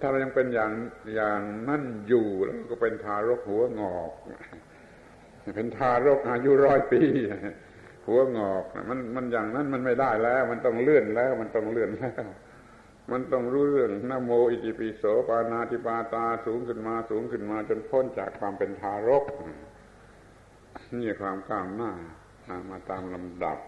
[0.00, 0.72] ถ้าเรายังเป็นอย่าง
[1.14, 4.12] อย่างนั่นอยู่แล้วก็เป็นทารกหัวงอก
[5.56, 7.02] เป็นทารกอายุร้อยปี
[8.06, 12.24] หัวงอกมันมันอย่างนั้นมันไม่ได้แล้ว มันต้องเลื่อนแล้ว มันต้องเลื่อนแล้ว
[13.12, 19.24] มันต้องรู้เรื่องนโมอิติปิโสปานาติปาตาสูงขึ้นมาสูงขึ้นมาจนพ้นจากความเป็นทารก
[20.98, 21.92] นี่ความก้าวหน้า
[22.70, 23.58] มาตามลำดับ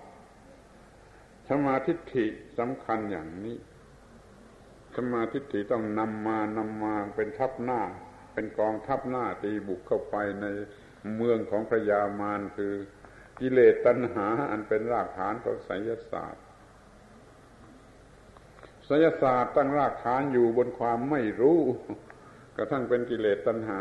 [1.48, 2.26] สมาธิฐิ
[2.58, 3.56] สำคัญอย่างนี้
[4.96, 7.80] สมาธิฐิต้องนำมานำมาเป็นทัพหน้า
[8.34, 10.46] เป็นกองทัพหน้าตีบุกเข้าไปใน
[11.16, 12.74] เมืองของพระยามารคือ
[13.40, 16.42] กิเลสตัณหา อันเป็นรากฐานของไสยศาสตร์
[18.86, 21.60] ไสยศาสตร์ตั้งรากฐานอยู่บนความไม่รู้
[22.56, 23.80] กระทั่งเป็นกิเลสตัณหา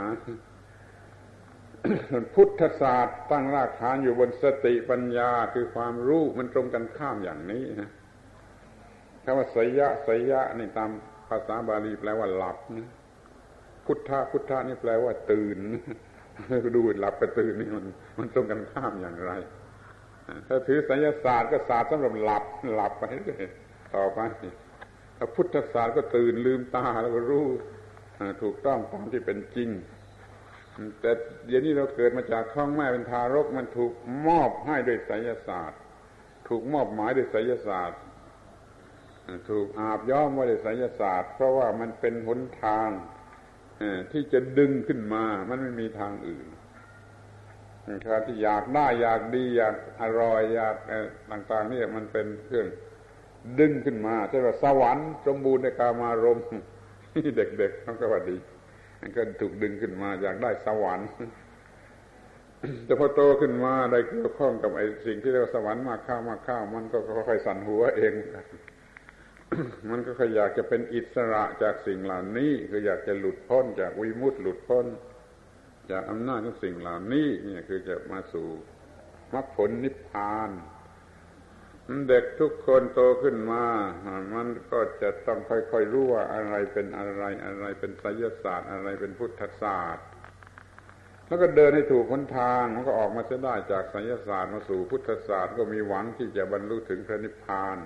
[2.36, 7.90] พุทธศาสตร์ตั้งรากฐานอยู่บนสติปัญญาคือความรู้มันตรงกันข้ามอย่างนี้นะ
[9.26, 10.90] คำว่าสยะสยะนี่ตาม
[11.30, 12.90] ภาษาบาลีแปลว่าหลับนะ
[13.86, 15.58] พุทธะพุทธะนี่แปลว่าตื่น
[16.76, 17.86] ดูหลับกับตื่นนี่มัน
[18.18, 19.32] มันตรงกันข้ามอย่างไร
[20.48, 22.44] ถ้าถือสัญญาศาสตร์ก็ศาสตร์สำหรับหลับ
[22.76, 23.46] หลับไปเลย
[23.96, 24.20] ต่อไป
[25.18, 27.48] ถ้าพุทธศาสตร์ก็ตื่นลืมตาแล้วก็รู้
[28.44, 29.70] ถูกต้องตามที่เป็นจริง
[31.02, 31.12] แต่
[31.46, 33.94] เดี๋ยวนี้เราเกิดมาจากท้องแม่เป็นทารกมันถูก
[34.28, 35.80] มอบให้ด้วยไสยศาสตร์
[36.48, 38.00] ถูกมอบหมายด้วยไสยศาสตร์
[39.50, 42.90] ถูกอาบย้อมว่าด้วยไสยศาสตร์ เพราะว่ามันเป็นหนทาง
[44.12, 46.48] ที่จะดึงขึ้นมา มันไม่มีทางอื่น
[48.06, 50.76] ครที่อยากได้อยากดีอยากอร่อยอยาก
[51.32, 52.68] ต่างๆนี่มันเป็นเครื่อง
[53.60, 56.40] ดึงขึ้นมาเช่นว่าสวรรค์สมบูรณ์ในกามารม
[57.38, 58.38] เด็กๆเขาก็ว่าดี
[59.16, 61.10] ก็ถูกดึงขึ้นมา อยากได้สวรรค์
[62.86, 66.98] แต่พอโตขึ้นมาได้เกี่ยวข้องกับไอ้สิ่งที่เรียกว่าสวรรค์มากข้าวมากข้าวมันก็
[67.28, 68.14] ค่อยๆสั่นหัวเอง
[69.90, 74.86] มันก็ค่อยอยากจะเป็นอิสระจากสิ่งเหล่านี้ คืออยากจะหลุดพ้นจากวิมุตติหลุดพ้น
[75.92, 78.48] จากอำนาจของสิ่งเหล่านี้เนี่ยคือจะมาสู่
[79.34, 80.50] มรรคผลนิพพาน
[82.08, 83.66] เด็กทุกคนโตขึ้นมา
[84.34, 90.06] มันก็จะต้องค่อยๆรู้ว่าอะไรเป็นอะไรอะไรเป็นไสยศาสตร์ อะไรเป็นพุทธศาสตร์
[91.28, 97.78] แล้วก็เดินให้ถูกคนทางมันก็ออกมาจะได้จากไสยศาสตร์มาสู่พุทธศาสตร์ก็มีหวังที่จะบรรลุถึงพระนิพพาน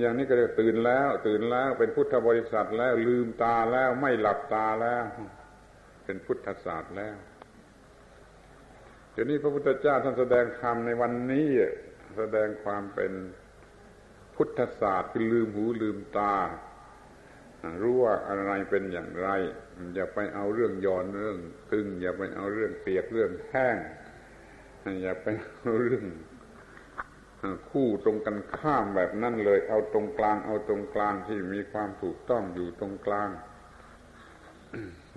[0.00, 5.04] อย่างนี้ก็เรียกตื่นแล้ว ตื่นแล้วเป็นพุทธบริษัทแล้วลืมตาแล้วไม่หลับตาแล้ว
[6.04, 7.16] เป็นพุทธศาสตร์แล้ว
[9.12, 11.48] เดี๋ยวนี้พระพุทธเจ้าท่านแสดงธรรมในวันนี้
[12.18, 13.12] แสดงความเป็น
[14.36, 16.34] พุทธศาสตร์คือลืมหูลืมตา
[17.82, 19.28] รู้ว่าอะไรเป็นอย่างไร
[19.94, 21.38] อย่าไปเอาเรื่องย้อนเรื่อง
[21.72, 23.76] ตึง อย่าไปเอาเรื่องเปียกเรื่องแห้ง
[25.02, 26.04] อย่าไปเอาเรื่อง
[27.70, 33.30] คู่ตรงกันข้ามแบบนั้นเลย เอาตรงกลาง เอาตรงกลางที่มีความถูกต้องอยู่ตรงกลาง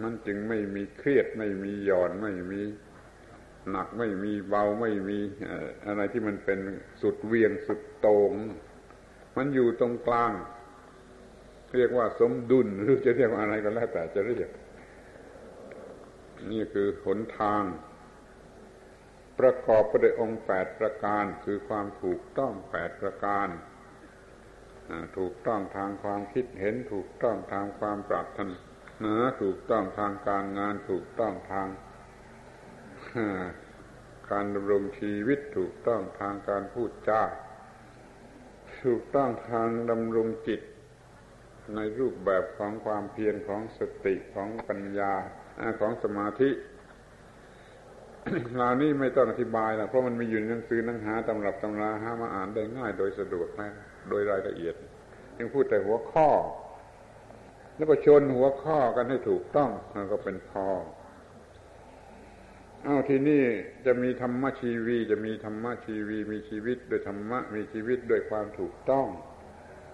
[0.01, 2.61] มันจึงไม่มีเครียดไม่มีหย่อนไม่มี
[3.69, 5.19] หนักไม่มีเบาไม่มี
[5.87, 6.59] อะไรที่มันเป็น
[7.01, 8.33] สุดเวียงสุดโตง
[9.37, 10.31] มันอยู่ตรงกลาง
[11.75, 14.49] เรียกว่าสมดุลหรือจะเรียกว่าอะไรก็แล้วแต่จะเรียก
[16.51, 17.63] นี่คือหนทาง
[19.41, 23.47] ประกอบไปด้วยองค์แปดประการคือความถูกต้องแปดประการ
[25.17, 28.39] ถูกต้องทางความคิดเห็น ถูกต้องทางความปรารถ
[29.03, 31.67] นาถูกต้องทางการงาน ถูกต้องทาง
[34.31, 37.23] การดำรงชีวิตถูกต้องทางการพูดจา
[38.85, 40.61] ถูกต้องทางดำรงจิต
[41.75, 45.13] ในรูปแบบของความเพียรของสติของปัญญา
[45.79, 46.49] ของสมาธิ
[48.55, 53.69] เหล่านี้ไม่ต้องอธิบายนะเพราะมันมีอยู่ในหนังสือหนังหาตำรับตำราหามาอ่านได้ง่ายโดยสะดวกนะ
[54.09, 54.75] โดยรายละเอียด
[55.39, 56.29] ยังพูดแต่หัวข้อ
[57.77, 59.69] แล้วก็ชนหัวข้อกันให้ถูกต้อง
[60.11, 60.67] ก็เป็นพอ
[62.83, 63.43] เอาที่นี่
[63.85, 69.07] จะมีธรรมชีวี จะมีธรรมชีวี มีชีวิตโดยธรรมะมีชีวิตด้วยความถูกต้อง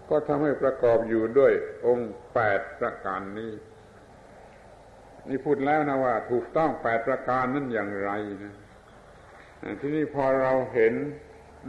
[0.10, 1.54] ก็ทำให้ประกอบอยู่ด้วย
[1.86, 3.52] องค์แปดประการนี้
[5.30, 8.12] นี่พูดแล้วนะว่า ถูกต้องแปดประการนั้นอย่างไร
[8.44, 8.56] นะ
[9.80, 10.94] ที่นี่พอเราเห็น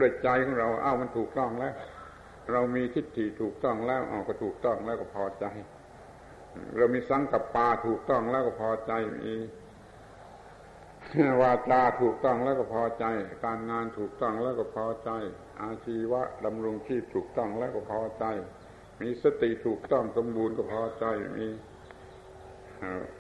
[0.01, 1.75] ด้วยใจของเราอ้าวมันถูกต้องแล้ว
[2.53, 5.47] เรามีทิฏฐิถูกต้องแล้วอ้าวก็ถูกต้องแล้วก็พอใจ
[6.77, 9.35] เรามีสังกัปปาถูกต้องแล้วก็พอใจมี
[11.43, 13.05] วาจาถูกต้องแล้วก็พอใจ
[13.45, 15.11] การงานถูกต้องแล้วก็พอใจ
[15.61, 18.25] อาชีวะดำรงชีพถูกต้องแล้วก็พอใจ
[19.01, 21.07] มีสติถูกต้องสมบูรณ์ก็พอใจ
[21.39, 21.47] มี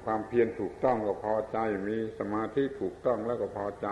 [0.04, 1.58] ความเพียรถูกต้องก็พอใจ
[1.88, 3.88] มีสมาธิถูกต้องแล้วก็พอใจ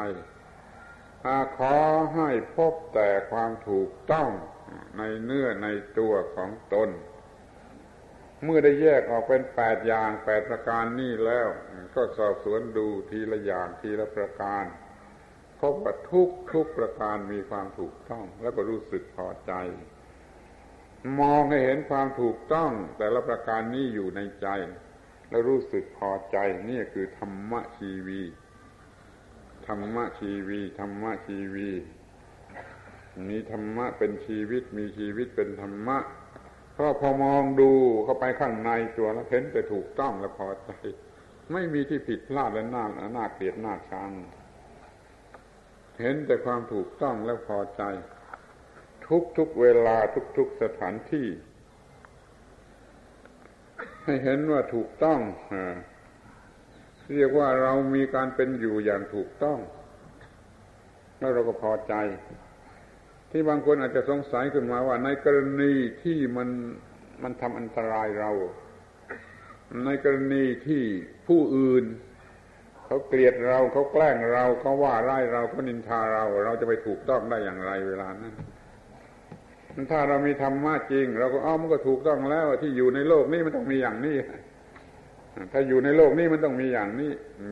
[1.58, 1.76] ขอ
[2.14, 4.28] ให้พบแต่ความถูกต้อง
[4.98, 5.68] ในเนื้อใน
[5.98, 6.90] ตัวของตน
[8.44, 11.48] เมื่อได้แยกออกเป็นแปดอย่างแปดประการนี่แล้ว
[11.94, 14.64] ก็สอบสวนดูทีละอย่างทีละประการ
[15.60, 19.52] พบว่าทุกทุกประการมีความถูกต้อง แล้วก็รู้สึกพอใจ
[21.20, 24.48] มองให้เห็นความถูกต้อง แต่ละประการนี้อยู่ในใจ
[25.28, 26.36] แล้วรู้สึกพอใจ
[26.68, 28.22] นี่คือธรรมะชีวี
[29.66, 31.70] ธรรมะชีวีธรรมะชีวี
[33.28, 35.98] มีธรรมะเป็นชีวิตมีชีวิตเป็นธรรมะ
[36.74, 37.70] เพราะพอมองดู
[38.04, 40.70] เข้าไปข้างในตัวแล้วเห็นแต่ถูกต้องและพอใจ
[41.52, 42.84] ไม่มีที่ผิดพลาดและน่า
[43.16, 44.10] น่าเกลียดน่าชัง
[46.00, 47.82] เห็นแต่ความถูกต้องและพอใจ
[49.08, 51.26] ทุกทุกเวลาทุกทุกสถานที่
[54.06, 55.20] ให้เห็นว่าถูกต้อง
[57.14, 59.58] เรียกว่าเรามีการเป็นอยู่อย่างถูกต้อง
[61.18, 61.94] แล้วเราก็พอใจ
[63.30, 65.72] ที่บางคนอาจจะสงสัยขึ้นมาว่า ในกรณี
[66.02, 66.48] ที่มัน
[67.22, 68.30] มันทำอันตรายเรา
[69.86, 70.82] ในกรณีที่
[71.28, 71.84] ผู้อื่น
[72.86, 78.34] เขาเกลียดเราเขาแกล้งเราเขาว่าร้ายเราเขานินทาเรา เราจะไปถูกต้องได้อย่างไรเวลานั้น
[79.90, 84.16] ถ้าเรามีธรรมะจริง เราก็อ้อมก็ถูกต้องแล้วที่อยู่ในโลกนี้มันต้องมีอย่างนี้
[85.52, 87.10] ถ้าอยู่ในโลกนี้มันต้องมีอย่างนี้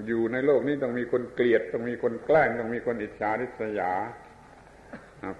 [0.08, 3.92] อยู่ในโลกนี้ต้องมีคนเกลียด ต้องมีคนแกล้ง ต้องมีคนอิจฉาริษยา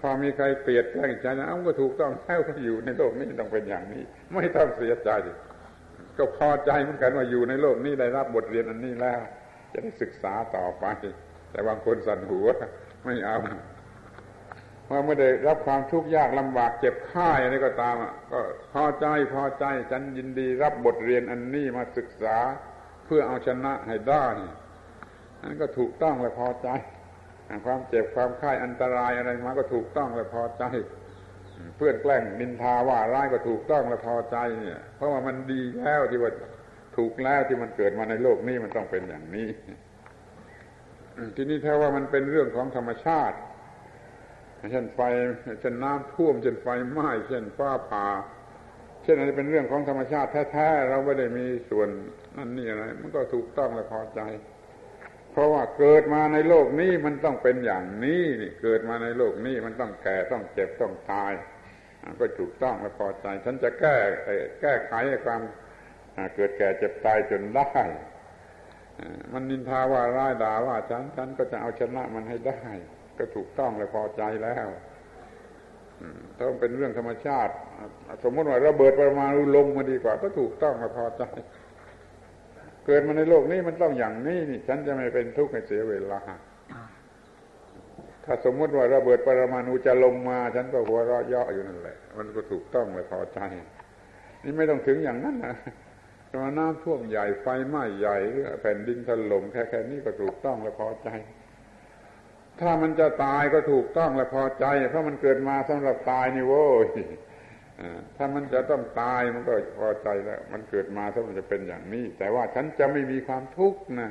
[0.00, 4.02] พอมีใครเปลียดแกล้งใจนะอ้าก็ถูกต้องแล้วอยู่ในโลกนี้ต้องเป็นอย่างนี้
[4.34, 5.10] ไม่ต้องเสียใจ
[6.18, 9.20] ก็พอใจเหมือนกันว่าอยู่ในโลกนี้ได้รับบทเรียนอันนี้แล้ว
[9.72, 10.84] จะได้ศึกษาต่อไป
[11.50, 12.46] แต่บางคนสั่นหัว
[13.04, 13.36] ไม่เอา
[14.88, 17.94] พอไม่ได้รับความทุกข์ยากลำบากเจ็บไข้อะไรก็ตาม
[18.32, 18.40] ก็
[18.72, 22.36] พอใจพอใจฉันยินดีรับบทเรียนอันนี้มาศึกษา
[23.06, 24.26] เพื่อเอาชนะให้ได้
[25.42, 26.68] นั่นก็ถูกต้องและพอใจ
[27.66, 30.64] ความเจ็บความไข้อันตรายอะไรมาก็ถูกต้องและพอใจ
[31.76, 36.32] เพื่อนแกล้งนินทาว่าร้ายก็ถูกต้องและพอใจเนี่ย เพราะว่ามันดีแล้วที่ว่า
[36.96, 39.48] ถูกแล้วที่มันเกิดมาในโลกนี้มันต้องเป็นอย่างนี้
[41.36, 43.36] ทีนี้ถ้าว่ามันเป็นเรื่องของธรรมชาติ
[44.70, 45.00] เช่นไฟ
[45.60, 48.06] เช่นน้ำท่วมเช่นไฟไหม้เช่นฟ้าผ่า
[49.02, 51.88] เช่นอะไรเป็นเรื่องของธรรมชาติแท้ๆเราไม่ได้มีส่วน
[52.36, 54.20] นั่นนี่อะไร มันก็ถูกต้องและพอใจ
[55.32, 61.32] เพราะว่าเกิดมาในโลกนี้มันต้องเป็นอย่างนี้นี่เกิดมาในโลกนี้มันต้องแก่ต้องเจ็บต้องตาย
[62.20, 63.96] ก็ถูกต้องและพอใจ ฉันจะแก้
[64.60, 65.40] แก้ไขความ
[66.34, 67.70] เกิดแก่เจ็บตายจนได้
[69.32, 72.60] มันนินทาว่าร้ายด่าว่าฉันฉันก็จะเอาชนะมันให้ได้
[73.18, 74.68] ก็ถูกต้องและพอใจแล้ว
[76.40, 77.52] ต้องเป็นเรื่องธรรมชาติ
[78.24, 81.22] สมมติว่าระเบิดประมาณลมมาดีกว่า ก็ถูกต้องและพอใจ
[82.86, 86.20] เกิดมาในโลกนี้มันต้องอย่างนี้นี่ ฉันจะไม่เป็นทุกข์ให้เสียเวลา
[88.24, 93.40] ถ้าสมมติว่าระเบิดปรมาณูจะลงมา ฉันก็หัวเราะเยาะอยู่นั่นแหละ มันก็ถูกต้องเลยพอใจ
[94.44, 95.56] นี่ไม่ต้องถึงอย่างนั้นนะ
[96.42, 101.08] มาน้ำท่วมใหญ่ไฟไหม้ใหญ่หรือแผ่นดินถล่มแค่แค่นี้ก็ถูกต้องและพอใจ
[102.60, 106.88] ถ้ามันจะตายก็ถูกต้องและพอใจ เพราะมันเกิดมาสำหรับตายนี่โว้ย
[108.16, 114.08] ถ้ามันจะต้องตายมันก็พอใจแล้ว มันเกิดมาถ้ามันจะเป็นอย่างนี้ แต่ว่าฉันจะไม่มีความทุกข์นะ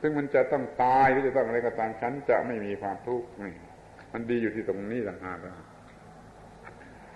[0.00, 3.54] ซึ่งมันจะต้องตายหรือจะต้องอะไรก็ตามฉันจะไม่มีความทุกข์นี่
[4.12, 5.38] มันดีอยู่ที่ตรงนี้ต่างหาก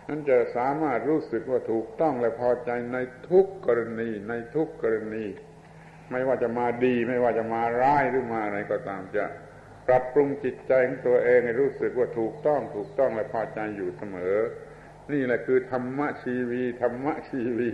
[0.08, 2.98] นั้นจะสามารถรู้สึกว่าถูกต้องและพอใจใน
[3.30, 5.24] ทุกกรณี ในทุกกรณี
[6.10, 9.24] ไม่ว่าจะมาดี ไม่ว่าจะมาร้ายหรือมาอะไรก็ตามจะ
[9.88, 14.36] ปรับปรุงจิตใจของตัวเองให้รู้สึกว่าถูกต้องถูกต้องและพอใจอยู่เสมอ
[15.12, 17.70] นี่แหละคือธรรมะชีวีธรรมะชีวี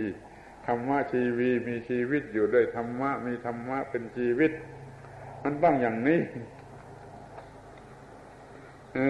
[0.67, 4.51] ธรรมะชีวีมีชีวิตอยู่ด้วยธรรมะมีธรรมะเป็นชีวิต
[5.43, 6.21] มันต้องอย่างนี้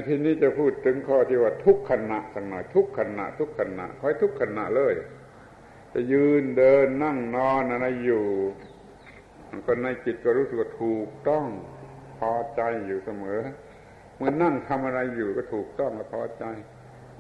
[0.08, 4.94] ทีนี้จะพูดถึงข้อที่ว่าทุกขณะสักหน่อยทุกขณะ ทุกขณะคอยทุกขณะเลย
[5.94, 8.26] จะยืนเดินนั่งนอนอะไรอยู่
[9.68, 11.48] ก็ในจิตก็รู้สึกว่าถูกต้อง
[12.20, 13.42] พอใจอยู่เสมอ
[14.18, 16.46] เมื่อนั่งทำอะไรอยู่ก็ถูกต้องและพอใจ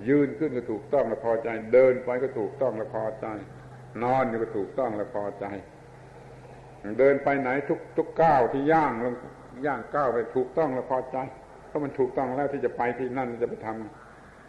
[0.09, 3.27] ยืนขึ้นก็ถูกต้องและพอใจ เดินไปก็ถูกต้องและพอใจ
[4.03, 5.45] นอนอยู่ก็ถูกต้องและพอใจ
[6.99, 9.13] เดินไปไหนทุกทุกก้าวที่ย่างลง
[9.65, 11.17] ย่างก้าวไปถูกต้องและพอใจ
[11.67, 13.67] เพราะมันถูกต้องแล้วที่จะไปที่นั่นจะไปท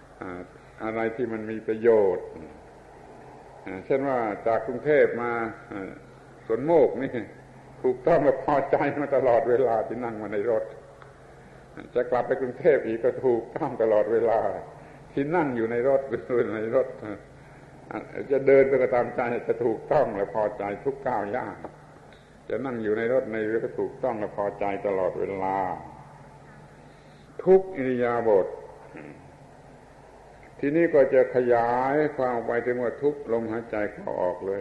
[0.01, 2.25] ำอะไรที่มันมีประโยชน์
[3.87, 5.33] เช่นว่าจากกรุงเทพมา
[6.47, 7.11] สวนโมกนี่
[7.83, 10.65] ถูกต้องและพอใจมาตลอดเวลาที่นั่งมาในรถ
[11.95, 14.41] จะกลับไปกรุงเทพอีกก็ถูกต้องตลอดเวลา
[15.13, 16.23] ที่นั่งอยู่ในรถหรือ
[16.57, 16.87] ในรถ
[18.31, 21.57] จะเดินไปก็ตามใจจะถูกต้องและพอใจทุกก้าวย่าง
[22.49, 25.59] จะนั่งอยู่ในรถในเรือก็ถูกต้องและพอใจตลอดเวลา
[27.45, 28.47] ทุกอิริยาบถ
[30.61, 34.61] ทีนี้ก็จะขยายความไปถึงว่าทุกลมหายใจเข้าออกเลย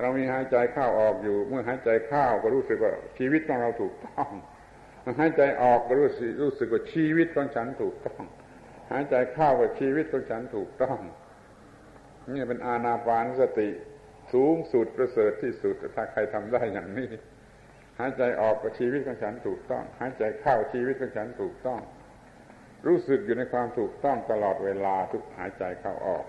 [0.00, 4.30] เรามีหายใจเข้าออกอยู่ เมื่อหายใจเข้าก็รู้สึกว่าชีวิตของเราถูกต้อง
[5.20, 8.24] หายใจออกก็รู้สึกรู้สึกว่าชีวิตของฉันถูกต้อง
[8.92, 10.98] หายใจเข้าว่าชีวิตของฉันถูกต้อง
[12.34, 13.68] นี่เป็นอาณาปานสติ
[14.32, 17.10] สูงสุดประเสริฐที่สุดถ้าใครทำได้อย่างนี้
[18.00, 21.80] หายใจออกกับชีวิตของฉันถูกต้อง หายใจเข้าชีวิตของฉันถูกต้อง
[22.86, 26.24] รู้สึกอยู่ในความถูกต้องตลอดเวลาทุกหายใจเข้าออก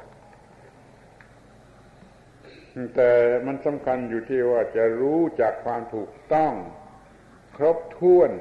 [2.95, 3.11] แต่
[3.47, 6.53] มันสำคัญอยู่ที่ว่าจะรู้จากความถูกต้อง
[7.57, 8.31] ครบถ้วน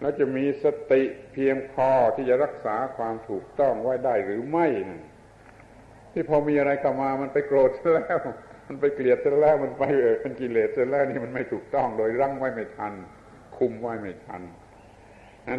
[0.00, 1.02] แล้วจะมีสติ
[1.32, 4.66] เพียงพอที่จะรักษาความถูกต้องไว้ได้หรือไม่
[6.12, 8.18] ที่พอมีอะไรเข้ามามันไปโกรธแล้ว
[8.66, 12.92] มันไปเกลียดเสร็จแล้วมันไปเออเป็นกิเลสเสร็จแล้วนี่มันไม่ถูกต้องโดยรั้งไว้ไม่ทัน
[13.56, 14.42] คุมไว้ไม่ทัน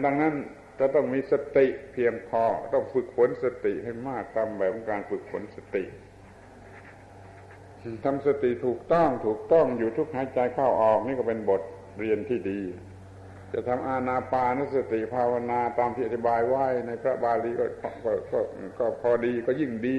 [0.05, 0.33] ดังนั้น
[0.79, 2.43] จะต้องมีสติเพียงพอ
[2.73, 5.83] ต้องฝึกฝนสติให้มากตามแบบของการฝึกฝนสติ
[8.05, 11.61] ทำสติถูกต้องถูกต้องอยู่ทุกหายใจเข้าออกนี่ก็เป็นบท
[11.99, 12.61] เรียนที่ดี
[13.53, 18.39] จะทำอาณาปานสติภาวนาตามที่อธิบายไว้ในพระบาลีก็ก็ก็
[18.79, 19.95] ก็พอดีก็ยิ่งดี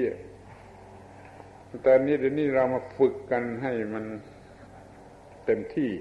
[1.83, 4.05] แต่นี้เดี๋ยวนี้เรามาฝึกกันให้มัน
[5.45, 5.91] เต็มที่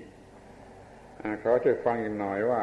[1.41, 2.63] เขาจะฟังอีกหน่อยว่า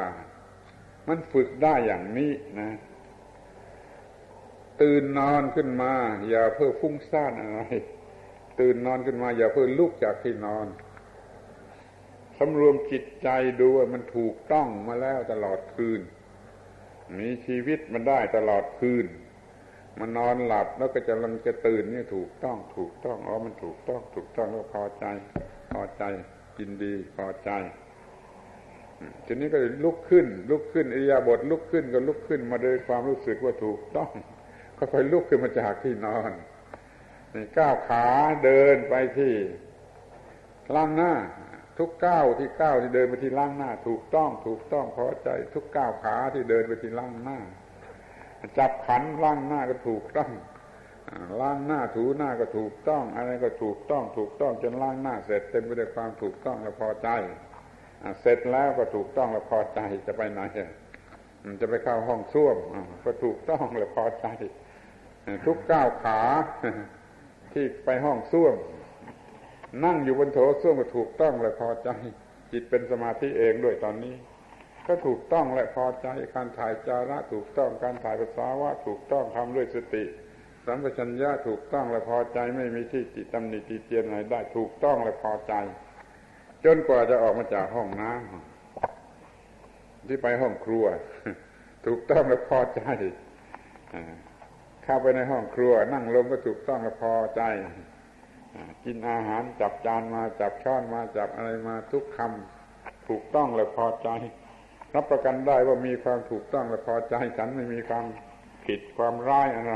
[1.08, 2.70] มันฝึกได้อย่างนี้นะ
[4.82, 5.94] ตื่นนอนขึ้นมา
[6.30, 7.62] อย่าเพื่อฟุ้งซ่านอะไร
[8.60, 10.68] ตื่นนอนขึ้นมา อย่าเพื่อลุกจากที่นอน
[12.38, 13.30] สำรวมจิตใจ
[13.60, 16.02] ดูว่ามันถูกต้องมาแล้วตลอดคืน
[17.20, 19.06] มีชีวิตมันได้ตลอดคืน
[20.00, 25.06] มันนอนหลับแล้วก็จะลังจะตื่นนี่ถูกต้อง ถูกต้องอ๋อมันถูกต้อง ถูกต้องแล้วพอใจ
[25.72, 26.04] พอใจ
[26.58, 27.52] กินดีพอใจ
[29.26, 34.12] ทีนี้ก็ลุกขึ้น ลุกขึ้นอิยาบทลุกขึ้นก็ลุกขึ้นมาด้วยความรู้สึกว่าถูกต้อง
[34.78, 36.32] ก็ค่อยลุกขึ้นมาจากที่นอน
[37.58, 38.06] ก้าวขา
[38.44, 39.34] เดินไปที่
[40.76, 41.14] ล่างหน้า
[41.78, 47.40] ทุกก้าวที่ก้าวที่เดินไปที่ล่างหน้า ถูกต้องถูกต้องพอใจ ทุกก้าวขาที่เดินไปที่ล่างหน้า
[48.58, 50.32] จับขันล้างหน้าก็ถูกต้อง
[51.42, 57.10] ล้างหน้าถูหน้าก็ถูกต้อง อะไรก็ถูกต้อง ถูกต้องจนล้างหน้า เสร็จเต็มไปด้วยความถูกต้องและพอใจ
[58.22, 60.42] เสร็จแล้วก็ถูกต้องและพอใจจะไปไหน
[61.62, 62.58] จะไปเข้าห้องส้วม
[63.06, 64.28] ก็ถูกต้องและพอใจ
[65.46, 66.20] ทุกก้าวขา
[67.54, 68.56] ที่ไปห้องส้วม
[69.86, 71.90] นั่งอยู่บนโถส้วมก็ถูกต้องและพอใจ
[72.52, 74.16] จิตเป็นสมาธิเองด้วยตอนนี้
[74.88, 80.04] ก็ถูกต้องและพอใจการถ่ายจาระถูกต้องการถ่ายภาษาวะถูกต้องทำด้วยสติ
[80.66, 85.54] สัมปชัญญะถูกต้องและพอใจไม่มีที่ติตำหนิติเตียนอะไรได้ ถูกต้องและพอใจ
[86.66, 90.86] จนกว่าจะออกมาจากห้องน้ำที่ไปห้องครัว
[91.86, 92.82] ถูกต้องและพอใจ
[94.90, 97.42] เข้าไปในห้องครัว นั่งลงก็ถูกต้องและพอใจ
[98.86, 104.10] กินอาหารจับจานมาจับช้อนมาจับอะไรมาทุกคำถูกต้องและพอใจ
[104.94, 108.06] รับประกันได้ว่ามีความถูกต้องและพอใจ ฉันไม่มีความ
[108.66, 109.76] ผิดความร้ายอะไร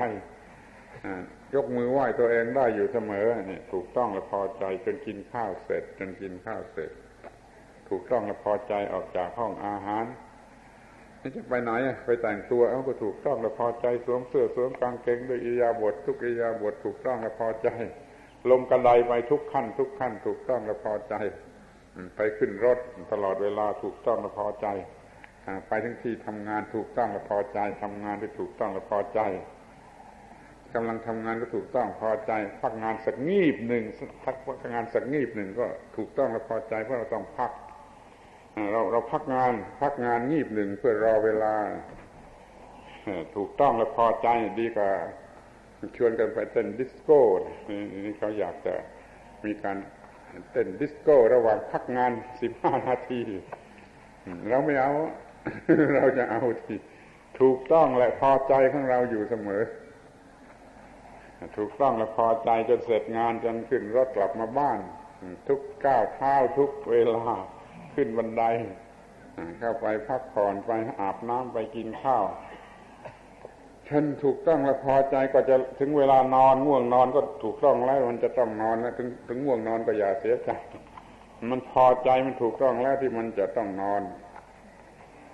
[1.56, 6.92] ยกมือไหว้ตัวเองได้อยู่เสมอนี่ถูกต้องและพอใจจนกินข้าวเสร็จ จนกินข้าวเสร็จ
[7.90, 10.06] ถูกต้องและพอใจออกจากห้องอาหาร
[11.26, 11.72] นี่จะไปไหน
[12.06, 17.70] ไปแต่งตัวเอาก็ถูกต้องและพอใจสวมเสื้อสวมกางเกงด้วยอิยาบททุกอิยาบทถูกต้องและพอใจ
[18.50, 21.16] ลงกระไดไปทุกขั้น ทุกขั้น ถูกต้องและพอใจ
[22.16, 22.78] ไปขึ้นรถ
[23.12, 24.68] ตลอดเวลาถูกต้องและพอใจ
[25.68, 29.20] ไปทั้งที่ทำงานถูกต้องและพอใจทำงานที่ถูกต้องและพอใจ
[30.74, 32.32] กำลังทำงานก็ถูกต้องพอใจ
[32.62, 33.84] พักงานสักงีบหนึ่ง
[34.26, 34.36] พัก
[34.74, 37.52] งานสักงีบหนึ่งก็ถูกต้องและพอใจเพราะเราต้องพัก
[38.72, 41.56] เราเราพักงาน พักงานงีบหนึ่งเพื่อรอเวลา
[43.36, 44.28] ถูกต้องและพอใจ
[44.60, 44.92] ดีกว่า
[45.98, 47.20] ชวนกันไปเต้นดิสโก้
[48.06, 48.76] นี่เขาอยากจะ
[49.46, 49.78] มีการ
[50.52, 52.12] เต้นดิสโก้ ระหว่างพักงาน
[52.42, 53.22] สิบห้านาที
[54.50, 54.94] เราไม่เอา
[55.96, 56.78] เราจะเอาที่
[57.40, 59.62] ถูกต้องและพอใจของเราอยู่เสมอ
[61.58, 64.80] ถูกต้องและพอใจจนเสร็จงานจนขึ้นรถกลับมาบ้าน
[65.48, 67.26] ทุกก้าวเท้าทุกเวลา
[67.96, 68.44] ขึ้นบันได
[69.60, 72.24] เข้าไปพักผ่อนไปอาบน้ำไปกินข้าว
[73.90, 80.50] ฉันถูกต้องและพอใจก็จะถึงเวลานอนง่วงนอนก็ถูกต้องแล้วมันจะต้องนอนนะถึงถึงง่วงนอนก็อย่าเสียใจ
[81.52, 84.02] มันพอใจมันถูกต้องแล้วที่มันจะต้องนอน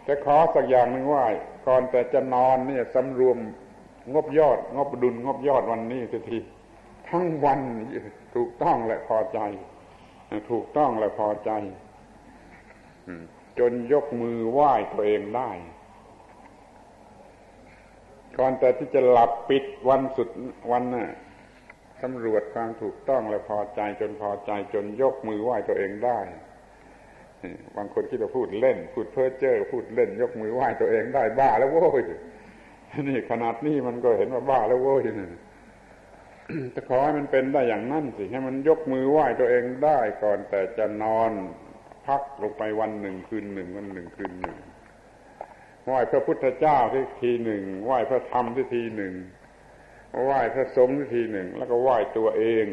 [0.04, 1.24] แต่ขอสักอย่างหนึ่งว่า
[1.68, 3.38] ก่อนแต่จะนอนเนี่ยสำรวม
[4.14, 6.38] งบยอด งบดุลงบยอดวันนี้ที
[7.10, 7.60] ทั้งวัน
[8.36, 9.40] ถูกต้องและพอใจ
[10.52, 11.52] ถูกต้องและพอใจ
[13.60, 15.52] จนยกมือไหว้ตัวเองได้
[18.38, 20.30] ก่อนแต่ที่จะหลับปิดวันสุด
[20.72, 21.10] วันน่ะ
[22.02, 26.20] สำรวจความถูกต้องและพอใจจนพอใจจนยกมือไหว้ตัวเองได้
[27.76, 32.02] บางคนคิดว่าพูดเล่น พูดเพ้อเจ้อพูดเล่น ยกมือไหว้ตัวเองได้บ้าแล้วโว้ย
[33.08, 35.02] นี่ขนาดนี้มันก็เห็นว่าบ้าแล้วโว้ย
[36.72, 41.32] แต่ขอให้มันเป็นได้อย่างนั้นสิให้มันยกมือไหว้ตัวเองได้ก่อนแต่จะนอน
[42.08, 44.58] พักลงไปวันหนึ่งคืนหนึ่งวันหนึ่งคืนหนึ่ง
[45.86, 49.14] ไหว้พระพุทธเจ้าที่ทีหนึ่งไหว้พระธรรมที่ทีหนึ่ง
[50.26, 52.66] ไหว้พระสงฆ์ที่ทีหนึ่ง แล้วก็ไหว้ตัวเอง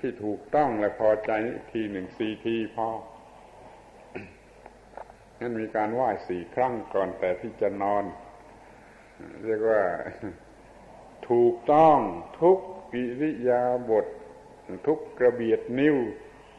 [0.00, 1.30] ที่ถูกต้องและพอใจ
[1.72, 2.88] ทีหนึ่งสี่ทีพอ
[5.40, 8.04] นั้นมีการไหว้สี่ครั้งก่อนแต่ที่จะนอน
[9.44, 9.82] เรียกว่า
[11.30, 11.98] ถูกต้อง
[12.40, 12.58] ทุก
[12.92, 14.06] กิริยาบท
[14.86, 15.96] ทุกกระเบียดนิ้ว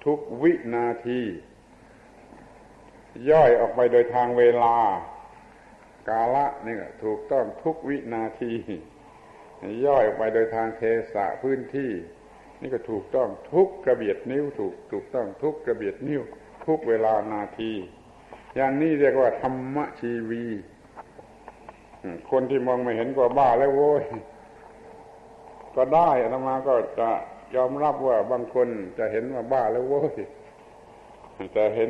[0.06, 1.22] ทุกวินาที
[3.32, 4.76] ย่อยออกไปโดยทางเวลา
[6.10, 8.54] กาละนี่ถูกต้องทุกวินาที
[9.86, 10.82] ย่อยออกไปโดยทางเท
[11.14, 11.92] สะพื้นที่
[12.62, 16.22] นี่ก็ถูกต้องทุกกระเบียดนิ้วถูกถูกต้องทุกกระเบียดนิ้ว
[16.66, 17.72] ทุกเวลานาที
[18.56, 20.46] อย่างนี้เรียกว่าธรรมชีวี
[22.32, 24.04] คนที่มองไม่เห็นก็บ้าแล้วโว้ย
[25.76, 27.10] ก็ได้อาตมาก็จะ
[27.56, 28.68] ยอมรับว่าบางคน
[28.98, 30.16] จะเห็นว่าบ้าแล้วโว้ย
[31.54, 31.90] แต่เห็น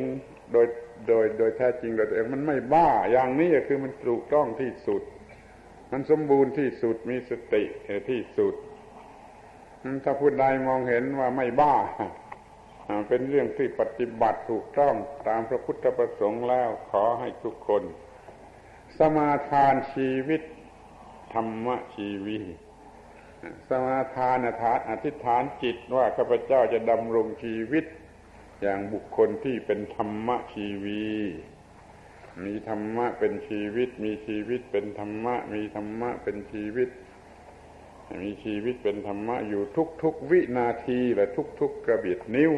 [0.52, 0.66] โดย
[1.08, 5.02] โดยโดยแท้จริงโดยตัวเองมันไม่บ้าอย่างนี้คือมันถูกต้องที่สุด
[5.92, 7.62] มันสมบูรณ์ที่สุดมีสติ
[8.10, 8.54] ที่สุด
[10.04, 11.74] ถ้าผู้ใดมองเห็นว่าไม่บ้า
[13.08, 14.94] เป็นเรื่องที่ปฏิบัติถูกต้อง
[15.28, 17.82] ตามพระพุทธประสงค์แล้วขอให้ทุกคน
[18.98, 20.42] สมาทานชีวิต
[21.32, 22.38] ธรรมชีวี
[23.68, 27.84] สมาทานฐานอธิษฐานจิตว่าข้าพเจ้าจะดำรงชีวิต
[28.62, 31.06] อย่างบุคคลที่เป็นธรรมชีวี
[32.44, 36.88] มีธรรมะเป็นชีวิต มีชีวิตเป็นธรรมะ มีธรรมะเป็นชีวิต
[38.22, 39.62] มีชีวิตเป็นธรรมะอยู่
[40.02, 41.26] ทุกๆวินาทีและ
[41.60, 42.52] ทุกๆกระเบียดนิ้ว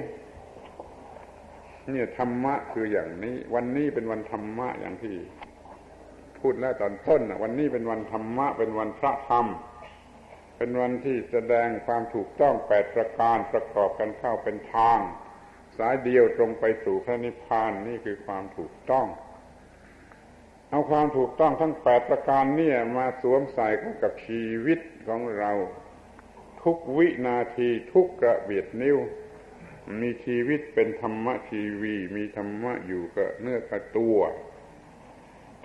[1.91, 5.15] เนี่ยธรรมะคืออย่างนี้ วันนี้เป็นวันธรรมะอย่างที่
[6.41, 9.47] พูดแล้วตอนต้นวันนี้เป็นวันธรรมะเป็นวันพระธรรม
[10.59, 14.99] เป็นวันที่แสดงความถูกต้องแปดประการประกอบกันเข้าเป็นทาง
[15.77, 19.07] สายเดียวตรงไปสู่พระนิพพานนี่คือความถูกต้อง
[20.71, 25.53] เอาความถูกต้องทั้งแปดประการนี่มาสวมใส่เข้ากับชีวิตของเรา
[26.63, 28.99] ทุกวินาทีทุกกระเบียดนิ้ว
[30.01, 34.19] มีชีวิตเป็นธรรมะชีวี มีธรรมะอยู่กับเนื้อกับตัว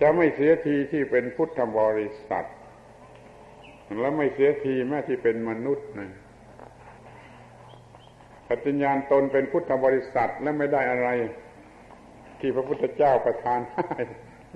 [0.01, 2.47] จะไม่เสียทีที่เป็นพุทธบริษัท
[4.01, 6.11] และไม่เสียทีแม้ที่เป็นมนุษย์นะ
[8.47, 11.09] ปฏิญญาณตนเป็นพุทธบริษัทและไม่ได้อะไร
[12.39, 14.01] ที่พระพุทธเจ้าประทานให้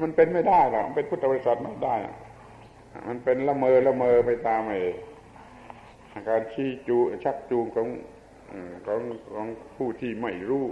[0.02, 1.96] มันเป็นไม่ได้หรอกเป็นพุทธบริษัทไม่ได้
[3.08, 4.82] มันเป็นละเมอละเมอไปตามไอ้
[6.30, 7.88] การชี้จูชักจูงของ
[8.86, 9.02] ของ
[9.34, 10.66] ของผู้ที่ไม่รู้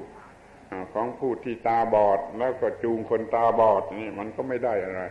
[0.93, 5.01] ของผู้ที่ตาบอด แล้วก็จูงคนตาบอดนี่มันก็ไม่ได้อะไร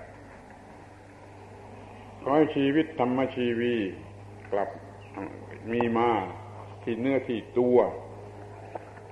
[2.27, 3.77] ขอให้ชีวิตธรรมชีวี
[4.53, 4.69] กลับ
[5.73, 6.11] มีมา
[6.83, 7.79] ที่เนื้อที่ตัว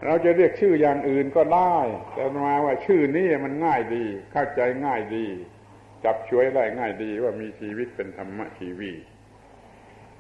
[0.05, 1.77] เราจะเรียกชื่ออย่างอื่นก็ได้
[2.15, 5.27] แต่มาว่าชื่อนี้มันง่ายดี เข้าใจง่ายดี
[6.05, 8.93] จับช่วยได้ง่ายดีว่ามีชีวิตเป็นธรรมชีวี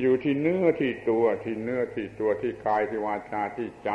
[0.00, 3.90] อยู่ที่เนื้อที่ตัวที่เนื้อที่ตัวที่กายที่วาจาที่ใจ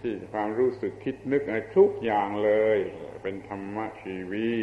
[0.00, 2.78] ที่ความรู้สึกคิดนึกอะไรทุกอย่างเลย
[3.22, 4.54] เป็นธรรมชีวี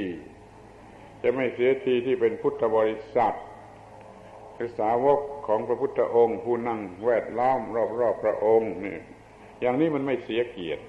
[1.24, 3.36] จะไม่เสียทีที่เป็นพุทธบริษัท
[4.56, 7.60] คือสาวกของพระพุทธองค์ ผู้นั่งแวดล้อม
[8.00, 8.98] รอบๆพระองค์นี่
[9.62, 10.84] อย่างนี้มันไม่เสียเกียรติ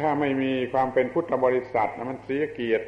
[0.00, 2.86] ถ้าไม่มีความเป็นพุทธบริษัทมันเสียเกียรติ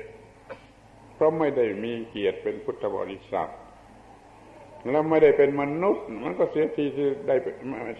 [1.14, 3.50] เพราะไม่ได้มีเกียรติเป็นพุทธบริษัท
[4.90, 7.36] แล้วไม่ได้เป็นมนุษย์ มันก็เสียทีที่ได้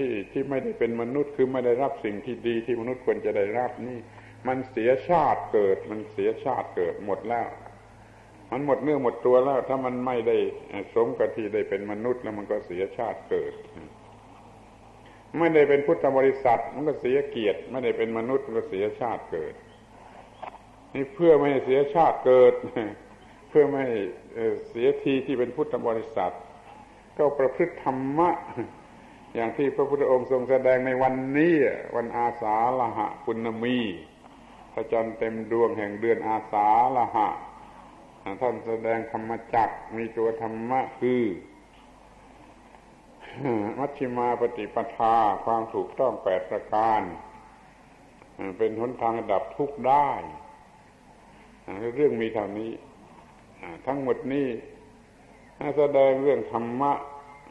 [0.01, 3.99] ที่ที่ไม่ได้เป็นมนุษย์ คือไม่ได้รับสิ่งที่ดีที่มนุษย์ควรจะได้รับนี่
[4.49, 7.49] มันเสียชาติเกิด มันเสียชาติเกิดหมดแล้ว
[8.51, 10.37] มันหมดเนื้อหมดตัวแล้ว ถ้ามันไม่ได้
[10.95, 13.55] สมกับที่ได้เป็นมนุษย์แล้วมันก็เสียชาติเกิด
[15.39, 19.55] ไม่ได้เป็นพุทธบริษัท มันก็เสียเกียรติ ไม่ได้เป็นมนุษย์มันก็เสียชาติเกิด
[20.95, 22.55] นี่เพื่อไม่ให้เสียชาติเกิด
[23.49, 23.85] เพื่อไม่
[24.71, 26.35] เสียทีที่เป็นพุทธบริษัท
[27.19, 28.31] ก็ประพฤติธรรมะ
[29.35, 31.55] อย่างที่พระพุทธองค์ทรงแสดงในวันนี้
[31.97, 33.79] วันอาสาละหะปุณมี
[34.75, 37.29] พระจันทร์เต็มดวงแห่งเดือนอาสาละหะ
[38.41, 41.23] ท่านแสดงธรรมจักมีตัวธรรมะคือ
[43.79, 45.15] มัชฌิมาปฏิปทา
[45.45, 47.03] ความถูกต้องแปดประการ
[48.59, 50.09] เป็นหนทางดับทุกข์ได้
[51.95, 52.73] เรื่องมีเท่านี้
[53.87, 54.49] ทั้งหมดนี้
[55.77, 56.93] แสดงเรื่องธรรมะ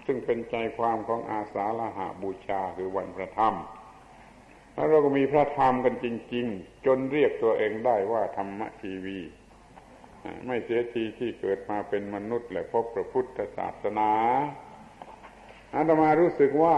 [0.05, 3.55] ซึ่งเป็นใจความของอาสาฬหาบูชาคือวันพระธรรม
[4.73, 9.19] แล้วเราก็มีพระธรรมกันจริง ๆ จนเรียกตัวเองได้ว่าธรรมทีวี
[10.45, 14.11] ไม่เสียทีที่เกิดมาเป็นมนุษย์ และพบพระพุทธศาสนา
[15.75, 16.77] อาตมารู้สึกว่า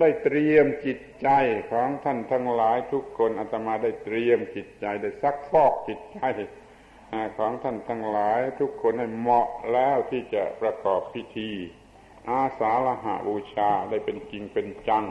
[0.00, 1.28] ได้เตรียมจิตใจ
[1.70, 6.20] ของท่านทั้งหลายทุกคนอาตมาได้เตรียมจิตใจได้ซักฟอกจิตใจ
[7.38, 11.50] ของท่านทั้งหลายทุกคนให้เหมาะแล้วที่จะประกอบพิธี
[12.30, 15.04] อาสาฬหาบูชาได้เป็นจริงเป็นจัง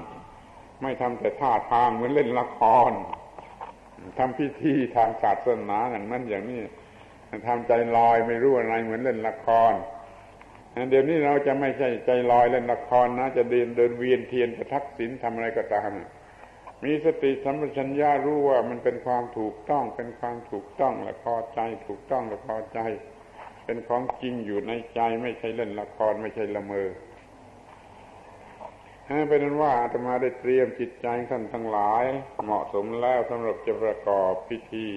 [0.82, 2.92] ไม่ทำแต่ท่าทางเหมือนเล่นละคร
[4.18, 6.62] ทำพิธีทางศาสนาอย่างนั้นอย่างนี้
[7.48, 9.74] ทำใจลอยไม่รู้อะไรเหมือนเล่นละคร
[10.90, 15.92] เดี๋ยวนี้เราจะไม่ใช่ใจลอยเล่นละครนะ จะเดินเดินเวียนเทียนประทักษิณทำอะไรก็ตาม
[16.84, 22.80] มีสติสัมปชัญญะรู้ว่ามันเป็นความถูกต้อง เป็นความถูกต้องและพอใจ ถูกต้องและพอใจ
[23.66, 26.88] เป็นของจริงอยู่ในใจไม่ใช่เล่นละครไม่ใช่ละเมอ
[29.06, 32.04] เป็นนั้นว่าอาตมาได้เตรียมจิตใจท่านทั้งหลาย
[32.44, 34.88] เหมาะสมแล้วสำหรับจะประกอบพิธี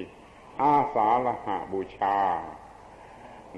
[0.63, 2.19] อาสาละหะบูชา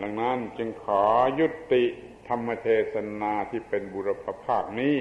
[0.00, 1.04] ดังนั้นจึงขอ
[1.40, 1.84] ยุติ
[2.28, 4.98] ธรรมเทศนาที่เป็นบุรพภาคนี้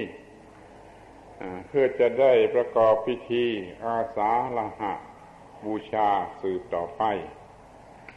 [1.66, 3.46] เพื่อจะได้ประกอบพิธี
[3.84, 4.92] อาสาละหะ
[5.64, 6.08] บูชา
[6.40, 7.02] สืบต่อไป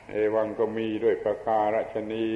[0.10, 2.28] เอวังก็มีด้วยประการชนี